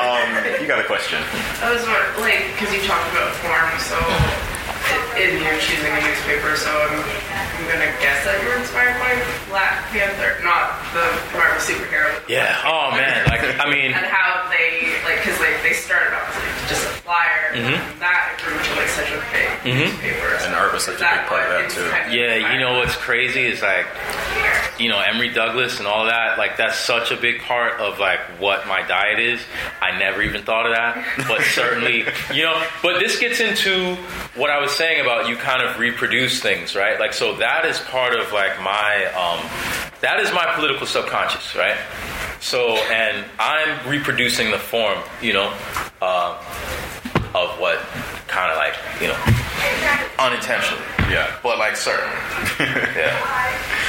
Um, 0.00 0.24
you 0.60 0.66
got 0.66 0.80
a 0.80 0.88
question? 0.88 1.20
I 1.60 1.68
was 1.72 1.84
wondering, 1.84 2.24
like, 2.24 2.48
because 2.56 2.72
you 2.72 2.80
talked 2.88 3.12
about 3.12 3.28
form, 3.44 3.68
so 3.82 3.98
in 5.20 5.36
you're 5.44 5.58
choosing 5.60 5.92
a 5.92 6.00
newspaper, 6.00 6.56
so 6.56 6.70
I'm, 6.72 6.96
I'm 6.96 7.64
gonna 7.68 7.92
guess 8.00 8.24
that 8.24 8.40
you're 8.40 8.56
inspired 8.56 8.96
by 9.02 9.12
Black 9.52 9.84
Panther, 9.92 10.40
not 10.40 10.80
the 10.96 11.04
Marvel 11.36 11.60
superhero. 11.60 12.08
Yeah. 12.30 12.56
Oh 12.64 12.94
man. 12.96 13.26
Like 13.28 13.42
I 13.60 13.68
mean. 13.68 13.92
And 13.92 14.06
how 14.06 14.48
they 14.48 14.96
like, 15.04 15.20
because 15.20 15.36
like 15.44 15.60
they 15.60 15.74
started 15.76 16.14
off 16.16 16.30
like, 16.32 16.68
just 16.72 16.86
a 16.88 16.92
flyer, 17.08 17.48
Mm-hmm. 17.48 17.98
that 18.00 18.36
grew 18.44 18.52
to 18.52 18.72
like 18.76 18.88
such 18.92 19.08
a 19.08 19.16
big 19.32 19.74
newspaper. 19.74 20.28
And 20.44 20.54
art 20.54 20.74
was 20.74 20.84
such 20.84 20.96
a 20.96 21.08
big 21.08 21.24
part 21.24 21.42
of 21.48 21.48
that, 21.56 21.70
too. 21.70 21.88
kind 21.88 22.06
of 22.08 22.12
Yeah, 22.12 22.52
you 22.52 22.60
know 22.60 22.78
what's 22.78 22.94
crazy 22.96 23.46
is 23.46 23.62
like, 23.62 23.86
you 24.78 24.90
know, 24.90 25.00
Emory 25.00 25.30
Douglas 25.32 25.78
and 25.78 25.88
all 25.88 26.04
that. 26.04 26.36
Like 26.36 26.58
that's 26.58 26.78
such 26.78 27.10
a 27.10 27.16
big 27.16 27.40
part 27.40 27.80
of 27.80 27.98
like 27.98 28.20
what 28.38 28.68
my 28.68 28.82
diet 28.86 29.18
is. 29.18 29.40
I 29.80 29.98
never 29.98 30.20
even 30.20 30.42
thought 30.42 30.66
of 30.66 30.74
that, 30.76 31.02
but 31.26 31.40
certainly, 31.42 32.04
you 32.34 32.42
know. 32.42 32.62
But 32.82 33.00
this 33.00 33.18
gets 33.18 33.40
into 33.40 33.96
what 34.36 34.50
I 34.50 34.60
was 34.60 34.70
saying 34.72 35.00
about 35.00 35.28
you 35.30 35.36
kind 35.36 35.62
of 35.62 35.78
reproduce 35.78 36.40
things, 36.42 36.76
right? 36.76 37.00
Like 37.00 37.14
so 37.14 37.34
that 37.38 37.64
is 37.64 37.80
part 37.80 38.14
of 38.14 38.30
like 38.32 38.60
my 38.60 39.06
um, 39.16 39.40
that 40.02 40.20
is 40.20 40.30
my 40.32 40.44
political 40.54 40.86
subconscious, 40.86 41.56
right? 41.56 41.78
So 42.40 42.76
and 42.92 43.24
I'm 43.40 43.88
reproducing 43.88 44.50
the 44.52 44.58
form, 44.58 44.98
you 45.20 45.32
know, 45.32 45.52
uh, 46.00 46.40
of 47.34 47.50
what 47.60 47.78
kind 48.26 48.50
of 48.52 48.56
like 48.58 48.74
you 49.00 49.08
know 49.08 49.18
unintentionally. 50.18 50.82
Yeah. 51.10 51.32
But 51.42 51.58
like 51.58 51.76
certainly. 51.76 52.12
yeah. 52.96 53.16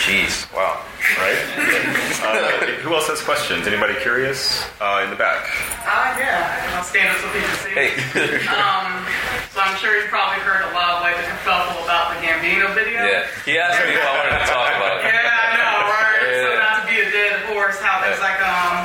Jeez. 0.08 0.48
Wow. 0.56 0.80
Right? 1.20 1.36
uh, 2.24 2.66
who 2.80 2.94
else 2.96 3.08
has 3.08 3.22
questions? 3.22 3.68
Anybody 3.68 3.96
curious? 4.00 4.64
Uh, 4.80 5.02
in 5.04 5.10
the 5.10 5.16
back. 5.20 5.44
Ah, 5.84 6.16
yeah. 6.20 6.76
I'll 6.80 6.84
stand 6.84 7.10
up 7.12 7.18
so 7.20 7.28
people 7.36 7.56
see. 7.60 7.76
Hey. 7.76 7.92
Um, 8.50 9.04
so 9.52 9.60
I'm 9.60 9.76
sure 9.80 9.96
you've 10.00 10.08
probably 10.12 10.40
heard 10.46 10.64
a 10.64 10.72
lot 10.76 11.00
of 11.00 11.02
like 11.04 11.16
the 11.20 11.24
kerfuffle 11.28 11.84
about 11.84 12.16
the 12.16 12.24
Gambino 12.24 12.72
video. 12.76 13.04
yeah. 13.04 13.28
He 13.44 13.58
asked 13.60 13.82
me 13.84 13.92
if 13.96 14.04
I 14.04 14.12
wanted 14.16 14.40
to 14.40 14.46
talk 14.48 14.70
about 14.80 15.04
it. 15.04 15.12
Yeah, 15.12 15.28
I 15.28 15.52
know, 15.60 15.78
right? 15.92 16.22
So 16.24 16.50
Yeah. 16.56 16.64
not 16.64 16.76
to 16.80 16.86
be 16.88 16.98
a 17.04 17.08
dead 17.12 17.36
horse, 17.52 17.80
how 17.84 18.00
there's 18.00 18.16
Yeah. 18.20 18.30
like 18.32 18.40
um 18.46 18.76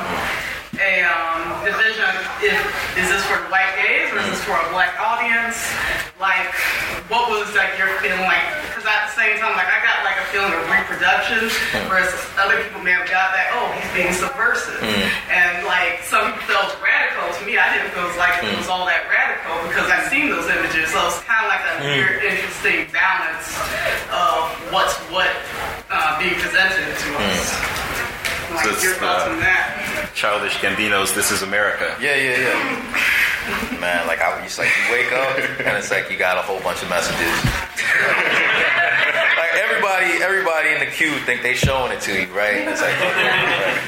a 0.81 0.93
um 1.07 1.43
division. 1.63 2.11
If 2.43 2.59
is 2.99 3.09
this 3.11 3.23
for 3.31 3.39
white 3.53 3.71
gaze 3.79 4.11
or 4.11 4.19
is 4.19 4.27
this 4.34 4.34
for 4.45 4.53
a 4.53 4.69
black 4.77 4.93
audience? 5.01 5.57
Like, 6.21 6.53
what 7.09 7.33
was 7.33 7.49
like 7.57 7.81
your 7.81 7.89
feeling 8.05 8.29
like? 8.29 8.45
Because 8.69 8.85
at 8.85 9.09
the 9.09 9.15
same 9.17 9.41
time, 9.41 9.57
like 9.57 9.73
I 9.73 9.81
got 9.81 10.05
like 10.05 10.21
a 10.21 10.27
feeling 10.29 10.53
of 10.53 10.69
reproduction, 10.69 11.49
hmm. 11.49 11.89
whereas 11.89 12.13
other 12.37 12.61
people 12.61 12.85
may 12.85 12.93
have 12.93 13.09
got 13.09 13.33
that, 13.33 13.57
oh, 13.57 13.73
he's 13.73 13.89
being 13.97 14.13
subversive. 14.13 14.77
Hmm. 14.85 15.09
And 15.33 15.65
like 15.65 16.05
some 16.05 16.37
people 16.37 16.61
felt 16.61 16.77
radical. 16.85 17.25
To 17.25 17.43
me, 17.49 17.57
I 17.57 17.73
didn't 17.73 17.97
feel 17.97 18.05
like 18.21 18.37
it 18.45 18.53
hmm. 18.53 18.61
was 18.61 18.69
all 18.69 18.85
that 18.85 19.09
radical 19.09 19.65
because 19.65 19.89
I've 19.89 20.13
seen 20.13 20.29
those 20.29 20.45
images. 20.53 20.93
So 20.93 21.01
it's 21.09 21.25
kind 21.25 21.41
of 21.41 21.49
like 21.49 21.65
a 21.65 21.75
weird, 21.81 22.21
interesting 22.21 22.85
balance 22.93 23.49
of 24.13 24.53
what's 24.69 24.95
what 25.09 25.33
uh, 25.89 26.21
being 26.21 26.37
presented 26.37 26.85
to 26.85 27.09
us. 27.33 27.49
Like 28.53 28.69
So 28.69 28.77
it's, 28.77 28.85
your 28.85 28.95
thoughts 29.01 29.25
uh, 29.25 29.33
on 29.33 29.41
that? 29.41 30.13
Childish 30.13 30.61
Gambino's 30.61 31.17
"This 31.17 31.33
Is 31.33 31.41
America." 31.41 31.97
Yeah, 31.97 32.15
yeah, 32.15 32.45
yeah. 32.45 33.24
Man, 33.81 34.07
like 34.07 34.21
I 34.21 34.41
just 34.43 34.59
like 34.59 34.69
you 34.69 34.93
wake 34.93 35.13
up 35.13 35.39
and 35.39 35.77
it's 35.77 35.91
like 35.91 36.11
you 36.11 36.17
got 36.17 36.39
a 36.39 36.43
whole 36.43 36.61
bunch 36.61 36.83
of 36.83 36.89
messages. 36.89 37.37
like 39.37 39.55
everybody, 39.61 40.23
everybody 40.23 40.71
in 40.71 40.81
the 40.81 40.87
queue 40.87 41.19
think 41.27 41.43
they 41.43 41.53
showing 41.55 41.93
it 41.93 42.01
to 42.03 42.13
you, 42.13 42.33
right? 42.33 42.67
It's 42.67 42.81
like 42.81 42.97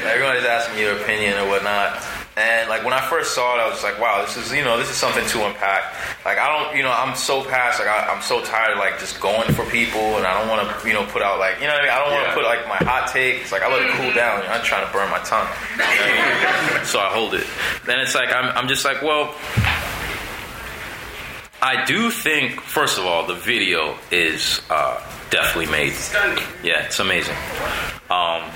everyone 0.05 0.37
is 0.37 0.45
asking 0.45 0.77
your 0.79 1.01
opinion 1.01 1.37
or 1.39 1.47
whatnot. 1.47 2.03
And 2.37 2.69
like 2.69 2.83
when 2.85 2.93
I 2.93 3.01
first 3.09 3.33
saw 3.33 3.55
it, 3.57 3.61
I 3.61 3.67
was 3.67 3.81
like, 3.81 3.99
wow, 3.99 4.21
this 4.21 4.37
is 4.37 4.53
you 4.53 4.63
know 4.63 4.77
this 4.77 4.89
is 4.91 4.95
something 4.95 5.25
to 5.25 5.45
unpack. 5.47 5.81
Like 6.23 6.37
I 6.37 6.45
don't, 6.53 6.77
you 6.77 6.83
know, 6.83 6.91
I'm 6.91 7.15
so 7.15 7.43
past 7.43 7.79
like 7.79 7.87
I, 7.89 8.13
I'm 8.13 8.21
so 8.21 8.43
tired 8.43 8.73
of 8.73 8.77
like 8.77 8.99
just 8.99 9.19
going 9.19 9.51
for 9.53 9.65
people, 9.71 10.17
and 10.17 10.25
I 10.27 10.37
don't 10.39 10.47
want 10.47 10.61
to 10.69 10.87
you 10.87 10.93
know 10.93 11.03
put 11.07 11.23
out 11.23 11.39
like 11.39 11.59
you 11.59 11.65
know 11.65 11.73
what 11.73 11.81
I 11.81 11.85
mean. 11.85 11.91
I 11.91 11.97
don't 11.99 12.11
want 12.13 12.23
to 12.25 12.29
Yeah. 12.29 12.35
put 12.35 12.43
like 12.45 12.67
my 12.69 12.77
hot 12.87 13.09
takes. 13.11 13.51
Like 13.51 13.63
I 13.63 13.73
let 13.73 13.81
it 13.81 13.91
cool 13.97 14.13
down. 14.13 14.43
You 14.43 14.49
know, 14.49 14.53
I'm 14.53 14.63
trying 14.63 14.85
to 14.85 14.93
burn 14.93 15.09
my 15.09 15.17
tongue, 15.25 15.49
so 16.85 16.99
I 16.99 17.09
hold 17.09 17.33
it. 17.33 17.47
Then 17.87 17.99
it's 17.99 18.13
like 18.13 18.29
I'm 18.31 18.55
I'm 18.55 18.67
just 18.67 18.85
like 18.85 19.01
well. 19.01 19.33
I 21.59 21.85
do 21.85 22.11
think, 22.11 22.61
first 22.61 22.99
of 22.99 23.05
all, 23.05 23.25
the 23.25 23.33
video 23.33 23.97
is 24.11 24.61
uh, 24.69 25.01
definitely 25.31 25.71
made. 25.71 25.93
Stunning. 25.93 26.43
Yeah, 26.63 26.83
it's 26.85 26.99
amazing. 26.99 27.35
Um, 28.09 28.49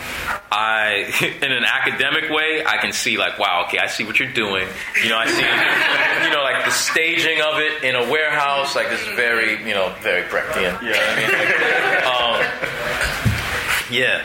I, 0.51 1.11
in 1.41 1.51
an 1.51 1.65
academic 1.65 2.29
way, 2.29 2.63
I 2.65 2.77
can 2.77 2.93
see 2.93 3.17
like, 3.17 3.37
wow, 3.37 3.65
okay, 3.67 3.79
I 3.79 3.87
see 3.87 4.05
what 4.05 4.19
you're 4.19 4.31
doing. 4.31 4.67
You 5.03 5.09
know, 5.09 5.17
I 5.17 5.27
see, 5.27 6.25
you 6.25 6.33
know, 6.33 6.43
like 6.43 6.63
the 6.65 6.71
staging 6.71 7.41
of 7.41 7.59
it 7.59 7.83
in 7.83 7.95
a 7.95 8.09
warehouse. 8.09 8.75
Like 8.75 8.89
this 8.89 9.01
is 9.01 9.15
very, 9.15 9.61
you 9.67 9.73
know, 9.73 9.93
very 10.01 10.23
Brechtian. 10.23 10.81
You 10.81 10.91
know 10.91 10.99
I 10.99 11.15
mean? 11.17 11.31
Like, 11.31 13.25
um, 13.25 13.30
yeah. 13.91 14.23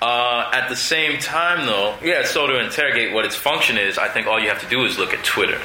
Uh, 0.00 0.50
at 0.54 0.68
the 0.68 0.76
same 0.76 1.18
time, 1.18 1.66
though, 1.66 1.94
yeah. 2.02 2.24
So 2.24 2.46
to 2.46 2.58
interrogate 2.58 3.12
what 3.12 3.24
its 3.24 3.34
function 3.34 3.76
is, 3.76 3.98
I 3.98 4.08
think 4.08 4.26
all 4.26 4.40
you 4.40 4.48
have 4.48 4.60
to 4.62 4.68
do 4.68 4.84
is 4.86 4.98
look 4.98 5.12
at 5.12 5.22
Twitter. 5.24 5.60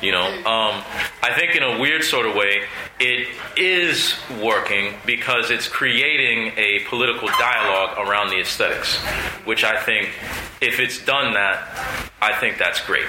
You 0.00 0.12
know, 0.12 0.26
um, 0.26 0.84
I 1.22 1.32
think 1.36 1.56
in 1.56 1.62
a 1.62 1.80
weird 1.80 2.04
sort 2.04 2.26
of 2.26 2.36
way, 2.36 2.62
it 3.00 3.28
is 3.56 4.14
working 4.40 4.94
because 5.04 5.50
it's 5.50 5.66
creating 5.66 6.52
a 6.56 6.80
political 6.88 7.28
dialogue 7.28 7.98
around 7.98 8.28
the 8.28 8.40
aesthetics, 8.40 8.98
which 9.44 9.64
I 9.64 9.82
think, 9.82 10.10
if 10.60 10.78
it's 10.78 11.04
done 11.04 11.34
that, 11.34 12.08
I 12.20 12.38
think 12.38 12.58
that's 12.58 12.80
great. 12.86 13.06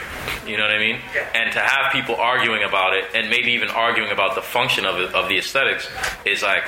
You 0.47 0.57
know 0.57 0.63
what 0.63 0.71
I 0.71 0.79
mean? 0.79 0.97
And 1.35 1.51
to 1.53 1.59
have 1.59 1.91
people 1.91 2.15
arguing 2.15 2.63
about 2.63 2.95
it, 2.95 3.05
and 3.13 3.29
maybe 3.29 3.51
even 3.51 3.69
arguing 3.69 4.11
about 4.11 4.33
the 4.33 4.41
function 4.41 4.85
of 4.85 4.97
it, 4.99 5.13
of 5.13 5.29
the 5.29 5.37
aesthetics, 5.37 5.87
is 6.25 6.41
like 6.41 6.63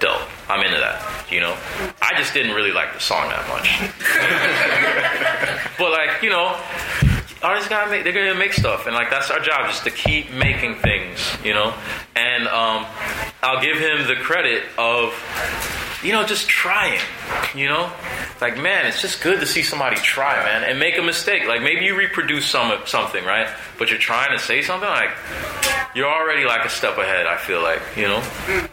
dope. 0.00 0.28
I'm 0.50 0.64
into 0.64 0.80
that. 0.80 1.30
You 1.30 1.40
know, 1.40 1.56
I 2.02 2.14
just 2.16 2.34
didn't 2.34 2.56
really 2.56 2.72
like 2.72 2.92
the 2.92 3.00
song 3.00 3.28
that 3.28 3.46
much. 3.48 3.78
but 5.78 5.92
like, 5.92 6.22
you 6.22 6.30
know, 6.30 6.58
artists 7.42 7.68
gotta 7.68 7.90
make. 7.90 8.04
They're 8.04 8.12
gonna 8.12 8.34
make 8.34 8.52
stuff, 8.52 8.86
and 8.86 8.94
like 8.94 9.10
that's 9.10 9.30
our 9.30 9.40
job, 9.40 9.68
just 9.68 9.84
to 9.84 9.90
keep 9.90 10.32
making 10.32 10.76
things. 10.76 11.20
You 11.44 11.54
know, 11.54 11.74
and 12.16 12.48
um, 12.48 12.86
I'll 13.42 13.62
give 13.62 13.78
him 13.78 14.06
the 14.08 14.16
credit 14.16 14.64
of. 14.76 15.14
You 16.02 16.12
know, 16.12 16.24
just 16.24 16.48
trying. 16.48 17.00
You 17.54 17.68
know, 17.68 17.92
like 18.40 18.56
man, 18.58 18.86
it's 18.86 19.02
just 19.02 19.22
good 19.22 19.40
to 19.40 19.46
see 19.46 19.62
somebody 19.62 19.96
try, 19.96 20.36
man, 20.44 20.64
and 20.64 20.78
make 20.78 20.96
a 20.98 21.02
mistake. 21.02 21.46
Like 21.46 21.62
maybe 21.62 21.84
you 21.84 21.96
reproduce 21.96 22.46
some 22.46 22.72
something, 22.86 23.24
right? 23.24 23.48
But 23.78 23.90
you're 23.90 23.98
trying 23.98 24.36
to 24.36 24.42
say 24.42 24.62
something 24.62 24.88
like 24.88 25.10
you're 25.94 26.08
already 26.08 26.44
like 26.46 26.64
a 26.64 26.68
step 26.70 26.96
ahead. 26.98 27.26
I 27.26 27.36
feel 27.36 27.62
like 27.62 27.82
you 27.96 28.04
know, 28.08 28.22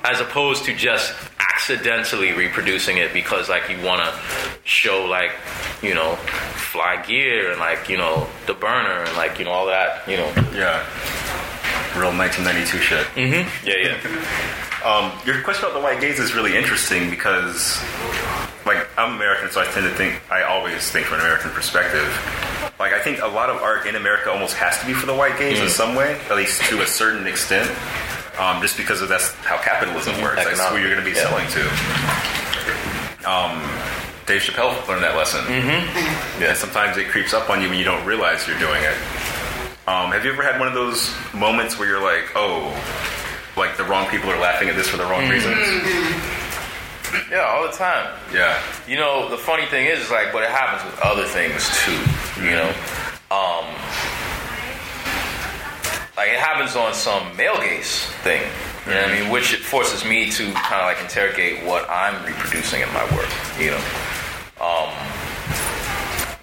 as 0.04 0.22
opposed 0.22 0.66
to 0.66 0.74
just 0.76 1.14
accidentally 1.40 2.34
reproducing 2.34 2.98
it 2.98 3.12
because 3.14 3.50
like 3.50 3.70
you 3.70 3.84
want 3.86 4.02
to 4.02 4.20
show 4.64 5.06
like 5.06 5.32
you 5.82 5.94
know 5.94 6.16
fly 6.56 7.02
gear 7.06 7.52
and 7.52 7.60
like 7.60 7.90
you 7.90 7.98
know 7.98 8.28
the 8.46 8.54
burner 8.54 9.04
and 9.04 9.18
like 9.18 9.40
you 9.40 9.46
know 9.46 9.52
all 9.52 9.66
that 9.68 10.08
you 10.08 10.18
know 10.18 10.28
Yeah. 10.54 10.86
Real 11.98 12.16
1992 12.16 12.78
shit. 12.78 13.06
Mm-hmm. 13.16 13.68
Yeah 13.68 13.74
yeah 13.82 14.77
Um, 14.88 15.12
your 15.26 15.44
question 15.44 15.66
about 15.66 15.74
the 15.74 15.84
white 15.84 16.00
gaze 16.00 16.18
is 16.18 16.34
really 16.34 16.56
interesting 16.56 17.10
because, 17.10 17.78
like, 18.66 18.88
I'm 18.98 19.16
American, 19.16 19.52
so 19.52 19.60
I 19.60 19.66
tend 19.66 19.86
to 19.86 19.94
think, 19.94 20.16
I 20.32 20.44
always 20.44 20.90
think 20.90 21.08
from 21.08 21.20
an 21.20 21.26
American 21.26 21.52
perspective. 21.52 22.08
Like, 22.80 22.94
I 22.94 23.00
think 23.02 23.20
a 23.20 23.28
lot 23.28 23.50
of 23.50 23.58
art 23.58 23.86
in 23.86 23.98
America 23.98 24.32
almost 24.32 24.56
has 24.56 24.80
to 24.80 24.86
be 24.86 24.94
for 24.94 25.06
the 25.06 25.14
white 25.14 25.38
gaze 25.38 25.60
in 25.60 25.68
some 25.68 25.94
way, 25.94 26.18
at 26.30 26.38
least 26.38 26.62
to 26.70 26.82
a 26.82 26.88
certain 26.88 27.28
extent, 27.28 27.70
um, 28.40 28.62
just 28.62 28.78
because 28.78 29.02
of 29.02 29.10
that's 29.10 29.34
how 29.44 29.58
capitalism 29.58 30.22
works. 30.22 30.46
That's 30.46 30.66
who 30.68 30.78
you're 30.78 30.90
going 30.90 31.04
to 31.04 31.10
be 31.10 31.18
yeah. 31.18 31.28
selling 31.28 31.48
to. 31.52 31.62
Um, 33.28 33.60
Dave 34.26 34.40
Chappelle 34.40 34.88
learned 34.88 35.04
that 35.04 35.18
lesson. 35.18 35.42
Mm-hmm. 35.42 36.42
Yeah, 36.42 36.54
sometimes 36.54 36.96
it 36.96 37.10
creeps 37.10 37.34
up 37.34 37.50
on 37.50 37.62
you 37.62 37.68
when 37.68 37.78
you 37.78 37.84
don't 37.84 38.06
realize 38.06 38.48
you're 38.48 38.58
doing 38.58 38.82
it. 38.82 38.96
Um, 39.86 40.16
have 40.16 40.24
you 40.24 40.32
ever 40.32 40.44
had 40.44 40.60
one 40.60 40.70
of 40.70 40.74
those 40.74 41.14
moments 41.34 41.78
where 41.78 41.90
you're 41.90 42.02
like, 42.02 42.32
oh, 42.36 42.72
like 43.58 43.76
the 43.76 43.84
wrong 43.84 44.08
people 44.08 44.30
are 44.30 44.40
laughing 44.40 44.70
at 44.70 44.76
this 44.76 44.88
for 44.88 44.98
the 44.98 45.06
wrong 45.06 45.28
reasons? 45.30 45.58
yeah 47.32 47.42
all 47.42 47.64
the 47.66 47.74
time. 47.74 48.14
Yeah. 48.34 48.62
you 48.88 48.96
know 48.96 49.30
the 49.30 49.38
funny 49.38 49.66
thing 49.66 49.88
is, 49.88 50.00
is 50.00 50.12
like 50.12 50.32
but 50.32 50.44
it 50.44 50.50
happens 50.50 50.84
with 50.90 51.00
other 51.02 51.26
things 51.26 51.68
too 51.84 51.98
you 52.44 52.52
know? 52.52 52.70
Um 53.32 53.66
like 56.16 56.30
it 56.30 56.40
happens 56.40 56.76
on 56.76 56.94
some 56.94 57.36
male 57.36 57.60
gaze 57.60 58.06
thing 58.24 58.42
you 58.86 58.94
know 58.94 59.02
what 59.02 59.12
I 59.12 59.20
mean? 59.20 59.32
Which 59.32 59.54
it 59.54 59.60
forces 59.60 60.06
me 60.06 60.30
to 60.32 60.52
kind 60.54 60.82
of 60.82 60.88
like 60.88 61.02
interrogate 61.02 61.66
what 61.66 61.90
I'm 61.90 62.24
reproducing 62.26 62.82
in 62.82 62.88
my 62.94 63.04
work 63.16 63.30
you 63.60 63.72
know? 63.72 63.84
Um 64.62 64.94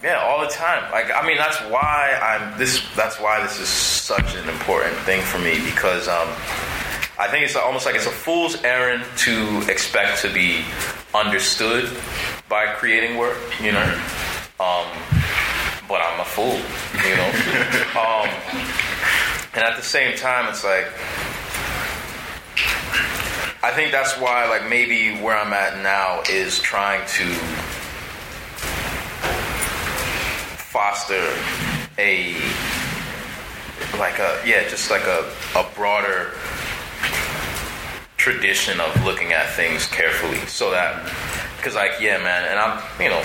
yeah 0.02 0.20
all 0.20 0.40
the 0.40 0.52
time. 0.52 0.90
Like 0.92 1.10
I 1.14 1.26
mean 1.26 1.38
that's 1.38 1.58
why 1.72 2.18
I'm 2.22 2.58
this 2.58 2.82
that's 2.94 3.18
why 3.18 3.42
this 3.42 3.58
is 3.58 3.68
such 3.68 4.34
an 4.36 4.48
important 4.48 4.94
thing 4.98 5.22
for 5.22 5.38
me 5.38 5.64
because 5.64 6.08
um 6.08 6.28
I 7.16 7.28
think 7.28 7.44
it's 7.44 7.54
almost 7.54 7.86
like 7.86 7.94
it's 7.94 8.06
a 8.06 8.10
fool's 8.10 8.62
errand 8.64 9.04
to 9.18 9.64
expect 9.70 10.20
to 10.22 10.32
be 10.32 10.64
understood 11.14 11.88
by 12.48 12.66
creating 12.74 13.16
work, 13.16 13.38
you 13.62 13.70
know. 13.70 14.02
Um, 14.58 14.86
but 15.88 16.00
I'm 16.00 16.18
a 16.18 16.24
fool, 16.24 16.58
you 17.06 17.16
know. 17.16 17.30
um, 18.00 18.28
and 19.54 19.62
at 19.62 19.76
the 19.76 19.82
same 19.82 20.16
time, 20.16 20.48
it's 20.48 20.64
like 20.64 20.86
I 23.64 23.70
think 23.70 23.92
that's 23.92 24.18
why, 24.18 24.46
like, 24.46 24.68
maybe 24.68 25.16
where 25.22 25.38
I'm 25.38 25.54
at 25.54 25.82
now 25.82 26.20
is 26.28 26.58
trying 26.58 27.00
to 27.00 27.24
foster 30.58 31.32
a 31.96 32.34
like 33.98 34.18
a 34.18 34.42
yeah, 34.44 34.68
just 34.68 34.90
like 34.90 35.04
a 35.04 35.30
a 35.56 35.64
broader 35.74 36.32
tradition 38.24 38.80
of 38.80 39.04
looking 39.04 39.34
at 39.34 39.50
things 39.50 39.86
carefully 39.88 40.38
so 40.46 40.70
that 40.70 40.96
because 41.58 41.74
like 41.74 41.92
yeah 42.00 42.16
man 42.16 42.42
and 42.48 42.58
i'm 42.58 42.82
you 42.98 43.10
know 43.10 43.22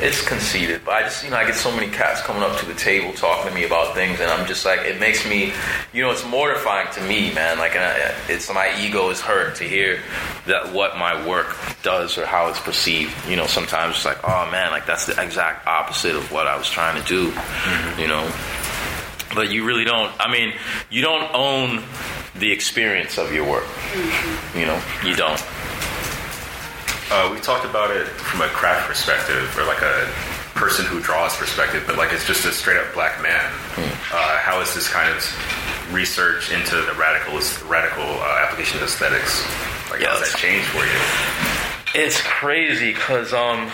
it's 0.00 0.20
conceited 0.26 0.84
but 0.84 0.94
i 0.94 1.02
just 1.02 1.22
you 1.22 1.30
know 1.30 1.36
i 1.36 1.44
get 1.46 1.54
so 1.54 1.70
many 1.70 1.88
cats 1.92 2.20
coming 2.22 2.42
up 2.42 2.58
to 2.58 2.66
the 2.66 2.74
table 2.74 3.12
talking 3.12 3.48
to 3.48 3.54
me 3.54 3.62
about 3.62 3.94
things 3.94 4.18
and 4.18 4.28
i'm 4.28 4.44
just 4.44 4.64
like 4.64 4.80
it 4.80 4.98
makes 4.98 5.24
me 5.28 5.52
you 5.92 6.02
know 6.02 6.10
it's 6.10 6.26
mortifying 6.26 6.90
to 6.92 7.00
me 7.02 7.32
man 7.34 7.56
like 7.56 7.76
I, 7.76 8.12
it's 8.28 8.52
my 8.52 8.68
ego 8.80 9.10
is 9.10 9.20
hurt 9.20 9.54
to 9.56 9.64
hear 9.64 10.00
that 10.48 10.72
what 10.72 10.98
my 10.98 11.24
work 11.24 11.56
does 11.84 12.18
or 12.18 12.26
how 12.26 12.48
it's 12.48 12.58
perceived 12.58 13.14
you 13.28 13.36
know 13.36 13.46
sometimes 13.46 13.94
it's 13.94 14.04
like 14.04 14.18
oh 14.24 14.48
man 14.50 14.72
like 14.72 14.86
that's 14.86 15.06
the 15.06 15.22
exact 15.22 15.68
opposite 15.68 16.16
of 16.16 16.32
what 16.32 16.48
i 16.48 16.56
was 16.56 16.68
trying 16.68 17.00
to 17.00 17.08
do 17.08 17.30
mm-hmm. 17.30 18.00
you 18.00 18.08
know? 18.08 18.28
But 19.36 19.52
you 19.52 19.64
really 19.64 19.84
don't 19.84 20.12
i 20.18 20.28
mean 20.28 20.52
you 20.90 21.00
don't 21.00 21.32
own 21.32 21.84
the 22.36 22.50
experience 22.50 23.18
of 23.18 23.32
your 23.32 23.48
work 23.48 23.66
you 24.54 24.66
know 24.66 24.80
you 25.04 25.14
don't 25.14 25.42
Uh, 27.12 27.28
we 27.30 27.38
talked 27.40 27.66
about 27.66 27.90
it 27.90 28.06
from 28.06 28.40
a 28.40 28.48
craft 28.48 28.88
perspective, 28.88 29.44
or 29.58 29.64
like 29.66 29.82
a 29.82 30.08
person 30.54 30.86
who 30.86 30.98
draws 30.98 31.36
perspective, 31.36 31.84
but 31.86 31.98
like 31.98 32.10
it's 32.10 32.26
just 32.26 32.46
a 32.46 32.52
straight 32.52 32.78
up 32.78 32.90
black 32.94 33.20
man. 33.20 33.52
Uh, 34.10 34.38
how 34.38 34.62
is 34.62 34.72
this 34.74 34.88
kind 34.88 35.10
of 35.14 35.20
research 35.92 36.50
into 36.50 36.74
the 36.74 36.94
radical 36.96 37.38
radical 37.68 38.02
uh, 38.02 38.44
application 38.46 38.78
of 38.78 38.84
aesthetics? 38.84 39.44
Like, 39.90 40.00
how 40.00 40.18
does 40.18 40.32
that 40.32 40.38
change 40.38 40.64
for 40.72 40.80
you? 40.88 42.02
It's 42.02 42.18
crazy 42.22 42.94
because 42.94 43.34
um, 43.34 43.70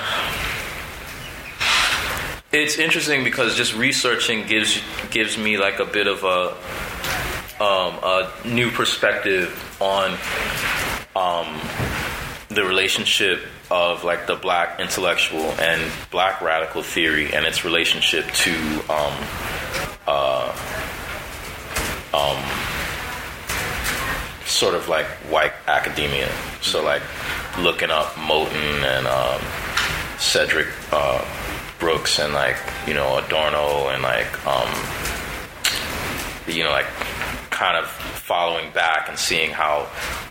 it's 2.51 2.77
interesting 2.79 3.23
because 3.23 3.57
just 3.57 3.77
researching 3.77 4.49
gives 4.49 4.83
gives 5.13 5.39
me 5.39 5.59
like 5.59 5.79
a 5.79 5.85
bit 5.85 6.09
of 6.09 6.25
a 6.25 6.57
um, 7.61 7.99
a 8.03 8.33
new 8.45 8.71
perspective 8.71 9.77
on 9.81 10.17
um, 11.17 11.61
the 12.49 12.65
relationship 12.65 13.41
of 13.71 14.05
like 14.05 14.27
the 14.27 14.37
black 14.37 14.81
intellectual 14.81 15.51
and 15.61 15.93
black 16.11 16.41
radical 16.41 16.83
theory 16.83 17.33
and 17.35 17.45
its 17.45 17.65
relationship 17.65 18.25
to 18.33 18.53
um, 18.89 19.13
uh, 20.07 20.57
um, 22.15 22.43
sort 24.47 24.75
of 24.75 24.89
like 24.89 25.07
white 25.31 25.53
academia. 25.67 26.31
So 26.63 26.83
like 26.83 27.03
looking 27.59 27.91
up 27.91 28.07
Moten 28.15 28.83
and 28.85 29.07
um, 29.07 29.41
Cedric 30.19 30.69
uh, 30.93 31.25
Brooks 31.79 32.19
and 32.19 32.33
like 32.33 32.57
you 32.87 32.95
know 32.95 33.19
Adorno 33.19 33.89
and 33.89 34.03
like 34.03 34.47
um, 34.47 34.69
you 36.47 36.65
know 36.65 36.71
like 36.71 36.87
kind 37.59 37.77
of 37.77 37.89
following 37.91 38.71
back 38.73 39.09
and 39.09 39.19
seeing 39.19 39.51
how 39.51 39.83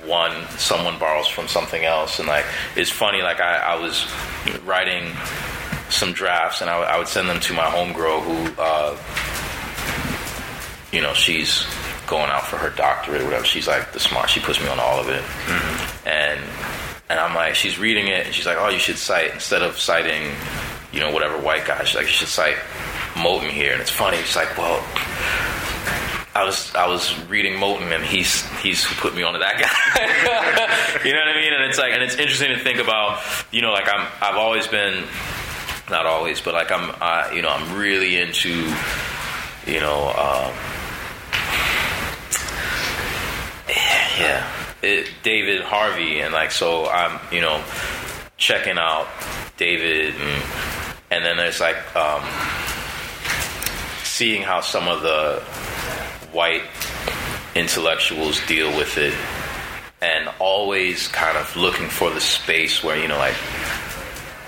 one 0.05 0.31
someone 0.57 0.97
borrows 0.97 1.27
from 1.27 1.47
something 1.49 1.83
else. 1.83 2.19
And 2.19 2.27
like 2.27 2.45
it's 2.77 2.89
funny 2.89 3.21
like 3.21 3.41
I, 3.41 3.57
I 3.57 3.75
was 3.81 4.07
writing 4.63 5.11
some 5.89 6.13
drafts 6.13 6.61
and 6.61 6.69
I, 6.69 6.79
would- 6.79 6.87
I 6.87 6.97
would 6.97 7.07
send 7.09 7.27
them 7.27 7.39
to 7.41 7.53
my 7.53 7.63
homegirl 7.65 8.21
who 8.23 8.61
uh, 8.61 8.95
you 10.91 11.01
know 11.01 11.13
she's 11.13 11.65
going 12.07 12.29
out 12.31 12.43
for 12.47 12.55
her 12.57 12.69
doctorate 12.69 13.21
or 13.21 13.25
whatever. 13.25 13.45
She's 13.45 13.67
like 13.67 13.91
the 13.91 13.99
smart 13.99 14.29
she 14.29 14.39
puts 14.39 14.61
me 14.61 14.67
on 14.69 14.79
all 14.79 14.99
of 14.99 15.09
it. 15.09 15.23
And 16.07 16.39
and 17.09 17.19
I'm 17.19 17.35
like 17.35 17.55
she's 17.55 17.77
reading 17.77 18.07
it 18.07 18.25
and 18.25 18.33
she's 18.33 18.45
like 18.45 18.57
oh 18.59 18.69
you 18.69 18.79
should 18.79 18.97
cite 18.97 19.33
instead 19.33 19.61
of 19.61 19.77
citing 19.77 20.31
you 20.93 20.99
know 21.01 21.11
whatever 21.11 21.37
white 21.37 21.65
guy 21.65 21.83
she's 21.83 21.95
like 21.97 22.05
you 22.05 22.11
should 22.13 22.27
cite 22.29 22.55
Moten 23.15 23.49
here. 23.49 23.73
And 23.73 23.81
it's 23.81 23.91
funny 23.91 24.17
she's 24.17 24.35
like 24.37 24.57
well 24.57 24.81
I 26.37 26.43
was 26.43 26.75
I 26.75 26.85
was 26.87 27.17
reading 27.25 27.53
Moten 27.53 27.91
and 27.91 28.03
he's 28.03 28.45
he's 28.59 28.85
put 28.85 29.15
me 29.15 29.23
onto 29.23 29.39
that 29.39 29.57
guy. 29.57 31.03
you 31.07 31.11
know 31.11 31.19
what 31.19 31.29
I 31.29 31.35
mean? 31.35 31.51
And 31.51 31.63
it's 31.63 31.79
like 31.79 31.93
and 31.93 32.03
it's 32.03 32.15
interesting 32.15 32.49
to 32.49 32.59
think 32.59 32.77
about. 32.77 33.23
You 33.51 33.63
know, 33.63 33.71
like 33.71 33.91
I'm 33.91 34.07
I've 34.21 34.35
always 34.37 34.67
been 34.67 35.03
not 35.89 36.05
always, 36.05 36.39
but 36.39 36.53
like 36.53 36.71
I'm 36.71 36.93
uh, 37.01 37.31
you 37.33 37.41
know 37.41 37.49
I'm 37.49 37.75
really 37.75 38.17
into 38.17 38.49
you 39.65 39.79
know 39.79 40.09
um, 40.09 40.53
yeah 44.19 44.47
it, 44.83 45.09
David 45.23 45.61
Harvey 45.61 46.19
and 46.19 46.35
like 46.35 46.51
so 46.51 46.87
I'm 46.87 47.19
you 47.33 47.41
know 47.41 47.63
checking 48.37 48.77
out 48.77 49.07
David 49.57 50.13
and 50.13 50.43
and 51.09 51.25
then 51.25 51.37
there's 51.37 51.59
like 51.59 51.95
um, 51.95 52.21
seeing 54.03 54.43
how 54.43 54.61
some 54.61 54.87
of 54.87 55.01
the 55.01 55.41
white 56.37 56.61
intellectuals 57.55 58.39
deal 58.45 58.69
with 58.77 58.95
it 58.99 59.15
and 60.03 60.29
always 60.37 61.07
kind 61.07 61.35
of 61.35 61.55
looking 61.55 61.89
for 61.89 62.11
the 62.11 62.21
space 62.21 62.83
where 62.83 62.95
you 63.01 63.07
know 63.07 63.17
like 63.17 63.33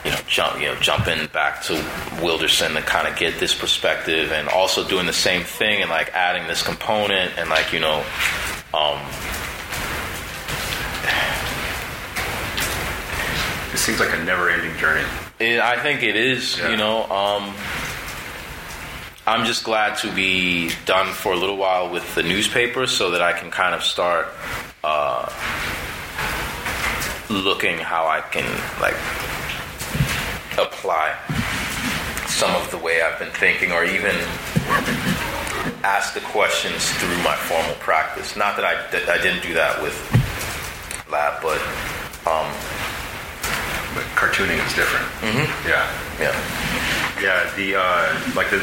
you 0.06 0.12
know 0.12 0.20
jump 0.28 0.62
you 0.62 0.68
know 0.68 0.76
jumping 0.76 1.26
back 1.34 1.64
to 1.64 1.74
Wilderson 2.22 2.76
to 2.76 2.82
kind 2.84 3.08
of 3.08 3.18
get 3.18 3.40
this 3.40 3.56
perspective 3.56 4.32
and 4.32 4.48
also 4.50 4.88
doing 4.88 5.08
the 5.08 5.20
same 5.28 5.42
thing 5.42 5.82
and 5.82 5.90
like 5.90 6.14
adding 6.14 6.48
this 6.48 6.62
component 6.62 7.36
and 7.40 7.50
like 7.50 7.74
you 7.74 7.80
know 7.80 8.06
um 8.76 9.00
It 13.72 13.78
seems 13.78 14.00
like 14.00 14.14
a 14.14 14.24
never-ending 14.24 14.76
journey. 14.78 15.08
It, 15.40 15.60
I 15.60 15.80
think 15.82 16.04
it 16.04 16.16
is. 16.16 16.58
Yeah. 16.58 16.72
You 16.72 16.78
know, 16.78 17.10
um, 17.10 17.54
I'm 19.30 19.46
just 19.46 19.64
glad 19.64 19.96
to 20.00 20.12
be 20.12 20.72
done 20.88 21.14
for 21.14 21.34
a 21.34 21.36
little 21.36 21.56
while 21.56 21.88
with 21.88 22.16
the 22.16 22.24
newspaper, 22.24 22.88
so 22.88 23.12
that 23.12 23.22
I 23.22 23.32
can 23.32 23.52
kind 23.52 23.76
of 23.76 23.84
start 23.84 24.28
uh, 24.84 25.30
looking 27.30 27.78
how 27.78 28.08
I 28.08 28.22
can 28.22 28.50
like 28.82 28.98
apply 30.58 31.14
some 32.26 32.56
of 32.56 32.72
the 32.72 32.80
way 32.80 33.04
I've 33.04 33.20
been 33.20 33.30
thinking, 33.30 33.72
or 33.72 33.86
even 33.86 34.16
ask 35.86 36.16
the 36.16 36.22
questions 36.22 36.90
through 36.94 37.18
my 37.22 37.36
formal 37.36 37.76
practice. 37.76 38.36
Not 38.36 38.56
that 38.56 38.66
I 38.66 38.82
that 38.90 39.08
I 39.08 39.22
didn't 39.22 39.44
do 39.44 39.54
that 39.54 39.80
with 39.80 39.94
lab, 41.08 41.40
but 41.44 41.62
um, 42.26 42.50
But 43.94 44.06
cartooning 44.14 44.58
is 44.66 44.74
different. 44.74 45.06
Mm-hmm. 45.22 45.70
Yeah. 45.70 45.86
yeah. 46.20 46.34
Yeah, 47.22 47.52
the 47.56 47.76
uh, 47.76 48.34
like 48.36 48.50
the 48.50 48.60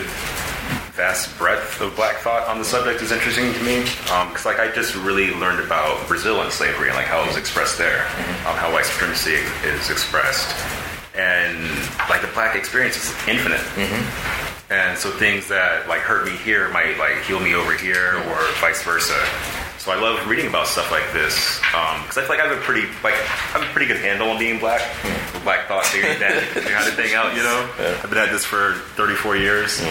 vast 0.96 1.36
breadth 1.36 1.78
of 1.82 1.94
black 1.94 2.16
thought 2.16 2.48
on 2.48 2.58
the 2.58 2.64
subject 2.64 3.02
is 3.02 3.12
interesting 3.12 3.52
to 3.52 3.62
me 3.62 3.84
um, 4.10 4.28
because 4.32 4.46
like 4.46 4.58
I 4.58 4.72
just 4.72 4.96
really 4.96 5.30
learned 5.34 5.62
about 5.62 6.08
Brazil 6.08 6.40
and 6.40 6.50
slavery 6.50 6.88
and 6.88 6.96
like 6.96 7.04
how 7.04 7.22
it 7.22 7.26
was 7.28 7.36
expressed 7.36 7.76
there, 7.76 8.00
mm-hmm. 8.00 8.48
um, 8.48 8.56
how 8.56 8.72
white 8.72 8.86
supremacy 8.86 9.36
is 9.68 9.90
expressed, 9.90 10.56
and 11.14 11.60
like 12.08 12.22
the 12.22 12.32
black 12.32 12.56
experience 12.56 12.96
is 12.96 13.12
infinite. 13.28 13.60
Mm-hmm. 13.76 14.72
And 14.72 14.98
so 14.98 15.10
things 15.12 15.46
that 15.48 15.86
like 15.86 16.00
hurt 16.00 16.24
me 16.24 16.32
here 16.32 16.70
might 16.70 16.96
like 16.96 17.20
heal 17.28 17.40
me 17.40 17.54
over 17.54 17.76
here, 17.76 18.16
mm-hmm. 18.16 18.32
or 18.32 18.40
vice 18.64 18.82
versa. 18.82 19.20
So 19.76 19.92
I 19.92 20.00
love 20.00 20.26
reading 20.26 20.48
about 20.48 20.66
stuff 20.66 20.90
like 20.90 21.12
this 21.12 21.60
um, 21.76 22.00
because 22.02 22.16
I 22.16 22.22
feel 22.24 22.30
like 22.30 22.40
I 22.40 22.48
have 22.48 22.56
a 22.56 22.60
pretty 22.64 22.88
like 23.04 23.14
I 23.14 23.52
have 23.52 23.62
a 23.62 23.70
pretty 23.76 23.86
good 23.86 24.00
handle 24.00 24.32
on 24.32 24.38
being 24.40 24.58
black, 24.58 24.80
black 25.44 25.68
thought 25.68 25.84
theory, 25.92 26.16
that 26.16 26.40
kind 26.56 26.88
of 26.88 26.94
thing 26.96 27.12
out. 27.12 27.36
You 27.36 27.44
know, 27.44 27.68
I've 28.00 28.08
been 28.08 28.18
at 28.18 28.32
this 28.32 28.46
for 28.46 28.80
34 28.96 29.36
years. 29.36 29.84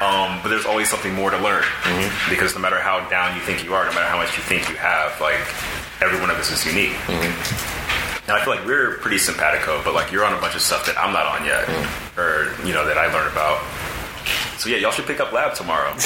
Um, 0.00 0.40
but 0.42 0.50
there's 0.50 0.66
always 0.66 0.90
something 0.90 1.14
more 1.14 1.30
to 1.30 1.38
learn 1.38 1.64
because 2.28 2.54
no 2.54 2.60
matter 2.60 2.78
how 2.78 3.08
down 3.08 3.34
you 3.34 3.40
think 3.42 3.64
you 3.64 3.72
are, 3.72 3.84
no 3.86 3.92
matter 3.92 4.06
how 4.06 4.18
much 4.18 4.36
you 4.36 4.42
think 4.42 4.68
you 4.68 4.76
have, 4.76 5.18
like 5.20 5.40
every 6.02 6.20
one 6.20 6.28
of 6.28 6.36
us 6.36 6.50
is 6.52 6.66
unique. 6.66 6.92
Now 8.28 8.36
I 8.36 8.44
feel 8.44 8.54
like 8.54 8.66
we're 8.66 8.98
pretty 8.98 9.16
simpatico, 9.18 9.80
but 9.84 9.94
like 9.94 10.12
you're 10.12 10.24
on 10.24 10.34
a 10.36 10.40
bunch 10.40 10.54
of 10.54 10.60
stuff 10.60 10.84
that 10.86 10.98
I'm 10.98 11.12
not 11.14 11.24
on 11.26 11.46
yet, 11.46 11.64
or 12.18 12.52
you 12.66 12.74
know 12.74 12.84
that 12.84 12.98
I 12.98 13.06
learned 13.12 13.32
about. 13.32 13.62
So 14.58 14.68
yeah, 14.68 14.76
y'all 14.78 14.90
should 14.90 15.06
pick 15.06 15.20
up 15.20 15.32
Lab 15.32 15.54
tomorrow. 15.54 15.94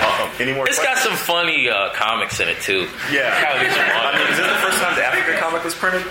Um, 0.00 0.30
any 0.38 0.52
more? 0.52 0.66
It's 0.68 0.78
got 0.82 0.96
some 0.98 1.14
funny 1.16 1.68
uh, 1.68 1.92
comics 1.92 2.40
in 2.40 2.48
it 2.48 2.60
too. 2.60 2.88
Yeah. 3.12 3.28
Gotta 3.42 3.60
be 3.60 3.70
some 3.72 3.84
I 3.84 4.16
mean, 4.16 4.28
is 4.32 4.36
this 4.38 4.46
the 4.46 4.60
first 4.64 4.78
time 4.80 4.94
the 4.96 5.04
Africa 5.04 5.38
comic 5.40 5.64
was 5.64 5.74
printed? 5.74 6.04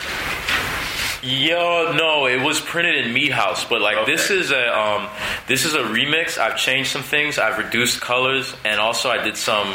Yo, 1.22 1.91
no, 1.97 2.28
it 2.28 2.41
was 2.41 2.61
printed 2.61 3.05
in 3.05 3.13
Meathaus, 3.13 3.67
but 3.70 3.82
like 3.82 3.97
Okay. 3.97 4.11
this 4.11 4.30
is 4.32 4.51
a 4.51 4.78
um, 4.78 5.09
this 5.47 5.65
is 5.65 5.74
a 5.74 5.80
remix. 5.80 6.38
I've 6.38 6.55
changed 6.57 6.91
some 6.91 7.01
things. 7.03 7.38
I've 7.38 7.57
reduced 7.57 7.99
colors, 7.99 8.55
and 8.63 8.80
also 8.80 9.09
I 9.09 9.22
did 9.24 9.36
some 9.36 9.67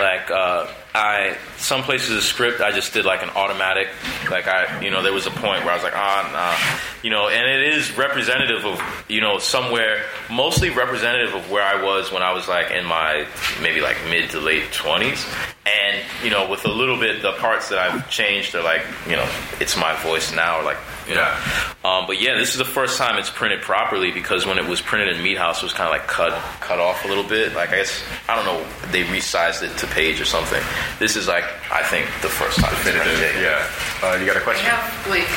like 0.00 0.30
uh, 0.30 0.66
I 0.94 1.36
some 1.58 1.82
places 1.82 2.16
of 2.16 2.22
script 2.22 2.60
I 2.60 2.72
just 2.72 2.92
did 2.92 3.04
like 3.04 3.22
an 3.22 3.30
automatic. 3.30 3.88
Like 4.30 4.46
I, 4.46 4.80
you 4.82 4.90
know, 4.90 5.02
there 5.02 5.12
was 5.12 5.26
a 5.26 5.30
point 5.30 5.64
where 5.64 5.70
I 5.70 5.74
was 5.74 5.82
like, 5.82 5.96
ah, 5.96 6.30
nah, 6.32 7.02
you 7.02 7.10
know, 7.10 7.28
and 7.28 7.48
it 7.48 7.74
is 7.74 7.96
representative 7.96 8.64
of 8.64 8.80
you 9.08 9.20
know 9.20 9.38
somewhere 9.38 10.02
mostly 10.30 10.70
representative 10.70 11.34
of 11.34 11.50
where 11.50 11.62
I 11.62 11.82
was 11.82 12.12
when 12.12 12.22
I 12.22 12.32
was 12.32 12.48
like 12.48 12.70
in 12.70 12.84
my 12.84 13.26
maybe 13.60 13.80
like 13.80 13.96
mid 14.08 14.30
to 14.30 14.40
late 14.40 14.72
twenties. 14.72 15.26
And 15.66 16.00
you 16.22 16.30
know, 16.30 16.48
with 16.48 16.64
a 16.64 16.70
little 16.70 16.98
bit, 16.98 17.22
the 17.22 17.32
parts 17.32 17.70
that 17.70 17.78
I've 17.78 18.08
changed 18.08 18.54
are 18.54 18.62
like, 18.62 18.82
you 19.08 19.16
know, 19.16 19.28
it's 19.60 19.76
my 19.76 20.00
voice 20.02 20.32
now, 20.32 20.60
or 20.60 20.62
like, 20.62 20.76
you 21.08 21.16
know. 21.16 21.36
Um, 21.84 22.06
but 22.06 22.20
yeah, 22.20 22.36
this 22.38 22.52
is 22.52 22.58
the 22.58 22.64
first 22.64 22.98
time 22.98 23.18
it's 23.18 23.30
printed 23.30 23.62
properly 23.62 24.12
because 24.12 24.46
when 24.46 24.58
it 24.58 24.66
was 24.66 24.80
printed 24.80 25.16
in 25.16 25.22
Meathaus, 25.22 25.56
it 25.56 25.62
was 25.64 25.72
kind 25.72 25.88
of 25.88 25.92
like 25.92 26.06
cut 26.06 26.32
cut 26.60 26.78
off 26.78 27.04
a 27.04 27.08
little 27.08 27.24
bit. 27.24 27.54
Like 27.54 27.70
I 27.70 27.76
guess 27.76 28.02
I 28.28 28.36
don't 28.36 28.44
know, 28.44 28.64
they 28.92 29.02
resized 29.04 29.62
it 29.62 29.76
to 29.78 29.86
page 29.88 30.20
or 30.20 30.24
something. 30.24 30.62
This 31.00 31.16
is 31.16 31.26
like 31.26 31.44
I 31.70 31.82
think 31.82 32.06
the 32.22 32.28
first 32.28 32.58
time. 32.58 32.72
it's 32.72 32.84
Definitive. 32.84 33.42
Yeah. 33.42 33.62
Uh, 34.02 34.16
you 34.18 34.26
got 34.26 34.36
a 34.36 34.44
question? 34.44 34.66
have 34.66 34.86
like 35.08 35.28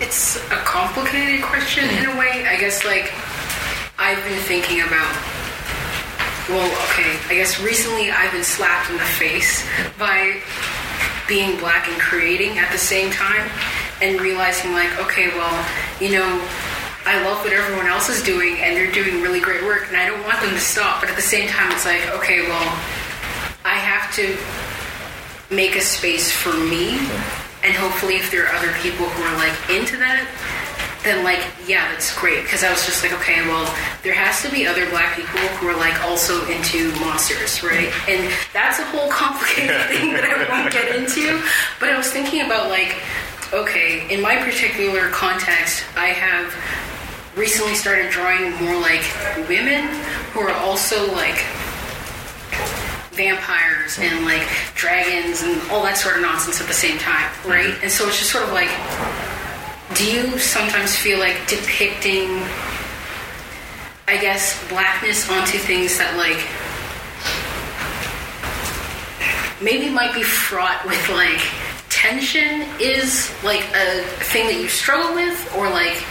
it's 0.00 0.36
a 0.50 0.60
complicated 0.66 1.42
question 1.42 1.88
in 1.88 2.06
a 2.06 2.14
way. 2.18 2.46
I 2.46 2.58
guess 2.58 2.84
like 2.84 3.12
I've 3.98 4.22
been 4.24 4.40
thinking 4.44 4.82
about 4.82 5.10
well, 6.48 6.66
okay, 6.90 7.16
I 7.30 7.34
guess 7.38 7.60
recently 7.60 8.10
I've 8.10 8.32
been 8.32 8.42
slapped 8.42 8.90
in 8.90 8.96
the 8.96 9.10
face 9.16 9.64
by 9.96 10.42
being 11.28 11.56
black 11.58 11.88
and 11.88 12.00
creating 12.00 12.58
at 12.58 12.70
the 12.72 12.78
same 12.78 13.12
time 13.12 13.48
and 14.02 14.20
realizing 14.20 14.72
like, 14.72 14.90
okay, 14.98 15.28
well, 15.28 15.54
you 16.00 16.10
know, 16.10 16.28
I 17.06 17.22
love 17.24 17.38
what 17.44 17.52
everyone 17.52 17.86
else 17.86 18.08
is 18.08 18.22
doing 18.22 18.58
and 18.58 18.76
they're 18.76 18.90
doing 18.90 19.22
really 19.22 19.40
great 19.40 19.62
work 19.62 19.86
and 19.88 19.96
I 19.96 20.06
don't 20.06 20.22
want 20.24 20.40
them 20.40 20.50
to 20.50 20.60
stop, 20.60 21.00
but 21.00 21.10
at 21.10 21.16
the 21.16 21.22
same 21.22 21.48
time 21.48 21.70
it's 21.70 21.86
like, 21.86 22.02
okay, 22.18 22.42
well, 22.42 22.68
I 23.64 23.78
have 23.78 24.12
to 24.16 24.36
make 25.52 25.76
a 25.76 25.80
space 25.80 26.30
for 26.32 26.52
me. 26.52 26.98
And 27.62 27.74
hopefully 27.74 28.16
if 28.16 28.30
there 28.30 28.46
are 28.46 28.54
other 28.54 28.72
people 28.82 29.06
who 29.06 29.22
are 29.22 29.36
like 29.36 29.54
into 29.70 29.96
that 29.98 30.26
then 31.04 31.24
like 31.24 31.42
yeah 31.66 31.90
that's 31.90 32.16
great. 32.18 32.42
Because 32.42 32.62
i 32.62 32.70
was 32.70 32.86
just 32.86 33.02
like 33.02 33.12
okay 33.12 33.42
well 33.46 33.66
there 34.02 34.14
has 34.14 34.42
to 34.42 34.50
be 34.50 34.66
other 34.66 34.88
black 34.90 35.16
people 35.16 35.40
who 35.58 35.68
are 35.68 35.76
like 35.76 36.00
also 36.02 36.46
into 36.46 36.90
monsters 37.00 37.62
right? 37.62 37.90
And 38.08 38.32
that's 38.52 38.78
a 38.78 38.84
whole 38.86 39.10
complicated 39.10 39.82
thing 39.90 40.12
that 40.14 40.24
i 40.24 40.46
won't 40.48 40.72
get 40.72 40.94
into. 40.94 41.42
But 41.80 41.90
i 41.90 41.96
was 41.96 42.10
thinking 42.10 42.42
about 42.42 42.70
like 42.70 42.96
okay 43.52 44.08
in 44.12 44.22
my 44.22 44.36
particular 44.36 45.10
context 45.10 45.84
i 45.96 46.06
have 46.06 46.48
recently 47.36 47.74
started 47.74 48.10
drawing 48.10 48.50
more 48.64 48.80
like 48.80 49.04
women 49.48 49.88
who 50.32 50.40
are 50.40 50.54
also 50.54 51.12
like 51.12 51.44
vampires 53.12 53.98
and 53.98 54.24
like 54.24 54.42
dragons 54.74 55.42
and 55.42 55.60
all 55.70 55.82
that 55.82 55.96
sort 55.96 56.16
of 56.16 56.22
nonsense 56.22 56.60
at 56.60 56.66
the 56.66 56.72
same 56.72 56.98
time, 56.98 57.30
right? 57.46 57.66
Mm-hmm. 57.66 57.84
And 57.84 57.92
so 57.92 58.06
it's 58.08 58.18
just 58.18 58.30
sort 58.30 58.44
of 58.44 58.52
like, 58.52 58.70
do 59.96 60.04
you 60.10 60.38
sometimes 60.38 60.96
feel 60.96 61.18
like 61.18 61.36
depicting, 61.46 62.28
I 64.08 64.16
guess, 64.20 64.56
blackness 64.68 65.30
onto 65.30 65.58
things 65.58 65.98
that 65.98 66.16
like 66.16 66.40
maybe 69.62 69.88
might 69.90 70.14
be 70.14 70.22
fraught 70.22 70.84
with 70.86 71.08
like 71.10 71.40
tension 71.88 72.66
is 72.80 73.30
like 73.44 73.62
a 73.76 74.02
thing 74.24 74.46
that 74.46 74.60
you 74.60 74.66
struggle 74.68 75.14
with 75.14 75.54
or 75.56 75.68
like 75.70 76.02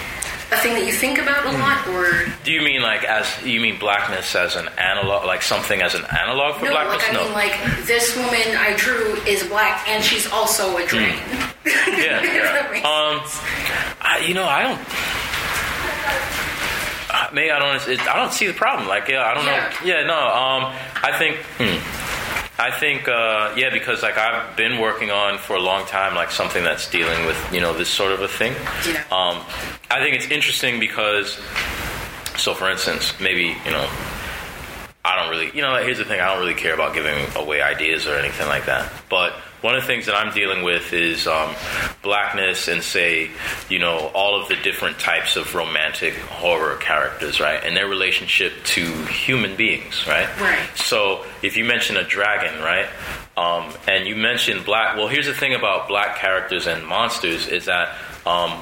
a 0.52 0.58
thing 0.58 0.74
that 0.74 0.86
you 0.86 0.92
think 0.92 1.18
about 1.18 1.46
a 1.46 1.58
lot 1.58 1.88
or 1.88 2.26
Do 2.44 2.52
you 2.52 2.62
mean 2.62 2.82
like 2.82 3.04
as 3.06 3.26
you 3.46 3.62
mean 3.62 3.80
blackness 3.80 4.36
as 4.36 4.56
an 4.58 4.68
analog, 4.78 5.26
like 5.26 5.42
something 5.42 5.82
as 5.82 5.96
an 5.96 6.04
analog 6.06 6.56
for 6.60 6.68
blackness? 6.68 7.04
no 7.14 7.28
blackness? 7.32 7.34
like 7.34 7.54
i 7.54 7.66
mean 7.68 7.78
like 7.78 7.86
this 7.88 8.16
woman 8.18 8.58
i 8.58 8.74
drew 8.76 9.16
is 9.26 9.44
black 9.48 9.88
and 9.88 10.04
she's 10.04 10.30
also 10.32 10.76
a 10.78 10.86
dragon 10.86 11.18
yeah. 11.66 12.20
If 12.24 12.44
that 12.44 12.68
makes 12.72 12.86
Um, 12.86 13.22
I, 14.02 14.20
you 14.28 14.34
know, 14.34 14.46
I 14.46 14.64
don't. 14.64 14.82
uh, 17.14 17.30
Maybe 17.34 17.52
I 17.52 17.60
don't. 17.60 17.88
It, 17.88 18.00
I 18.08 18.16
don't 18.18 18.34
see 18.34 18.48
the 18.48 18.54
problem. 18.54 18.88
Like, 18.88 19.08
yeah, 19.08 19.24
I 19.24 19.34
don't 19.36 19.46
know. 19.46 19.70
Yeah, 19.86 20.04
no. 20.06 20.18
Um, 20.18 20.74
I 21.04 21.12
think. 21.20 21.38
Hmm, 21.60 21.78
I 22.62 22.70
think, 22.70 23.08
uh, 23.08 23.56
yeah, 23.58 23.72
because 23.74 24.04
like 24.04 24.20
I've 24.20 24.56
been 24.56 24.80
working 24.80 25.10
on 25.10 25.40
for 25.40 25.56
a 25.56 25.60
long 25.60 25.88
time, 25.88 26.14
like 26.14 26.30
something 26.30 26.64
that's 26.64 26.88
dealing 26.92 27.26
with 27.26 27.36
you 27.52 27.60
know 27.60 27.76
this 27.76 27.90
sort 27.90 28.12
of 28.12 28.22
a 28.22 28.28
thing. 28.28 28.54
Yeah. 28.88 29.04
Um, 29.12 29.44
I 29.90 30.00
think 30.00 30.16
it's 30.16 30.30
interesting 30.30 30.80
because, 30.80 31.42
so 32.38 32.54
for 32.54 32.70
instance, 32.70 33.20
maybe 33.20 33.56
you 33.66 33.72
know, 33.72 33.90
I 35.04 35.16
don't 35.20 35.32
really, 35.32 35.50
you 35.56 35.64
know, 35.64 35.76
here's 35.84 35.98
the 35.98 36.06
thing, 36.06 36.22
I 36.22 36.32
don't 36.32 36.40
really 36.40 36.54
care 36.54 36.76
about 36.76 36.94
giving 36.94 37.18
away 37.36 37.64
ideas 37.64 38.06
or 38.06 38.16
anything 38.16 38.48
like 38.48 38.68
that. 38.68 38.94
But 39.10 39.34
one 39.62 39.76
of 39.76 39.82
the 39.82 39.88
things 39.88 40.08
that 40.08 40.16
I'm 40.16 40.34
dealing 40.34 40.64
with 40.64 40.92
is 40.92 41.28
um, 41.28 41.54
blackness 42.02 42.68
and 42.68 42.82
say, 42.84 43.30
you 43.70 43.80
know, 43.80 44.12
all 44.14 44.42
of 44.42 44.48
the 44.50 44.56
different 44.56 45.00
types 45.00 45.36
of 45.36 45.54
romantic 45.54 46.16
horror 46.16 46.78
characters, 46.78 47.40
right, 47.40 47.64
and 47.64 47.78
their 47.78 47.88
relationship 47.88 48.54
to 48.64 49.06
human 49.06 49.56
beings, 49.56 50.06
right? 50.08 50.28
Right. 50.40 50.68
So 50.76 51.26
if 51.44 51.58
you 51.58 51.64
mention 51.64 51.98
a 51.98 52.04
dragon, 52.04 52.60
right, 52.62 52.88
um, 53.38 53.72
and 53.88 54.08
you 54.08 54.16
mention 54.16 54.64
black, 54.64 54.98
well, 54.98 55.08
here's 55.08 55.28
the 55.28 55.34
thing 55.34 55.54
about 55.54 55.88
black 55.88 56.18
characters 56.18 56.68
and 56.68 56.86
monsters 56.86 57.48
is 57.48 57.66
that. 57.66 57.96
Um, 58.26 58.60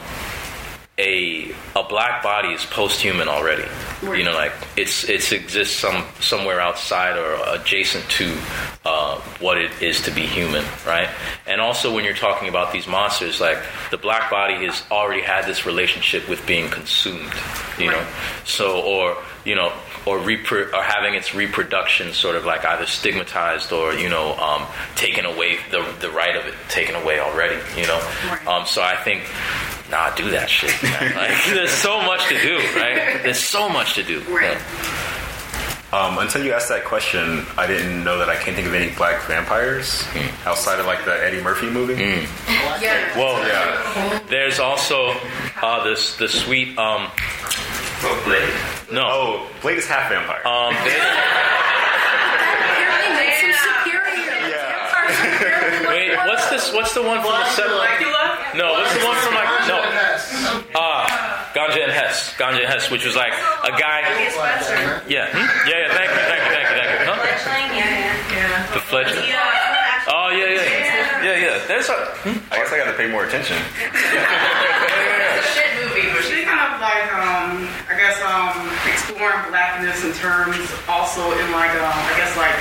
a 1.00 1.52
a 1.76 1.84
black 1.88 2.22
body 2.22 2.50
is 2.50 2.66
post-human 2.66 3.28
already. 3.30 3.64
You 4.04 4.24
know, 4.26 4.34
like 4.34 4.52
it's 4.78 5.04
it's 5.08 5.32
exists 5.32 5.76
some 5.80 6.04
somewhere 6.20 6.60
outside 6.60 7.18
or 7.18 7.56
adjacent 7.56 8.04
to 8.12 8.38
uh, 8.86 9.20
what 9.40 9.58
it 9.58 9.72
is 9.82 10.02
to 10.04 10.12
be 10.12 10.22
human, 10.22 10.64
right? 10.86 11.10
And 11.48 11.60
also, 11.62 11.94
when 11.94 12.04
you're 12.06 12.14
talking 12.14 12.50
about 12.50 12.72
these 12.74 12.88
monsters, 12.88 13.40
like 13.42 13.58
the 13.92 13.98
black 13.98 14.30
body 14.30 14.66
has 14.66 14.84
already 14.92 15.22
had 15.22 15.46
this 15.46 15.66
relationship 15.66 16.28
with 16.30 16.46
being 16.46 16.70
consumed. 16.70 17.34
You 17.80 17.92
know, 17.92 18.06
so 18.46 18.82
or 18.82 19.18
you 19.46 19.56
know. 19.56 19.72
Or, 20.06 20.18
repro- 20.18 20.74
or 20.74 20.82
having 20.82 21.14
its 21.14 21.36
reproduction 21.36 22.14
sort 22.14 22.36
of 22.38 22.44
like 22.46 22.66
either 22.66 22.86
stigmatized 22.88 23.72
or 23.74 23.94
you 23.94 24.10
know 24.10 24.34
um, 24.38 24.66
taken 24.96 25.26
away 25.26 25.58
the 25.72 25.86
the 26.00 26.10
right 26.10 26.36
of 26.36 26.48
it 26.48 26.56
taken 26.70 26.96
away 26.96 27.20
already 27.20 27.60
you 27.80 27.86
know 27.86 28.00
Right. 28.26 28.48
um, 28.48 28.66
so 28.66 28.82
I 28.82 28.96
think 29.04 29.22
nah, 29.92 30.14
do 30.16 30.30
that 30.32 30.50
shit. 30.50 30.72
Like, 31.16 31.46
there's 31.54 31.72
so 31.72 32.02
much 32.02 32.28
to 32.30 32.40
do, 32.42 32.58
right? 32.80 33.22
There's 33.24 33.40
so 33.40 33.68
much 33.70 33.96
to 33.96 34.04
do. 34.04 34.22
Right. 34.30 34.58
Um, 35.92 36.20
until 36.20 36.44
you 36.46 36.54
asked 36.54 36.70
that 36.70 36.86
question, 36.86 37.44
I 37.58 37.66
didn't 37.66 38.04
know 38.04 38.20
that 38.20 38.30
I 38.30 38.36
can't 38.36 38.56
think 38.56 38.68
of 38.68 38.76
any 38.76 38.92
black 38.94 39.24
vampires 39.26 40.04
outside 40.46 40.80
of 40.80 40.86
like 40.86 41.04
the 41.04 41.14
Eddie 41.26 41.42
Murphy 41.42 41.68
movie. 41.70 41.96
yeah 41.98 43.18
Well, 43.18 43.42
Yeah. 43.48 44.20
there's 44.30 44.60
also 44.60 45.16
uh, 45.64 45.84
this 45.84 46.16
the 46.18 46.28
sweet 46.30 46.78
um 46.78 47.10
Well, 48.04 48.24
Blade. 48.24 48.54
no 48.92 49.02
Oh, 49.10 49.48
Blade 49.64 49.80
is 49.80 49.88
half 49.88 50.10
vampire. 50.12 50.46
um 50.46 50.74
That 50.86 52.54
apparently 52.70 53.10
makes 53.26 53.42
him 53.42 53.54
superior 53.58 54.30
Yeah. 54.46 55.90
wait 55.90 56.14
what's 56.30 56.46
this 56.54 56.70
what's 56.74 56.94
the 56.94 57.02
one 57.02 57.18
from 57.22 57.34
the 57.34 57.46
seven 57.58 57.78
Dracula? 57.78 58.38
no 58.54 58.74
what's 58.78 58.94
the 58.94 59.02
one 59.06 59.18
from 59.26 59.34
like 59.34 59.49
no 59.49 59.49
Ganja 61.54 61.84
and 61.84 61.92
Hess 61.92 62.36
Ganja 62.38 62.60
and 62.60 62.68
Hess 62.68 62.92
which 62.92 63.06
was 63.06 63.16
like 63.16 63.34
a 63.34 63.72
guy 63.78 64.02
yeah 65.08 65.28
hmm? 65.32 65.48
yeah 65.68 65.88
yeah 65.88 65.94
thank 65.94 66.10
you 66.10 66.24
thank 66.30 66.42
you 66.46 66.52
thank 66.54 66.68
you 66.70 66.76
thank 66.78 66.90
you 66.94 67.06
huh? 67.10 68.74
the 68.74 68.82
Fletcher 68.82 69.22
oh 70.08 70.30
yeah 70.30 70.46
yeah 70.46 71.24
yeah 71.24 71.38
yeah 71.38 71.66
there's 71.68 71.90
a 71.90 71.94
hmm? 72.26 72.38
I 72.54 72.58
guess 72.58 72.72
I 72.74 72.78
got 72.78 72.92
to 72.92 72.98
pay 72.98 73.10
more 73.10 73.26
attention. 73.26 73.58
It's 75.40 75.48
a 75.48 75.54
shit 75.56 75.72
movie, 75.80 76.12
but 76.12 76.24
she 76.28 76.44
kind 76.44 76.60
of 76.60 76.84
like, 76.84 77.08
um, 77.16 77.64
I 77.88 77.96
guess, 77.96 78.20
um, 78.20 78.60
exploring 78.92 79.40
blackness 79.48 80.04
in 80.04 80.12
terms 80.20 80.68
also 80.90 81.32
in 81.32 81.48
like, 81.56 81.72
um, 81.80 81.96
I 81.96 82.14
guess 82.20 82.36
like, 82.36 82.58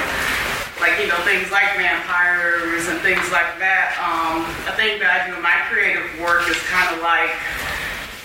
like 0.78 0.94
you 1.02 1.10
know 1.10 1.18
things 1.26 1.50
like 1.50 1.66
vampires 1.74 2.86
and 2.86 3.02
things 3.02 3.26
like 3.34 3.58
that. 3.58 3.98
Um, 3.98 4.46
I 4.70 4.72
think 4.78 5.02
that 5.02 5.10
I 5.10 5.26
do 5.26 5.34
in 5.34 5.42
my 5.42 5.58
creative 5.66 6.06
work 6.22 6.46
is 6.46 6.60
kind 6.70 6.86
of 6.94 7.02
like. 7.02 7.34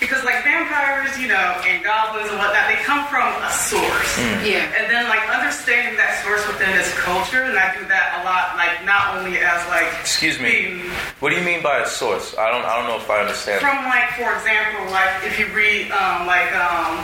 Because 0.00 0.22
like 0.24 0.44
vampires, 0.44 1.16
you 1.18 1.28
know, 1.28 1.56
and 1.64 1.82
goblins 1.84 2.28
and 2.28 2.38
whatnot, 2.38 2.66
they 2.68 2.76
come 2.84 3.06
from 3.08 3.24
a 3.40 3.50
source. 3.50 4.12
yeah 4.44 4.68
And 4.76 4.90
then 4.90 5.08
like 5.08 5.22
understanding 5.30 5.96
that 5.96 6.20
source 6.24 6.44
within 6.46 6.70
its 6.76 6.92
culture, 6.98 7.42
and 7.42 7.56
I 7.56 7.72
do 7.78 7.86
that 7.88 8.20
a 8.20 8.26
lot, 8.26 8.56
like 8.60 8.84
not 8.84 9.16
only 9.16 9.38
as 9.40 9.60
like 9.72 9.88
Excuse 10.00 10.36
me. 10.38 10.50
being 10.76 10.90
What 11.20 11.30
do 11.30 11.36
you 11.36 11.44
mean 11.46 11.62
by 11.62 11.78
a 11.80 11.86
source? 11.88 12.36
I 12.36 12.50
don't. 12.50 12.64
I 12.66 12.76
don't 12.76 12.88
know 12.90 12.98
if 13.00 13.08
I 13.08 13.20
understand. 13.24 13.60
from 13.64 13.84
like, 13.88 14.12
for 14.18 14.28
example, 14.34 14.90
like 14.92 15.24
if 15.24 15.38
you 15.38 15.46
read 15.56 15.88
um, 15.94 16.26
like 16.26 16.52
um, 16.52 17.00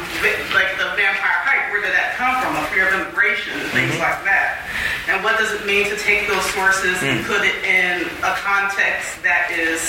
like 0.52 0.74
the 0.76 0.88
Vampire 0.98 1.40
Hype, 1.46 1.72
where 1.72 1.80
did 1.80 1.94
that 1.94 2.16
come 2.20 2.34
from? 2.42 2.52
A 2.58 2.64
fear 2.74 2.88
of 2.90 2.94
immigration 3.00 3.54
and 3.56 3.68
things 3.72 3.96
like 4.02 4.20
that. 4.28 4.66
And 5.08 5.24
what 5.24 5.38
does 5.38 5.50
it 5.52 5.64
mean 5.66 5.88
to 5.90 5.96
take 5.96 6.28
those 6.28 6.44
sources 6.54 7.00
and 7.02 7.24
put 7.26 7.42
it 7.42 7.56
in 7.64 8.06
a 8.22 8.32
context 8.44 9.22
that 9.24 9.50
is 9.50 9.80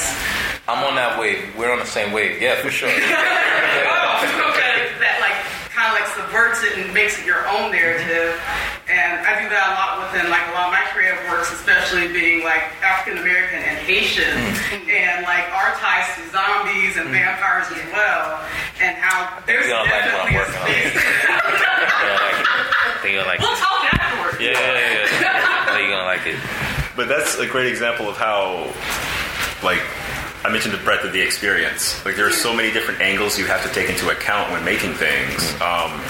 I'm 0.67 0.83
on 0.85 0.95
that 0.95 1.19
wave. 1.19 1.41
We're 1.57 1.71
on 1.71 1.79
the 1.79 1.85
same 1.89 2.11
wave. 2.13 2.41
Yeah, 2.41 2.55
for 2.61 2.71
sure. 2.71 2.89
Oh, 2.99 4.49
okay, 4.51 4.91
that 4.99 5.17
like 5.23 5.37
kind 5.71 5.87
of 5.91 5.95
like 5.95 6.09
subverts 6.13 6.63
it 6.67 6.77
and 6.77 6.93
makes 6.93 7.17
it 7.19 7.25
your 7.25 7.47
own 7.47 7.71
narrative. 7.71 8.35
And 8.91 9.23
I 9.23 9.39
do 9.39 9.47
that 9.47 9.71
a 9.71 9.73
lot 9.79 10.03
within 10.03 10.27
like 10.27 10.43
a 10.51 10.53
lot 10.53 10.67
of 10.67 10.75
my 10.75 10.83
creative 10.91 11.23
works, 11.31 11.47
especially 11.55 12.11
being 12.11 12.43
like 12.43 12.59
African 12.83 13.23
American 13.23 13.63
and 13.63 13.79
Haitian, 13.87 14.27
mm-hmm. 14.35 14.83
and 14.91 15.23
like 15.23 15.47
our 15.55 15.71
ties 15.79 16.11
to 16.19 16.27
zombies 16.35 16.99
and 16.99 17.07
mm-hmm. 17.07 17.23
vampires 17.23 17.71
as 17.71 17.83
well, 17.95 18.43
and 18.83 18.99
how 18.99 19.31
there's 19.47 19.63
You 19.63 19.79
don't 19.79 19.87
like 19.87 20.11
what 20.11 20.27
definitely 20.27 20.35
a 20.35 20.39
working 20.43 20.59
on. 20.59 20.67
space. 20.67 20.95
Like 22.11 22.39
it. 23.07 23.11
You'll 23.15 23.25
like 23.25 23.39
we'll 23.39 23.55
it. 23.55 23.63
talk 23.63 23.81
afterwards. 23.95 24.37
Yeah, 24.43 24.51
yeah, 24.51 24.75
yeah. 24.75 25.21
yeah. 25.23 25.65
I 25.67 25.71
think 25.71 25.87
you're 25.87 25.95
gonna 25.95 26.11
like 26.11 26.27
it. 26.27 26.35
But 26.95 27.07
that's 27.07 27.39
a 27.39 27.47
great 27.47 27.67
example 27.67 28.09
of 28.09 28.17
how, 28.17 28.67
like, 29.63 29.79
I 30.43 30.49
mentioned 30.49 30.73
the 30.73 30.83
breadth 30.83 31.05
of 31.05 31.13
the 31.13 31.21
experience. 31.21 32.03
Like, 32.03 32.15
there 32.15 32.27
are 32.27 32.31
so 32.31 32.53
many 32.53 32.71
different 32.71 32.99
angles 32.99 33.37
you 33.37 33.45
have 33.45 33.61
to 33.63 33.69
take 33.73 33.89
into 33.89 34.09
account 34.09 34.51
when 34.51 34.65
making 34.65 34.93
things. 34.95 35.37
Mm. 35.37 35.61
Um, 35.61 36.01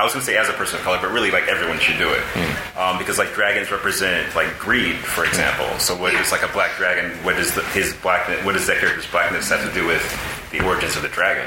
I 0.00 0.04
was 0.04 0.14
going 0.14 0.24
to 0.24 0.26
say 0.26 0.38
as 0.38 0.48
a 0.48 0.54
person 0.54 0.78
of 0.78 0.84
color, 0.84 0.98
but 1.02 1.12
really, 1.12 1.30
like, 1.30 1.48
everyone 1.48 1.78
should 1.78 1.98
do 1.98 2.08
it. 2.08 2.22
Mm. 2.32 2.76
Um, 2.80 2.98
because, 2.98 3.18
like, 3.18 3.34
dragons 3.34 3.70
represent, 3.70 4.34
like, 4.34 4.58
greed, 4.58 4.96
for 4.96 5.24
mm. 5.24 5.28
example. 5.28 5.68
So, 5.78 5.94
what 5.94 6.14
is, 6.14 6.32
like, 6.32 6.42
a 6.42 6.48
black 6.48 6.76
dragon? 6.78 7.12
What 7.24 7.38
is 7.38 7.54
the, 7.54 7.62
his 7.76 7.92
blackness, 8.00 8.42
what 8.44 8.54
does 8.54 8.66
that 8.68 8.78
character's 8.78 9.06
blackness 9.10 9.50
have 9.50 9.68
to 9.68 9.72
do 9.78 9.86
with 9.86 10.02
the 10.50 10.64
origins 10.64 10.96
of 10.96 11.02
the 11.02 11.08
dragon? 11.08 11.44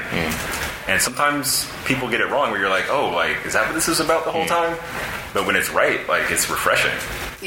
And 0.86 1.02
sometimes 1.02 1.68
people 1.84 2.08
get 2.08 2.20
it 2.20 2.30
wrong 2.30 2.52
where 2.52 2.60
you're 2.60 2.70
like, 2.70 2.88
oh, 2.88 3.10
like, 3.10 3.44
is 3.44 3.54
that 3.54 3.66
what 3.66 3.74
this 3.74 3.88
is 3.88 3.98
about 3.98 4.24
the 4.24 4.30
whole 4.30 4.46
time? 4.46 4.78
But 5.34 5.44
when 5.44 5.56
it's 5.56 5.70
right, 5.70 6.06
like, 6.08 6.30
it's 6.30 6.48
refreshing. 6.48 6.94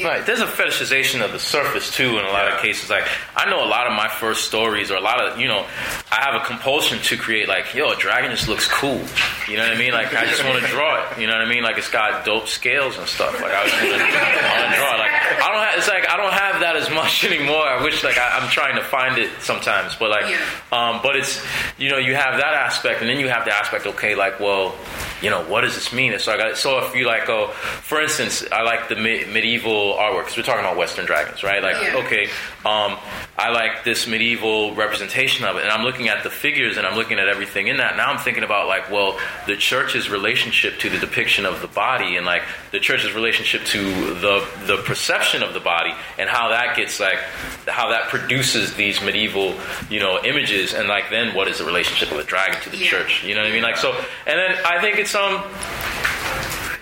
Right. 0.04 0.24
There's 0.24 0.40
a 0.40 0.46
fetishization 0.46 1.24
of 1.24 1.32
the 1.32 1.38
surface 1.38 1.90
too 1.94 2.18
in 2.18 2.24
a 2.24 2.28
lot 2.28 2.50
of 2.52 2.60
cases. 2.60 2.88
Like 2.90 3.04
I 3.36 3.48
know 3.50 3.64
a 3.64 3.66
lot 3.68 3.86
of 3.86 3.92
my 3.94 4.08
first 4.08 4.44
stories 4.44 4.90
or 4.90 4.96
a 4.96 5.00
lot 5.00 5.20
of 5.20 5.38
you 5.38 5.48
know, 5.48 5.66
I 6.10 6.20
have 6.22 6.34
a 6.40 6.44
compulsion 6.44 6.98
to 7.00 7.16
create 7.16 7.48
like, 7.48 7.74
yo, 7.74 7.90
a 7.90 7.96
dragon 7.96 8.30
just 8.30 8.48
looks 8.48 8.66
cool. 8.68 9.00
You 9.48 9.56
know 9.56 9.64
what 9.66 9.76
I 9.76 9.78
mean? 9.78 9.92
Like 9.92 10.14
I 10.14 10.26
just 10.26 10.44
want 10.44 10.60
to 10.62 10.68
draw 10.68 11.02
it. 11.10 11.18
You 11.20 11.26
know 11.26 11.32
what 11.34 11.42
I 11.42 11.48
mean? 11.48 11.62
Like 11.62 11.78
it's 11.78 11.90
got 11.90 12.24
dope 12.24 12.48
scales 12.48 12.96
and 12.98 13.06
stuff. 13.06 13.32
Like 13.40 13.52
I 13.52 13.62
I 13.62 14.62
wanna 14.62 14.76
draw 14.76 14.94
it. 14.94 14.98
Like 14.98 15.12
I 15.42 15.52
don't 15.52 15.62
have 15.64 15.78
it's 15.78 15.88
like 15.88 16.08
I 16.08 16.16
don't 16.16 16.32
have 16.32 16.60
that 16.60 16.76
as 16.76 16.90
much 16.90 17.24
anymore. 17.30 17.62
I 17.66 17.82
wish 17.82 18.02
like 18.04 18.18
I, 18.18 18.38
I'm 18.38 18.48
trying 18.50 18.76
to 18.76 18.82
find 18.84 19.18
it 19.18 19.30
sometimes. 19.40 19.96
But 19.96 20.10
like 20.10 20.30
Yeah. 20.30 20.38
um 20.72 21.00
but 21.02 21.16
it's 21.16 21.44
you 21.78 21.90
know, 21.90 21.98
you 21.98 22.14
have 22.14 22.36
that 22.38 22.54
aspect 22.54 23.00
and 23.00 23.08
then 23.10 23.18
you 23.20 23.28
have 23.28 23.44
the 23.44 23.52
aspect, 23.54 23.86
okay, 23.86 24.14
like 24.14 24.40
well 24.40 24.74
you 25.22 25.28
know, 25.28 25.42
what 25.44 25.60
does 25.62 25.74
this 25.74 25.92
mean? 25.92 26.12
And 26.14 26.20
so 26.22 26.32
I 26.32 26.36
got 26.38 26.56
so 26.56 26.78
if 26.84 26.94
you 26.94 27.06
like 27.06 27.28
oh, 27.28 27.48
for 27.82 28.00
instance, 28.00 28.44
I 28.50 28.62
like 28.62 28.88
the 28.88 28.96
me- 28.96 29.24
medieval 29.26 29.89
artwork 29.94 30.22
because 30.22 30.36
we're 30.36 30.42
talking 30.42 30.64
about 30.64 30.76
Western 30.76 31.06
dragons, 31.06 31.42
right? 31.42 31.62
Like, 31.62 31.76
Yeah. 31.82 31.96
okay, 32.04 32.24
um, 32.64 32.96
I 33.38 33.48
like 33.50 33.84
this 33.84 34.06
medieval 34.06 34.74
representation 34.74 35.46
of 35.46 35.56
it, 35.56 35.62
and 35.62 35.70
I'm 35.70 35.82
looking 35.82 36.08
at 36.08 36.22
the 36.22 36.30
figures 36.30 36.76
and 36.76 36.86
I'm 36.86 36.94
looking 36.96 37.18
at 37.18 37.28
everything 37.28 37.68
in 37.68 37.78
that. 37.78 37.96
Now 37.96 38.10
I'm 38.10 38.18
thinking 38.18 38.44
about 38.44 38.68
like, 38.68 38.90
well, 38.90 39.18
the 39.46 39.56
church's 39.56 40.10
relationship 40.10 40.78
to 40.80 40.90
the 40.90 40.98
depiction 40.98 41.46
of 41.46 41.60
the 41.62 41.68
body, 41.68 42.16
and 42.16 42.26
like 42.26 42.42
the 42.70 42.80
church's 42.80 43.12
relationship 43.14 43.64
to 43.66 44.14
the 44.14 44.44
the 44.66 44.76
perception 44.84 45.42
of 45.42 45.54
the 45.54 45.60
body, 45.60 45.94
and 46.18 46.28
how 46.28 46.48
that 46.50 46.76
gets 46.76 47.00
like 47.00 47.18
how 47.66 47.88
that 47.90 48.08
produces 48.08 48.74
these 48.74 49.00
medieval, 49.02 49.54
you 49.88 50.00
know, 50.00 50.22
images, 50.24 50.74
and 50.74 50.88
like 50.88 51.08
then 51.10 51.34
what 51.34 51.48
is 51.48 51.58
the 51.58 51.64
relationship 51.64 52.10
of 52.10 52.16
the 52.18 52.24
dragon 52.24 52.60
to 52.62 52.70
the 52.70 52.76
Yeah. 52.76 52.88
church? 52.90 53.24
You 53.24 53.34
know 53.34 53.40
what 53.42 53.50
I 53.50 53.52
mean? 53.54 53.62
Like 53.62 53.76
so, 53.78 53.92
and 54.26 54.38
then 54.38 54.56
I 54.66 54.80
think 54.80 54.98
it's 54.98 55.14
um, 55.14 55.42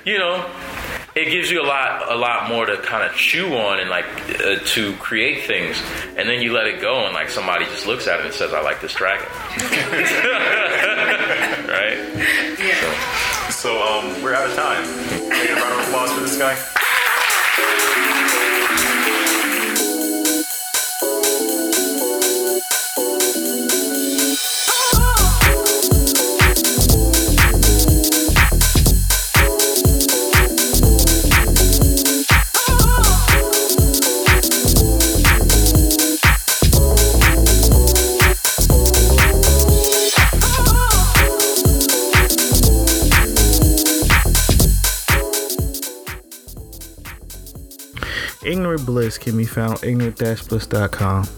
you 0.05 0.19
know, 0.19 0.45
it 1.15 1.31
gives 1.31 1.51
you 1.51 1.61
a 1.63 1.67
lot 1.67 2.11
a 2.13 2.17
lot 2.17 2.49
more 2.49 2.67
to 2.67 2.77
kind 2.79 3.03
of 3.09 3.17
chew 3.17 3.55
on 3.57 3.81
and 3.81 3.91
like 3.91 4.05
uh, 4.41 4.57
to 4.65 4.93
create 4.97 5.47
things 5.47 5.81
and 6.17 6.29
then 6.29 6.41
you 6.43 6.53
let 6.53 6.67
it 6.67 6.81
go 6.81 7.05
and 7.07 7.15
like 7.15 7.29
somebody 7.29 7.65
just 7.67 7.87
looks 7.87 8.07
at 8.07 8.21
it 8.21 8.27
and 8.27 8.35
says 8.35 8.53
i 8.55 8.61
like 8.61 8.81
this 8.81 8.95
dragon 8.95 9.27
right 11.69 11.99
Yeah. 12.59 13.49
So 13.51 13.83
um, 13.83 14.23
we're 14.23 14.35
out 14.35 14.49
of 14.49 14.55
time. 14.55 14.85
Can 14.85 15.23
we 15.23 15.29
get 15.31 15.59
a 15.59 15.61
round 15.61 15.81
of 15.81 15.89
applause 15.89 16.13
for 16.13 16.21
this 16.21 16.39
guy? 16.39 16.55
Bliss 48.89 49.19
can 49.19 49.37
be 49.37 49.45
found 49.45 49.85
ignorant-bliss.com. 49.85 51.29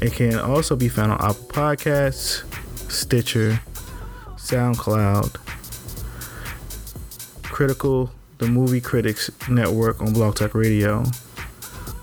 It 0.00 0.14
can 0.14 0.38
also 0.38 0.76
be 0.76 0.88
found 0.88 1.12
on 1.12 1.20
Apple 1.20 1.44
Podcasts, 1.48 2.42
Stitcher, 2.90 3.60
SoundCloud, 4.36 5.34
Critical, 7.42 8.10
the 8.38 8.48
Movie 8.48 8.80
Critics 8.80 9.30
Network 9.50 10.00
on 10.00 10.14
Blog 10.14 10.36
Talk 10.36 10.54
Radio, 10.54 11.04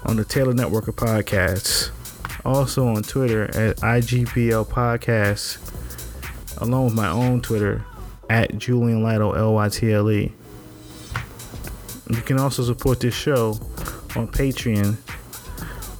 on 0.03 0.15
the 0.15 0.23
Taylor 0.23 0.53
Network 0.53 0.87
of 0.87 0.95
Podcasts, 0.95 1.89
also 2.45 2.85
on 2.85 3.01
Twitter 3.01 3.45
at 3.45 3.77
IGBL 3.77 4.67
Podcasts, 4.67 5.57
along 6.61 6.85
with 6.85 6.93
my 6.93 7.09
own 7.09 7.41
Twitter 7.41 7.83
at 8.29 8.55
Julian 8.59 9.01
Lytle, 9.01 9.35
L-Y-T-L-E. 9.35 10.31
You 12.11 12.21
can 12.21 12.37
also 12.37 12.61
support 12.61 12.99
this 12.99 13.15
show 13.15 13.59
on 14.15 14.27
Patreon, 14.27 14.95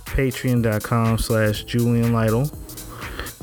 patreon.com 0.06 1.18
slash 1.18 1.64
Julian 1.64 2.14
Lytle. 2.14 2.46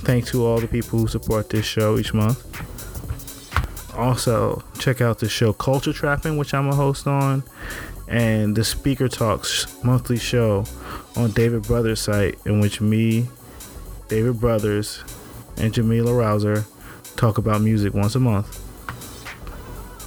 Thanks 0.03 0.31
to 0.31 0.45
all 0.45 0.59
the 0.59 0.69
people 0.69 0.99
who 0.99 1.07
support 1.07 1.51
this 1.51 1.65
show 1.65 1.99
each 1.99 2.13
month. 2.15 2.49
Also, 3.97 4.65
check 4.79 5.01
out 5.01 5.19
the 5.19 5.29
show 5.29 5.53
Culture 5.53 5.93
Trapping, 5.93 6.37
which 6.37 6.55
I'm 6.55 6.69
a 6.69 6.75
host 6.75 7.07
on, 7.07 7.43
and 8.09 8.57
the 8.57 8.65
Speaker 8.65 9.09
Talks 9.09 9.83
monthly 9.85 10.19
show 10.19 10.65
on 11.15 11.31
David 11.33 11.63
Brothers' 11.65 12.01
site, 12.01 12.39
in 12.47 12.61
which 12.61 12.81
me, 12.81 13.29
David 14.09 14.41
Brothers, 14.41 15.05
and 15.59 15.73
Jamila 15.73 16.13
Rowser 16.13 16.65
talk 17.17 17.39
about 17.39 17.61
music 17.61 17.93
once 17.95 18.15
a 18.15 18.21
month. 18.21 18.59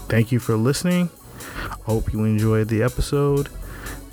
Thank 0.10 0.32
you 0.32 0.40
for 0.40 0.58
listening. 0.58 1.10
I 1.56 1.78
Hope 1.86 2.12
you 2.12 2.24
enjoyed 2.24 2.68
the 2.68 2.82
episode 2.82 3.50